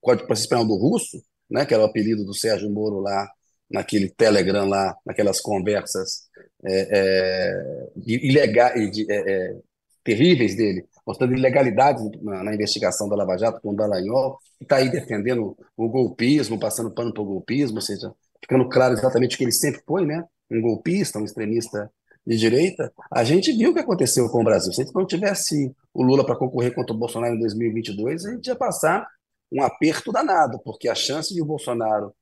Código 0.00 0.22
de 0.22 0.26
Processo 0.26 0.48
Penal 0.48 0.66
do 0.66 0.74
Russo, 0.74 1.22
né, 1.48 1.64
que 1.64 1.72
era 1.72 1.84
o 1.84 1.86
apelido 1.86 2.24
do 2.24 2.34
Sérgio 2.34 2.68
Moro 2.68 2.98
lá, 2.98 3.28
naquele 3.70 4.08
Telegram 4.08 4.66
lá, 4.66 4.96
naquelas 5.06 5.40
conversas 5.40 6.28
é, 6.64 6.88
é, 6.90 7.88
ilegais, 8.06 8.98
é, 9.08 9.32
é, 9.32 9.56
terríveis 10.02 10.56
dele, 10.56 10.84
mostrando 11.06 11.34
ilegalidades 11.34 12.02
na, 12.20 12.42
na, 12.42 12.54
investigação 12.54 13.08
da 13.08 13.16
Lava 13.16 13.36
Jato 13.38 13.60
com 13.60 13.70
o 13.70 13.76
Dallagnol, 13.76 14.38
que 14.58 14.64
está 14.64 14.76
aí 14.76 14.90
defendendo 14.90 15.56
o 15.76 15.88
golpismo, 15.88 16.58
passando 16.58 16.90
pano 16.90 17.12
para 17.12 17.22
o 17.22 17.26
golpismo, 17.26 17.76
ou 17.76 17.82
seja, 17.82 18.12
ficando 18.40 18.68
claro 18.68 18.94
exatamente 18.94 19.36
o 19.36 19.38
que 19.38 19.44
ele 19.44 19.52
sempre 19.52 19.82
foi, 19.86 20.04
né? 20.04 20.24
um 20.50 20.60
golpista, 20.60 21.18
um 21.18 21.24
extremista 21.24 21.90
de 22.26 22.36
direita, 22.36 22.92
a 23.10 23.24
gente 23.24 23.52
viu 23.52 23.70
o 23.70 23.74
que 23.74 23.80
aconteceu 23.80 24.28
com 24.28 24.40
o 24.40 24.44
Brasil. 24.44 24.72
Se 24.72 24.84
não 24.94 25.06
tivesse 25.06 25.72
o 25.94 26.02
Lula 26.02 26.24
para 26.24 26.36
concorrer 26.36 26.74
contra 26.74 26.94
o 26.94 26.98
Bolsonaro 26.98 27.34
em 27.34 27.38
2022, 27.38 28.26
a 28.26 28.32
gente 28.32 28.46
ia 28.46 28.56
passar 28.56 29.06
um 29.50 29.62
aperto 29.62 30.12
danado, 30.12 30.60
porque 30.62 30.88
a 30.88 30.94
chance 30.94 31.32
de 31.32 31.40
o 31.40 31.46
Bolsonaro 31.46 32.12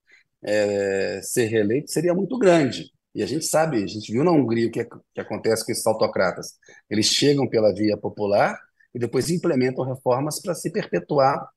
é, 0.43 1.21
ser 1.23 1.47
reeleito 1.47 1.91
seria 1.91 2.15
muito 2.15 2.39
grande. 2.39 2.91
E 3.15 3.23
a 3.23 3.27
gente 3.27 3.45
sabe, 3.47 3.83
a 3.83 3.87
gente 3.87 4.13
viu 4.13 4.23
na 4.25 4.31
Hungria 4.31 4.69
o 4.69 4.71
que, 4.71 4.85
que 4.85 5.21
acontece 5.21 5.65
com 5.65 5.73
esses 5.73 5.87
autocratas. 5.87 6.55
Eles 6.89 7.07
chegam 7.07 7.49
pela 7.49 7.73
via 7.75 7.97
popular 7.97 8.57
e 8.95 8.99
depois 8.99 9.31
implementam 9.31 9.85
reformas 9.85 10.41
para 10.41 10.55
se 10.55 10.71
perpetuar 10.71 11.49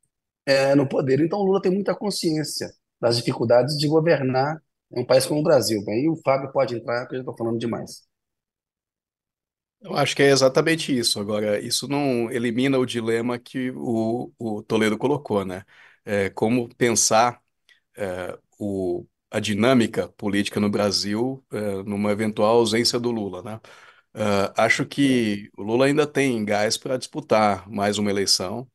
é, 0.46 0.76
no 0.76 0.88
poder. 0.88 1.20
Então, 1.22 1.40
o 1.40 1.44
Lula 1.46 1.62
tem 1.62 1.72
muita 1.74 1.96
consciência 1.96 2.72
das 3.02 3.18
dificuldades 3.18 3.78
de 3.78 3.88
governar 3.88 4.62
um 4.92 5.06
país 5.06 5.26
como 5.26 5.42
o 5.42 5.44
Brasil. 5.44 5.84
Aí 5.90 6.08
o 6.10 6.16
Fábio 6.18 6.52
pode 6.52 6.76
entrar, 6.76 7.02
porque 7.02 7.18
eu 7.18 7.22
estou 7.22 7.38
falando 7.38 7.60
demais. 7.60 8.04
Eu 9.82 9.96
acho 9.96 10.16
que 10.16 10.22
é 10.24 10.30
exatamente 10.30 10.96
isso. 10.98 11.20
Agora, 11.20 11.60
isso 11.60 11.88
não 11.88 12.30
elimina 12.32 12.78
o 12.78 12.86
dilema 12.86 13.40
que 13.40 13.72
o, 13.72 14.32
o 14.38 14.62
Toledo 14.64 14.98
colocou, 14.98 15.44
né? 15.44 15.66
É, 16.06 16.30
como 16.30 16.70
pensar 16.76 17.42
é, 17.98 18.38
o, 18.62 19.08
a 19.32 19.40
dinâmica 19.40 20.10
política 20.10 20.60
no 20.60 20.70
Brasil 20.70 21.44
uh, 21.52 21.84
numa 21.84 22.12
eventual 22.12 22.58
ausência 22.58 23.00
do 23.00 23.12
Lula, 23.12 23.42
né? 23.44 23.60
Uh, 24.14 24.52
acho 24.58 24.86
que 24.86 25.50
o 25.58 25.64
Lula 25.64 25.86
ainda 25.86 26.06
tem 26.08 26.44
gás 26.46 26.78
para 26.78 26.98
disputar 26.98 27.70
mais 27.70 27.98
uma 27.98 28.10
eleição, 28.12 28.70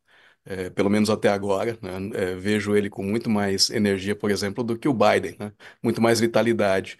é, 0.44 0.70
pelo 0.70 0.90
menos 0.90 1.10
até 1.10 1.28
agora. 1.28 1.78
Né? 1.82 2.10
É, 2.14 2.34
vejo 2.36 2.76
ele 2.76 2.88
com 2.90 3.02
muito 3.04 3.28
mais 3.30 3.70
energia, 3.70 4.16
por 4.16 4.30
exemplo, 4.30 4.64
do 4.64 4.78
que 4.78 4.88
o 4.88 4.94
Biden, 4.94 5.36
né? 5.38 5.52
muito 5.82 6.00
mais 6.02 6.20
vitalidade. 6.20 6.98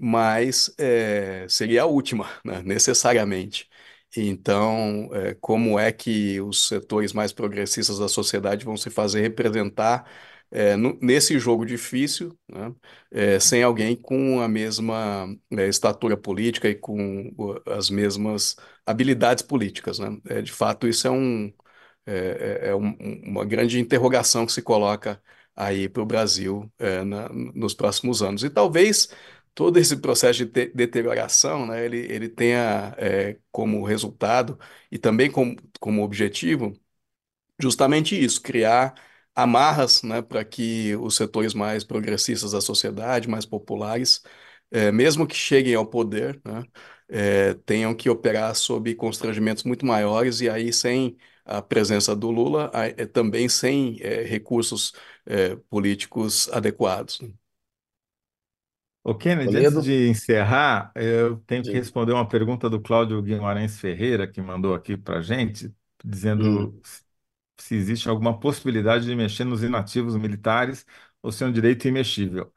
Mas 0.00 0.72
é, 0.78 1.46
seria 1.48 1.82
a 1.82 1.86
última, 1.86 2.28
né? 2.44 2.62
necessariamente. 2.62 3.68
Então, 4.16 5.10
é, 5.14 5.34
como 5.34 5.78
é 5.78 5.92
que 5.92 6.40
os 6.40 6.68
setores 6.68 7.12
mais 7.12 7.32
progressistas 7.32 7.98
da 7.98 8.08
sociedade 8.08 8.64
vão 8.64 8.76
se 8.76 8.90
fazer 8.90 9.20
representar 9.20 10.08
é, 10.50 10.76
no, 10.76 10.98
nesse 11.02 11.38
jogo 11.38 11.64
difícil, 11.66 12.38
né, 12.48 12.74
é, 13.10 13.38
sem 13.40 13.62
alguém 13.62 13.94
com 13.96 14.40
a 14.40 14.48
mesma 14.48 15.26
é, 15.52 15.68
estatura 15.68 16.16
política 16.16 16.68
e 16.68 16.74
com 16.74 17.32
as 17.66 17.90
mesmas 17.90 18.56
habilidades 18.86 19.42
políticas. 19.42 19.98
Né? 19.98 20.18
É, 20.28 20.42
de 20.42 20.52
fato, 20.52 20.88
isso 20.88 21.06
é, 21.06 21.10
um, 21.10 21.52
é, 22.06 22.60
é, 22.66 22.68
é 22.70 22.74
um, 22.74 22.96
uma 23.24 23.44
grande 23.44 23.78
interrogação 23.80 24.46
que 24.46 24.52
se 24.52 24.62
coloca 24.62 25.22
aí 25.56 25.88
para 25.88 26.02
o 26.02 26.06
Brasil 26.06 26.72
na, 27.06 27.28
nos 27.30 27.74
próximos 27.74 28.22
anos. 28.22 28.44
E 28.44 28.50
talvez 28.50 29.08
todo 29.54 29.76
esse 29.78 29.96
processo 29.96 30.44
de 30.46 30.66
deterioração, 30.72 31.66
né, 31.66 31.84
ele, 31.84 31.98
ele 31.98 32.28
tenha 32.28 32.96
como 33.50 33.82
resultado 33.84 34.58
e 34.90 34.98
também 34.98 35.30
como, 35.30 35.56
como 35.80 36.02
objetivo 36.04 36.72
justamente 37.60 38.18
isso, 38.22 38.40
criar 38.42 38.94
amarras 39.42 40.02
né, 40.02 40.22
para 40.22 40.44
que 40.44 40.94
os 40.96 41.16
setores 41.16 41.54
mais 41.54 41.84
progressistas 41.84 42.52
da 42.52 42.60
sociedade, 42.60 43.28
mais 43.28 43.46
populares, 43.46 44.22
é, 44.70 44.92
mesmo 44.92 45.26
que 45.26 45.34
cheguem 45.36 45.74
ao 45.74 45.86
poder, 45.86 46.40
né, 46.44 46.64
é, 47.08 47.54
tenham 47.66 47.94
que 47.94 48.10
operar 48.10 48.54
sob 48.54 48.94
constrangimentos 48.94 49.64
muito 49.64 49.86
maiores 49.86 50.40
e 50.40 50.48
aí 50.50 50.72
sem 50.72 51.16
a 51.44 51.62
presença 51.62 52.14
do 52.14 52.30
Lula, 52.30 52.70
é, 52.74 53.06
também 53.06 53.48
sem 53.48 53.98
é, 54.02 54.22
recursos 54.24 54.92
é, 55.26 55.56
políticos 55.70 56.48
adequados. 56.52 57.18
O 59.04 59.14
Kennedy, 59.14 59.56
Toledo. 59.56 59.56
antes 59.56 59.82
de 59.82 60.08
encerrar, 60.08 60.92
eu 60.94 61.38
tenho 61.46 61.64
Sim. 61.64 61.66
que 61.66 61.76
responder 61.78 62.12
uma 62.12 62.28
pergunta 62.28 62.68
do 62.68 62.80
Cláudio 62.80 63.22
Guimarães 63.22 63.78
Ferreira, 63.80 64.26
que 64.30 64.40
mandou 64.42 64.74
aqui 64.74 64.96
para 64.98 65.18
a 65.18 65.22
gente, 65.22 65.74
dizendo 66.04 66.44
hum 66.44 66.78
se 67.58 67.74
existe 67.74 68.08
alguma 68.08 68.38
possibilidade 68.38 69.06
de 69.06 69.14
mexer 69.14 69.44
nos 69.44 69.62
inativos 69.62 70.16
militares 70.16 70.86
ou 71.22 71.32
se 71.32 71.44
é 71.44 71.46
um 71.46 71.52
direito 71.52 71.88
imexível. 71.88 72.52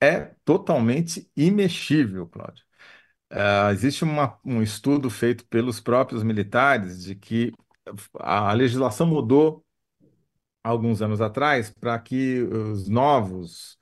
É 0.00 0.34
totalmente 0.44 1.30
imexível, 1.36 2.26
Cláudio. 2.28 2.64
Uh, 3.32 3.70
existe 3.72 4.04
uma, 4.04 4.38
um 4.44 4.62
estudo 4.62 5.10
feito 5.10 5.46
pelos 5.48 5.80
próprios 5.80 6.22
militares 6.22 7.04
de 7.04 7.14
que 7.14 7.52
a 8.14 8.52
legislação 8.52 9.06
mudou 9.06 9.64
alguns 10.62 11.02
anos 11.02 11.20
atrás 11.20 11.70
para 11.70 11.98
que 11.98 12.42
os 12.42 12.88
novos, 12.88 13.78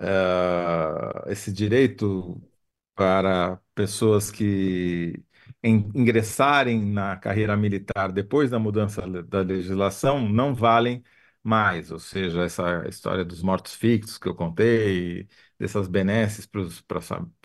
uh, 0.00 1.30
esse 1.30 1.52
direito 1.52 2.40
para 2.94 3.60
pessoas 3.74 4.30
que 4.30 5.22
em 5.62 5.90
ingressarem 5.94 6.80
na 6.84 7.16
carreira 7.16 7.56
militar 7.56 8.12
depois 8.12 8.50
da 8.50 8.58
mudança 8.58 9.02
da 9.24 9.40
legislação 9.42 10.28
não 10.28 10.54
valem 10.54 11.02
mais, 11.42 11.90
ou 11.90 11.98
seja, 11.98 12.42
essa 12.44 12.86
história 12.88 13.24
dos 13.24 13.42
mortos 13.42 13.74
fictos 13.74 14.18
que 14.18 14.28
eu 14.28 14.34
contei, 14.34 15.28
dessas 15.58 15.88
benesses 15.88 16.46
para 16.46 16.60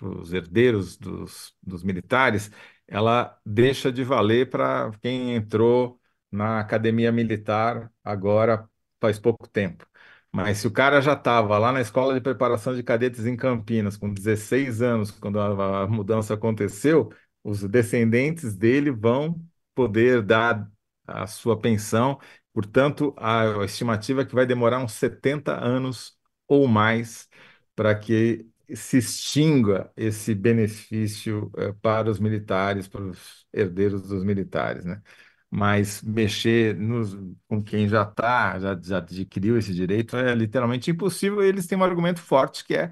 os 0.01 0.33
herdeiros 0.33 0.97
dos, 0.97 1.55
dos 1.61 1.83
militares, 1.83 2.51
ela 2.87 3.39
deixa 3.45 3.91
de 3.91 4.03
valer 4.03 4.49
para 4.49 4.91
quem 5.01 5.35
entrou 5.35 5.99
na 6.31 6.59
academia 6.59 7.11
militar 7.11 7.91
agora 8.03 8.67
faz 8.99 9.19
pouco 9.19 9.47
tempo. 9.47 9.85
Mas 10.31 10.57
se 10.59 10.67
o 10.67 10.71
cara 10.71 10.99
já 11.01 11.13
estava 11.13 11.57
lá 11.59 11.71
na 11.71 11.79
escola 11.81 12.13
de 12.13 12.21
preparação 12.21 12.73
de 12.75 12.81
cadetes 12.81 13.25
em 13.25 13.35
Campinas, 13.37 13.95
com 13.97 14.11
16 14.11 14.81
anos, 14.81 15.11
quando 15.11 15.39
a, 15.39 15.83
a 15.83 15.87
mudança 15.87 16.33
aconteceu, 16.33 17.11
os 17.43 17.63
descendentes 17.63 18.55
dele 18.55 18.91
vão 18.91 19.41
poder 19.75 20.21
dar 20.21 20.69
a 21.07 21.27
sua 21.27 21.59
pensão. 21.59 22.19
Portanto, 22.53 23.13
a 23.17 23.63
estimativa 23.65 24.21
é 24.21 24.25
que 24.25 24.35
vai 24.35 24.45
demorar 24.45 24.79
uns 24.79 24.93
70 24.93 25.53
anos 25.63 26.17
ou 26.47 26.67
mais 26.67 27.29
para 27.75 27.95
que 27.95 28.47
se 28.75 28.97
extinga 28.97 29.91
esse 29.95 30.33
benefício 30.33 31.51
eh, 31.57 31.73
para 31.81 32.09
os 32.09 32.19
militares, 32.19 32.87
para 32.87 33.01
os 33.03 33.45
herdeiros 33.53 34.07
dos 34.07 34.23
militares, 34.23 34.85
né? 34.85 35.01
Mas 35.49 36.01
mexer 36.01 36.75
nos, 36.75 37.15
com 37.47 37.61
quem 37.63 37.87
já 37.87 38.01
está, 38.03 38.59
já, 38.59 38.79
já 38.81 38.97
adquiriu 38.97 39.57
esse 39.57 39.73
direito, 39.73 40.17
é 40.17 40.33
literalmente 40.33 40.89
impossível. 40.89 41.43
Eles 41.43 41.67
têm 41.67 41.77
um 41.77 41.83
argumento 41.83 42.19
forte 42.19 42.65
que 42.65 42.75
é, 42.75 42.91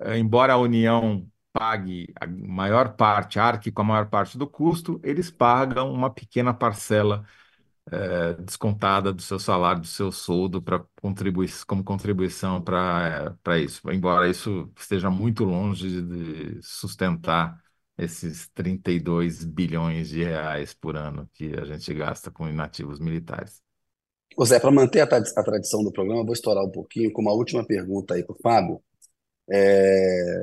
eh, 0.00 0.18
embora 0.18 0.54
a 0.54 0.58
União 0.58 1.26
pague 1.54 2.12
a 2.20 2.26
maior 2.26 2.96
parte, 2.96 3.38
arque 3.38 3.70
com 3.70 3.82
a 3.82 3.84
maior 3.84 4.08
parte 4.10 4.36
do 4.36 4.46
custo, 4.46 5.00
eles 5.04 5.30
pagam 5.30 5.92
uma 5.92 6.10
pequena 6.10 6.52
parcela 6.52 7.24
é, 7.90 8.34
descontada 8.34 9.12
do 9.12 9.22
seu 9.22 9.38
salário, 9.38 9.82
do 9.82 9.86
seu 9.86 10.10
soldo, 10.10 10.60
para 10.60 10.84
contribui 11.00 11.46
como 11.66 11.84
contribuição 11.84 12.60
para 12.60 13.58
isso. 13.58 13.88
Embora 13.90 14.28
isso 14.28 14.68
esteja 14.76 15.10
muito 15.10 15.44
longe 15.44 16.02
de 16.02 16.60
sustentar 16.60 17.62
esses 17.96 18.48
32 18.48 19.44
bilhões 19.44 20.08
de 20.08 20.24
reais 20.24 20.74
por 20.74 20.96
ano 20.96 21.30
que 21.32 21.54
a 21.54 21.64
gente 21.64 21.94
gasta 21.94 22.32
com 22.32 22.48
inativos 22.48 22.98
militares. 22.98 23.62
Ô 24.36 24.44
Zé, 24.44 24.58
para 24.58 24.72
manter 24.72 25.00
a, 25.00 25.06
tradição 25.06 25.84
do 25.84 25.92
programa, 25.92 26.24
vou 26.24 26.32
estourar 26.32 26.64
um 26.64 26.72
pouquinho 26.72 27.12
com 27.12 27.22
uma 27.22 27.32
última 27.32 27.64
pergunta 27.64 28.14
aí 28.14 28.24
para 28.24 28.34
o 28.34 28.38
Fábio. 28.42 28.82
É, 29.50 30.36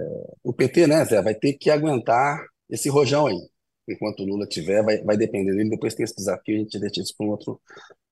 o 0.43 0.53
PT, 0.53 0.87
né, 0.87 1.03
Zé, 1.05 1.21
vai 1.21 1.35
ter 1.35 1.53
que 1.53 1.69
aguentar 1.69 2.43
esse 2.69 2.89
rojão 2.89 3.27
aí. 3.27 3.37
Enquanto 3.87 4.21
o 4.21 4.25
Lula 4.25 4.45
tiver, 4.47 4.83
vai, 4.83 5.03
vai 5.03 5.17
depender 5.17 5.51
dele. 5.55 5.69
Depois 5.69 5.93
tem 5.95 6.03
esse 6.03 6.15
desafio, 6.15 6.55
a 6.55 6.59
gente 6.59 6.79
deixa 6.79 7.01
isso 7.01 7.13
para 7.17 7.25
um 7.27 7.31
outro 7.31 7.59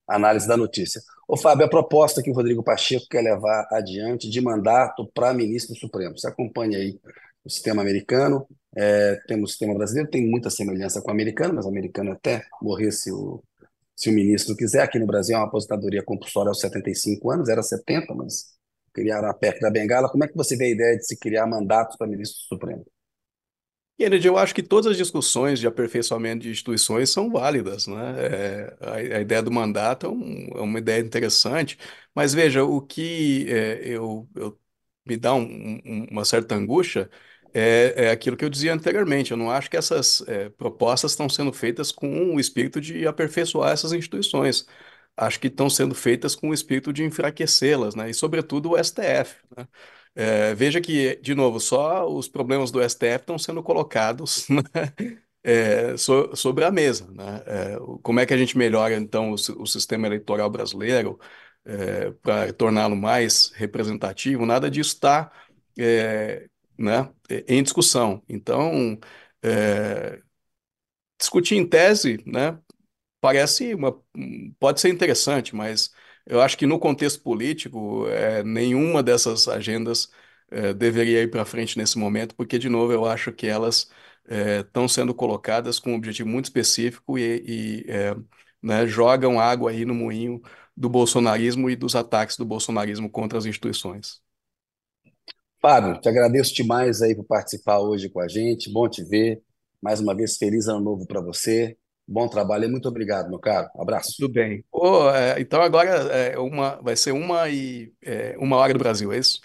análise 0.07 0.47
da 0.47 0.57
notícia. 0.57 1.01
Ô, 1.27 1.37
Fábio, 1.37 1.65
a 1.65 1.69
proposta 1.69 2.21
que 2.23 2.31
o 2.31 2.33
Rodrigo 2.33 2.63
Pacheco 2.63 3.05
quer 3.09 3.21
levar 3.21 3.67
adiante 3.71 4.29
de 4.29 4.41
mandato 4.41 5.09
para 5.13 5.33
ministro 5.33 5.75
supremo. 5.75 6.17
Você 6.17 6.27
acompanha 6.27 6.77
aí 6.77 6.99
o 7.43 7.49
sistema 7.49 7.81
americano, 7.81 8.45
É, 8.75 9.15
temos 9.27 9.49
o 9.49 9.51
sistema 9.51 9.73
brasileiro, 9.73 10.09
tem 10.11 10.29
muita 10.29 10.49
semelhança 10.51 11.01
com 11.01 11.09
o 11.09 11.11
americano, 11.11 11.55
mas 11.55 11.65
o 11.65 11.69
americano 11.69 12.11
até 12.11 12.43
morrer 12.61 12.91
se 12.91 13.11
o, 13.11 13.43
se 13.95 14.09
o 14.09 14.13
ministro 14.13 14.55
quiser. 14.55 14.81
Aqui 14.83 14.99
no 14.99 15.07
Brasil 15.07 15.35
é 15.35 15.39
uma 15.39 15.47
aposentadoria 15.47 16.03
compulsória 16.03 16.49
aos 16.49 16.59
75 16.61 17.31
anos, 17.31 17.49
era 17.49 17.63
70, 17.63 18.13
mas 18.15 18.47
criaram 18.93 19.29
a 19.29 19.33
PEC 19.33 19.59
da 19.59 19.69
Bengala. 19.69 20.09
Como 20.09 20.23
é 20.23 20.27
que 20.27 20.35
você 20.35 20.55
vê 20.55 20.65
a 20.65 20.69
ideia 20.69 20.97
de 20.97 21.05
se 21.05 21.17
criar 21.17 21.45
mandatos 21.47 21.95
para 21.97 22.07
ministro 22.07 22.41
supremo? 22.47 22.85
Kennedy, 23.99 24.27
eu 24.27 24.37
acho 24.37 24.55
que 24.55 24.63
todas 24.63 24.87
as 24.89 24.95
discussões 24.95 25.59
de 25.59 25.67
aperfeiçoamento 25.67 26.43
de 26.43 26.49
instituições 26.49 27.09
são 27.09 27.29
válidas, 27.29 27.85
né? 27.85 28.15
É, 28.17 28.77
a, 28.79 28.93
a, 29.17 29.21
ideia 29.21 29.43
do 29.43 29.51
mandato 29.51 30.05
é, 30.05 30.09
um, 30.09 30.47
é, 30.55 30.61
uma 30.61 30.79
ideia 30.79 31.01
interessante, 31.01 31.77
mas 32.15 32.33
veja, 32.33 32.63
o 32.63 32.81
que 32.81 33.45
é, 33.49 33.81
eu, 33.83 34.25
eu, 34.35 34.57
me 35.05 35.17
dá 35.17 35.33
um, 35.33 35.43
um, 35.85 36.07
uma 36.11 36.23
certa 36.23 36.55
angústia 36.55 37.09
é, 37.53 38.05
é, 38.05 38.11
aquilo 38.11 38.37
que 38.37 38.45
eu 38.45 38.49
dizia 38.49 38.73
anteriormente. 38.73 39.31
Eu 39.31 39.37
não 39.37 39.51
acho 39.51 39.69
que 39.69 39.77
essas 39.77 40.21
é, 40.27 40.49
propostas 40.49 41.11
estão 41.11 41.27
sendo 41.29 41.51
feitas 41.51 41.91
com 41.91 42.35
o 42.35 42.39
espírito 42.39 42.79
de 42.79 43.05
aperfeiçoar 43.07 43.71
essas 43.71 43.91
instituições. 43.91 44.65
Acho 45.18 45.39
que 45.39 45.47
estão 45.47 45.70
sendo 45.70 45.93
feitas 45.93 46.36
com 46.36 46.49
o 46.49 46.53
espírito 46.53 46.93
de 46.93 47.03
enfraquecê-las, 47.03 47.95
né? 47.95 48.10
E, 48.10 48.14
sobretudo, 48.14 48.72
o 48.72 48.78
STF, 48.78 49.38
né? 49.57 49.68
É, 50.16 50.53
veja 50.55 50.82
que, 50.82 51.16
de 51.22 51.36
novo, 51.36 51.60
só 51.60 52.07
os 52.12 52.28
problemas 52.28 52.72
do 52.72 52.82
STF 52.82 53.22
estão 53.22 53.38
sendo 53.38 53.64
colocados 53.64 54.47
né, 54.49 54.64
é, 55.43 55.95
so, 55.97 56.36
sobre 56.36 56.66
a 56.66 56.72
mesa. 56.72 57.07
Né? 57.12 57.43
É, 57.45 57.78
como 58.01 58.20
é 58.20 58.26
que 58.26 58.34
a 58.34 58.38
gente 58.38 58.57
melhora, 58.57 58.95
então, 58.95 59.32
o, 59.32 59.34
o 59.36 59.66
sistema 59.68 60.07
eleitoral 60.07 60.49
brasileiro 60.49 61.20
para 62.22 62.51
torná-lo 62.53 62.95
mais 62.95 63.51
representativo? 63.55 64.45
Nada 64.45 64.70
disso 64.72 64.93
está 64.95 65.32
né, 66.78 67.10
em 67.47 67.62
discussão. 67.64 68.24
Então, 68.28 68.99
discutir 71.20 71.55
em 71.55 71.68
tese 71.68 72.24
né, 72.26 72.57
parece 73.22 73.74
uma, 73.74 73.97
pode 74.59 74.80
ser 74.82 74.89
interessante, 74.89 75.55
mas 75.55 75.91
eu 76.26 76.41
acho 76.41 76.57
que 76.57 76.65
no 76.65 76.80
contexto 76.80 77.22
político, 77.24 78.07
é, 78.09 78.43
nenhuma 78.43 79.03
dessas 79.03 79.47
agendas 79.47 80.09
é, 80.51 80.74
deveria 80.74 81.24
ir 81.24 81.30
para 81.32 81.45
frente 81.45 81.78
nesse 81.78 81.97
momento, 81.97 82.36
porque, 82.36 82.59
de 82.59 82.70
novo, 82.70 82.91
eu 82.93 83.05
acho 83.05 83.32
que 83.32 83.47
elas 83.47 83.89
estão 84.65 84.86
é, 84.86 84.88
sendo 84.88 85.13
colocadas 85.13 85.80
com 85.80 85.91
um 85.93 85.95
objetivo 85.95 86.30
muito 86.30 86.45
específico 86.45 87.17
e, 87.17 87.84
e 87.86 87.86
né, 88.61 88.86
jogam 88.88 89.39
água 89.39 89.72
aí 89.72 89.86
no 89.86 89.93
moinho 89.95 90.41
do 90.76 90.89
bolsonarismo 90.89 91.70
e 91.70 91.76
dos 91.76 91.95
ataques 91.95 92.38
do 92.38 92.45
bolsonarismo 92.45 93.09
contra 93.09 93.38
as 93.38 93.45
instituições. 93.45 94.22
Fábio, 95.61 95.99
te 95.99 96.07
agradeço 96.09 96.53
demais 96.53 97.01
aí 97.01 97.15
por 97.15 97.26
participar 97.26 97.80
hoje 97.80 98.09
com 98.09 98.20
a 98.20 98.28
gente. 98.28 98.72
Bom 98.72 98.88
te 98.89 99.03
ver. 99.03 99.41
Mais 99.82 99.99
uma 99.99 100.15
vez, 100.15 100.38
feliz 100.38 100.67
ano 100.67 100.80
novo 100.82 101.05
para 101.05 101.22
você. 101.22 101.78
Bom 102.12 102.28
trabalho 102.28 102.66
e 102.66 102.68
muito 102.68 102.89
obrigado, 102.89 103.30
meu 103.30 103.38
caro. 103.38 103.70
Abraço. 103.78 104.16
Tudo 104.18 104.34
bem. 104.34 104.66
Oh, 104.72 105.12
é, 105.12 105.39
então 105.39 105.62
agora 105.62 105.89
é 105.89 106.39
uma, 106.39 106.80
vai 106.82 106.95
ser 106.95 107.12
uma 107.12 107.47
e 107.47 107.93
é, 108.03 108.36
uma 108.39 108.55
hora 108.55 108.74
do 108.74 108.80
Brasil, 108.80 109.14
é 109.14 109.20
isso? 109.20 109.39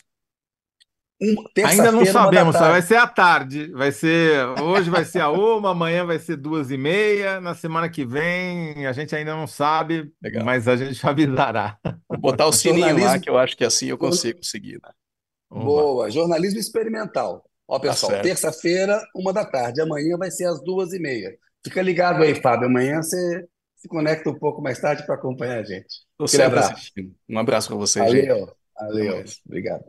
Um, 1.21 1.35
Ainda 1.63 1.93
não 1.93 2.07
sabemos, 2.07 2.57
vai 2.57 2.81
ser 2.81 2.97
à 2.97 3.07
tarde. 3.07 3.71
Vai 3.73 3.93
ser 3.93 4.47
hoje 4.63 4.89
vai 4.89 5.05
ser 5.05 5.21
a 5.21 5.29
uma, 5.31 5.73
amanhã 5.73 6.07
vai 6.07 6.19
ser 6.19 6.37
duas 6.37 6.71
e 6.71 6.79
meia. 6.79 7.39
Na 7.39 7.55
semana 7.55 7.91
que 7.91 8.03
vem 8.03 8.87
a 8.87 8.93
gente 8.93 9.15
ainda 9.15 9.35
não 9.35 9.47
sabe, 9.47 10.11
Legal. 10.23 10.43
mas 10.43 10.67
a 10.67 10.75
gente 10.75 10.99
avisará. 11.07 11.79
Vou 12.09 12.19
botar 12.19 12.47
o 12.47 12.53
sininho 12.53 12.99
lá 12.99 13.19
que 13.19 13.29
eu 13.29 13.37
acho 13.37 13.59
que 13.59 13.65
assim 13.65 13.89
eu 13.89 13.99
consigo 13.99 14.43
seguir. 14.43 14.81
Né? 14.83 14.91
Boa, 15.51 16.11
jornalismo 16.11 16.59
experimental. 16.59 17.45
Ó, 17.69 17.79
tá 17.79 17.91
pessoal, 17.91 18.13
tá 18.13 18.23
terça-feira, 18.23 19.03
uma 19.15 19.35
da 19.35 19.45
tarde. 19.45 19.83
Amanhã 19.83 20.17
vai 20.17 20.31
ser 20.31 20.47
às 20.47 20.63
duas 20.65 20.95
e 20.95 20.99
meia. 20.99 21.39
Fica 21.65 21.81
ligado 21.81 22.23
aí, 22.23 22.35
Fábio. 22.35 22.69
Amanhã 22.69 23.03
você 23.03 23.47
se 23.77 23.89
conecta 23.89 24.31
um 24.31 24.39
pouco 24.39 24.63
mais 24.63 24.79
tarde 24.81 25.05
para 25.07 25.15
acompanhar 25.15 25.59
a 25.59 25.63
gente. 25.65 26.05
Sempre 26.27 26.47
abraço. 26.47 26.93
Um 27.29 27.39
abraço 27.39 27.69
para 27.69 27.77
vocês, 27.77 28.05
valeu, 28.05 28.39
gente. 28.39 28.53
Valeu, 28.75 29.25
obrigado. 29.47 29.85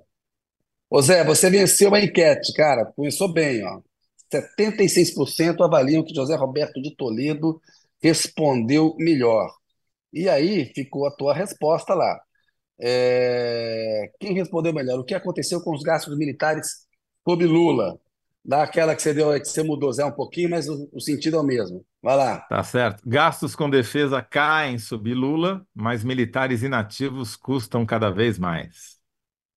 Ô 0.89 1.01
Zé, 1.01 1.23
você 1.23 1.49
venceu 1.49 1.93
a 1.93 1.99
enquete, 1.99 2.53
cara. 2.53 2.85
Começou 2.85 3.31
bem, 3.31 3.65
ó. 3.65 3.81
76% 4.33 5.61
avaliam 5.63 6.03
que 6.03 6.13
José 6.13 6.35
Roberto 6.35 6.81
de 6.81 6.95
Toledo 6.95 7.61
respondeu 8.01 8.95
melhor. 8.97 9.49
E 10.13 10.29
aí 10.29 10.71
ficou 10.73 11.07
a 11.07 11.11
tua 11.11 11.33
resposta 11.33 11.93
lá. 11.93 12.19
É... 12.79 14.11
Quem 14.19 14.33
respondeu 14.33 14.73
melhor? 14.73 14.99
O 14.99 15.03
que 15.03 15.15
aconteceu 15.15 15.61
com 15.61 15.73
os 15.73 15.83
gastos 15.83 16.17
militares 16.17 16.87
sob 17.27 17.45
Lula? 17.45 17.99
Dá 18.47 18.61
aquela 18.61 18.95
que 18.95 19.01
você 19.01 19.11
deu, 19.11 19.31
que 19.39 19.47
você 19.47 19.63
mudou 19.63 19.91
Zé 19.91 20.05
um 20.05 20.11
pouquinho, 20.11 20.51
mas 20.51 20.69
o, 20.69 20.87
o, 20.93 21.01
sentido 21.01 21.37
é 21.37 21.39
o 21.39 21.43
mesmo. 21.43 21.83
Vai 22.01 22.15
lá. 22.15 22.41
Tá 22.41 22.63
certo. 22.63 23.01
Gastos 23.03 23.55
com 23.55 23.67
defesa 23.67 24.21
caem 24.21 24.77
sob 24.77 25.11
Lula, 25.15 25.65
mas 25.73 26.03
militares 26.03 26.61
inativos 26.61 27.35
custam 27.35 27.83
cada 27.87 28.11
vez 28.11 28.37
mais. 28.37 28.97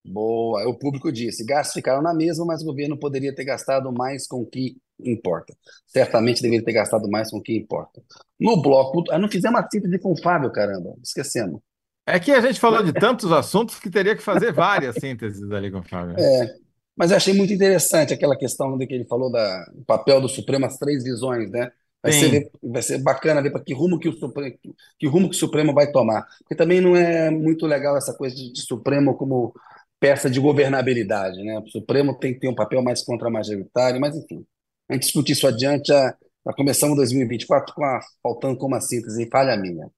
Boa. 0.03 0.67
O 0.67 0.79
público 0.79 1.13
disse: 1.13 1.45
gastos 1.45 1.75
ficaram 1.75 2.01
na 2.01 2.15
mesma, 2.15 2.47
mas 2.47 2.63
o 2.63 2.65
governo 2.65 2.99
poderia 2.99 3.35
ter 3.35 3.45
gastado 3.45 3.93
mais 3.93 4.27
com 4.27 4.41
o 4.41 4.47
que 4.47 4.79
importa. 4.99 5.55
Certamente 5.87 6.41
deveria 6.41 6.65
ter 6.65 6.73
gastado 6.73 7.11
mais 7.11 7.31
com 7.31 7.37
o 7.37 7.43
que 7.43 7.55
importa. 7.55 8.03
No 8.41 8.61
bloco, 8.63 9.05
ah, 9.11 9.19
não 9.19 9.29
fizemos 9.29 9.61
uma 9.61 9.69
síntese 9.71 9.99
com 9.99 10.13
o 10.13 10.23
Fábio, 10.23 10.51
caramba, 10.51 10.95
esquecemos. 11.03 11.61
É 12.07 12.19
que 12.19 12.33
a 12.33 12.41
gente 12.41 12.59
falou 12.59 12.83
de 12.83 12.95
tantos 12.95 13.31
assuntos 13.31 13.79
que 13.79 13.91
teria 13.91 14.17
que 14.17 14.23
fazer 14.23 14.51
várias 14.51 14.95
sínteses 14.97 15.53
ali 15.53 15.71
com 15.71 15.81
o 15.81 15.83
Fábio. 15.83 16.17
É. 16.19 16.68
Mas 16.99 17.11
eu 17.11 17.17
achei 17.17 17.33
muito 17.33 17.53
interessante 17.53 18.13
aquela 18.13 18.37
questão 18.37 18.77
de 18.77 18.87
que 18.87 18.95
ele 18.95 19.05
falou 19.05 19.31
do 19.31 19.85
papel 19.87 20.21
do 20.21 20.29
Supremo, 20.29 20.67
as 20.67 20.77
três 20.79 21.05
visões, 21.05 21.51
né? 21.51 21.71
Vai 22.03 22.13
ser, 22.13 22.51
vai 22.63 22.83
ser 22.83 22.99
bacana 22.99 23.43
ver 23.43 23.51
para 23.51 23.63
que 23.63 23.75
rumo 23.75 23.99
que 23.99 24.09
o 24.09 24.13
Supremo, 24.13 24.57
que 24.99 25.07
rumo 25.07 25.29
que 25.29 25.35
o 25.37 25.39
Supremo 25.39 25.73
vai 25.73 25.91
tomar. 25.91 26.27
Porque 26.41 26.55
também 26.57 26.81
não 26.81 26.97
é 26.97 27.31
muito 27.31 27.67
legal 27.67 27.97
essa 27.97 28.15
coisa 28.15 28.35
de, 28.35 28.53
de 28.53 28.63
Supremo 28.63 29.17
como 29.17 29.53
peça 30.01 30.31
de 30.31 30.41
governabilidade, 30.41 31.43
né? 31.45 31.59
O 31.59 31.69
Supremo 31.69 32.19
tem 32.19 32.35
que 32.35 32.41
ter 32.41 32.49
um 32.49 32.55
papel 32.55 32.83
mais 32.83 33.03
contra-majoritário, 33.03 34.01
mas 34.01 34.17
enfim. 34.17 34.45
A 34.89 34.95
gente 34.95 35.03
discute 35.05 35.33
isso 35.33 35.47
adiante, 35.47 35.89
já, 35.89 36.17
já 36.47 36.53
começamos 36.53 36.97
2024 36.97 37.75
com 37.75 37.85
a, 37.85 38.01
faltando 38.23 38.57
com 38.59 38.67
uma 38.67 38.81
síntese, 38.81 39.29
falha 39.31 39.57
minha. 39.57 39.91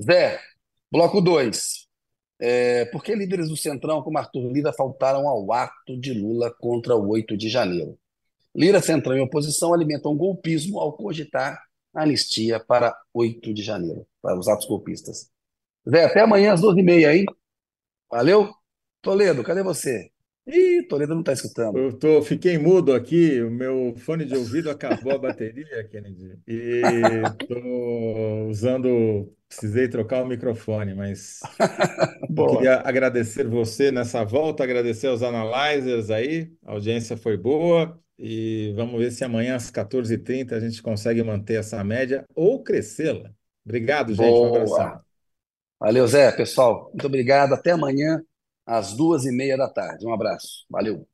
Zé, 0.00 0.40
bloco 0.90 1.20
2. 1.20 1.81
É, 2.44 2.86
por 2.86 3.04
que 3.04 3.14
líderes 3.14 3.48
do 3.48 3.56
Centrão, 3.56 4.02
como 4.02 4.18
Arthur 4.18 4.50
Lira, 4.50 4.72
faltaram 4.72 5.28
ao 5.28 5.52
ato 5.52 5.96
de 5.96 6.12
Lula 6.12 6.52
contra 6.52 6.96
o 6.96 7.08
8 7.10 7.36
de 7.36 7.48
janeiro? 7.48 7.96
Lira, 8.52 8.82
Centrão 8.82 9.16
e 9.16 9.20
oposição 9.20 9.72
alimentam 9.72 10.16
golpismo 10.16 10.80
ao 10.80 10.92
cogitar 10.92 11.62
anistia 11.94 12.58
para 12.58 12.96
8 13.14 13.54
de 13.54 13.62
janeiro, 13.62 14.04
para 14.20 14.36
os 14.36 14.48
atos 14.48 14.66
golpistas. 14.66 15.30
Zé, 15.88 16.04
até 16.04 16.20
amanhã 16.20 16.52
às 16.52 16.60
12h30, 16.60 17.14
hein? 17.14 17.26
Valeu? 18.10 18.52
Toledo, 19.00 19.44
cadê 19.44 19.62
você? 19.62 20.11
Ih, 20.46 20.82
Toledo 20.88 21.14
não 21.14 21.20
está 21.20 21.32
escutando. 21.32 21.78
Eu 21.78 21.92
tô, 21.92 22.20
fiquei 22.20 22.58
mudo 22.58 22.92
aqui, 22.92 23.40
o 23.40 23.50
meu 23.50 23.94
fone 23.98 24.24
de 24.24 24.36
ouvido 24.36 24.70
acabou 24.70 25.12
a 25.12 25.18
bateria, 25.18 25.84
Kennedy, 25.84 26.36
e 26.48 26.82
estou 27.40 28.48
usando, 28.48 29.32
precisei 29.48 29.88
trocar 29.88 30.24
o 30.24 30.26
microfone, 30.26 30.94
mas 30.94 31.40
queria 32.50 32.80
agradecer 32.84 33.46
você 33.46 33.92
nessa 33.92 34.24
volta, 34.24 34.64
agradecer 34.64 35.06
aos 35.06 35.22
analyzers 35.22 36.10
aí, 36.10 36.52
a 36.66 36.72
audiência 36.72 37.16
foi 37.16 37.36
boa, 37.36 37.96
e 38.18 38.72
vamos 38.74 38.98
ver 38.98 39.12
se 39.12 39.22
amanhã 39.22 39.54
às 39.54 39.70
14h30 39.70 40.56
a 40.56 40.60
gente 40.60 40.82
consegue 40.82 41.22
manter 41.22 41.54
essa 41.54 41.84
média 41.84 42.24
ou 42.34 42.60
crescê-la. 42.64 43.30
Obrigado, 43.64 44.12
gente, 44.12 44.26
boa. 44.26 44.50
um 44.50 44.56
abração. 44.56 45.00
Valeu, 45.78 46.06
Zé, 46.08 46.32
pessoal, 46.32 46.88
muito 46.92 47.06
obrigado, 47.06 47.54
até 47.54 47.70
amanhã 47.70 48.20
às 48.66 48.94
duas 48.94 49.24
e 49.24 49.32
meia 49.32 49.56
da 49.56 49.68
tarde. 49.68 50.06
Um 50.06 50.12
abraço. 50.12 50.64
Valeu. 50.70 51.06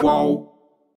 Qual? 0.00 0.49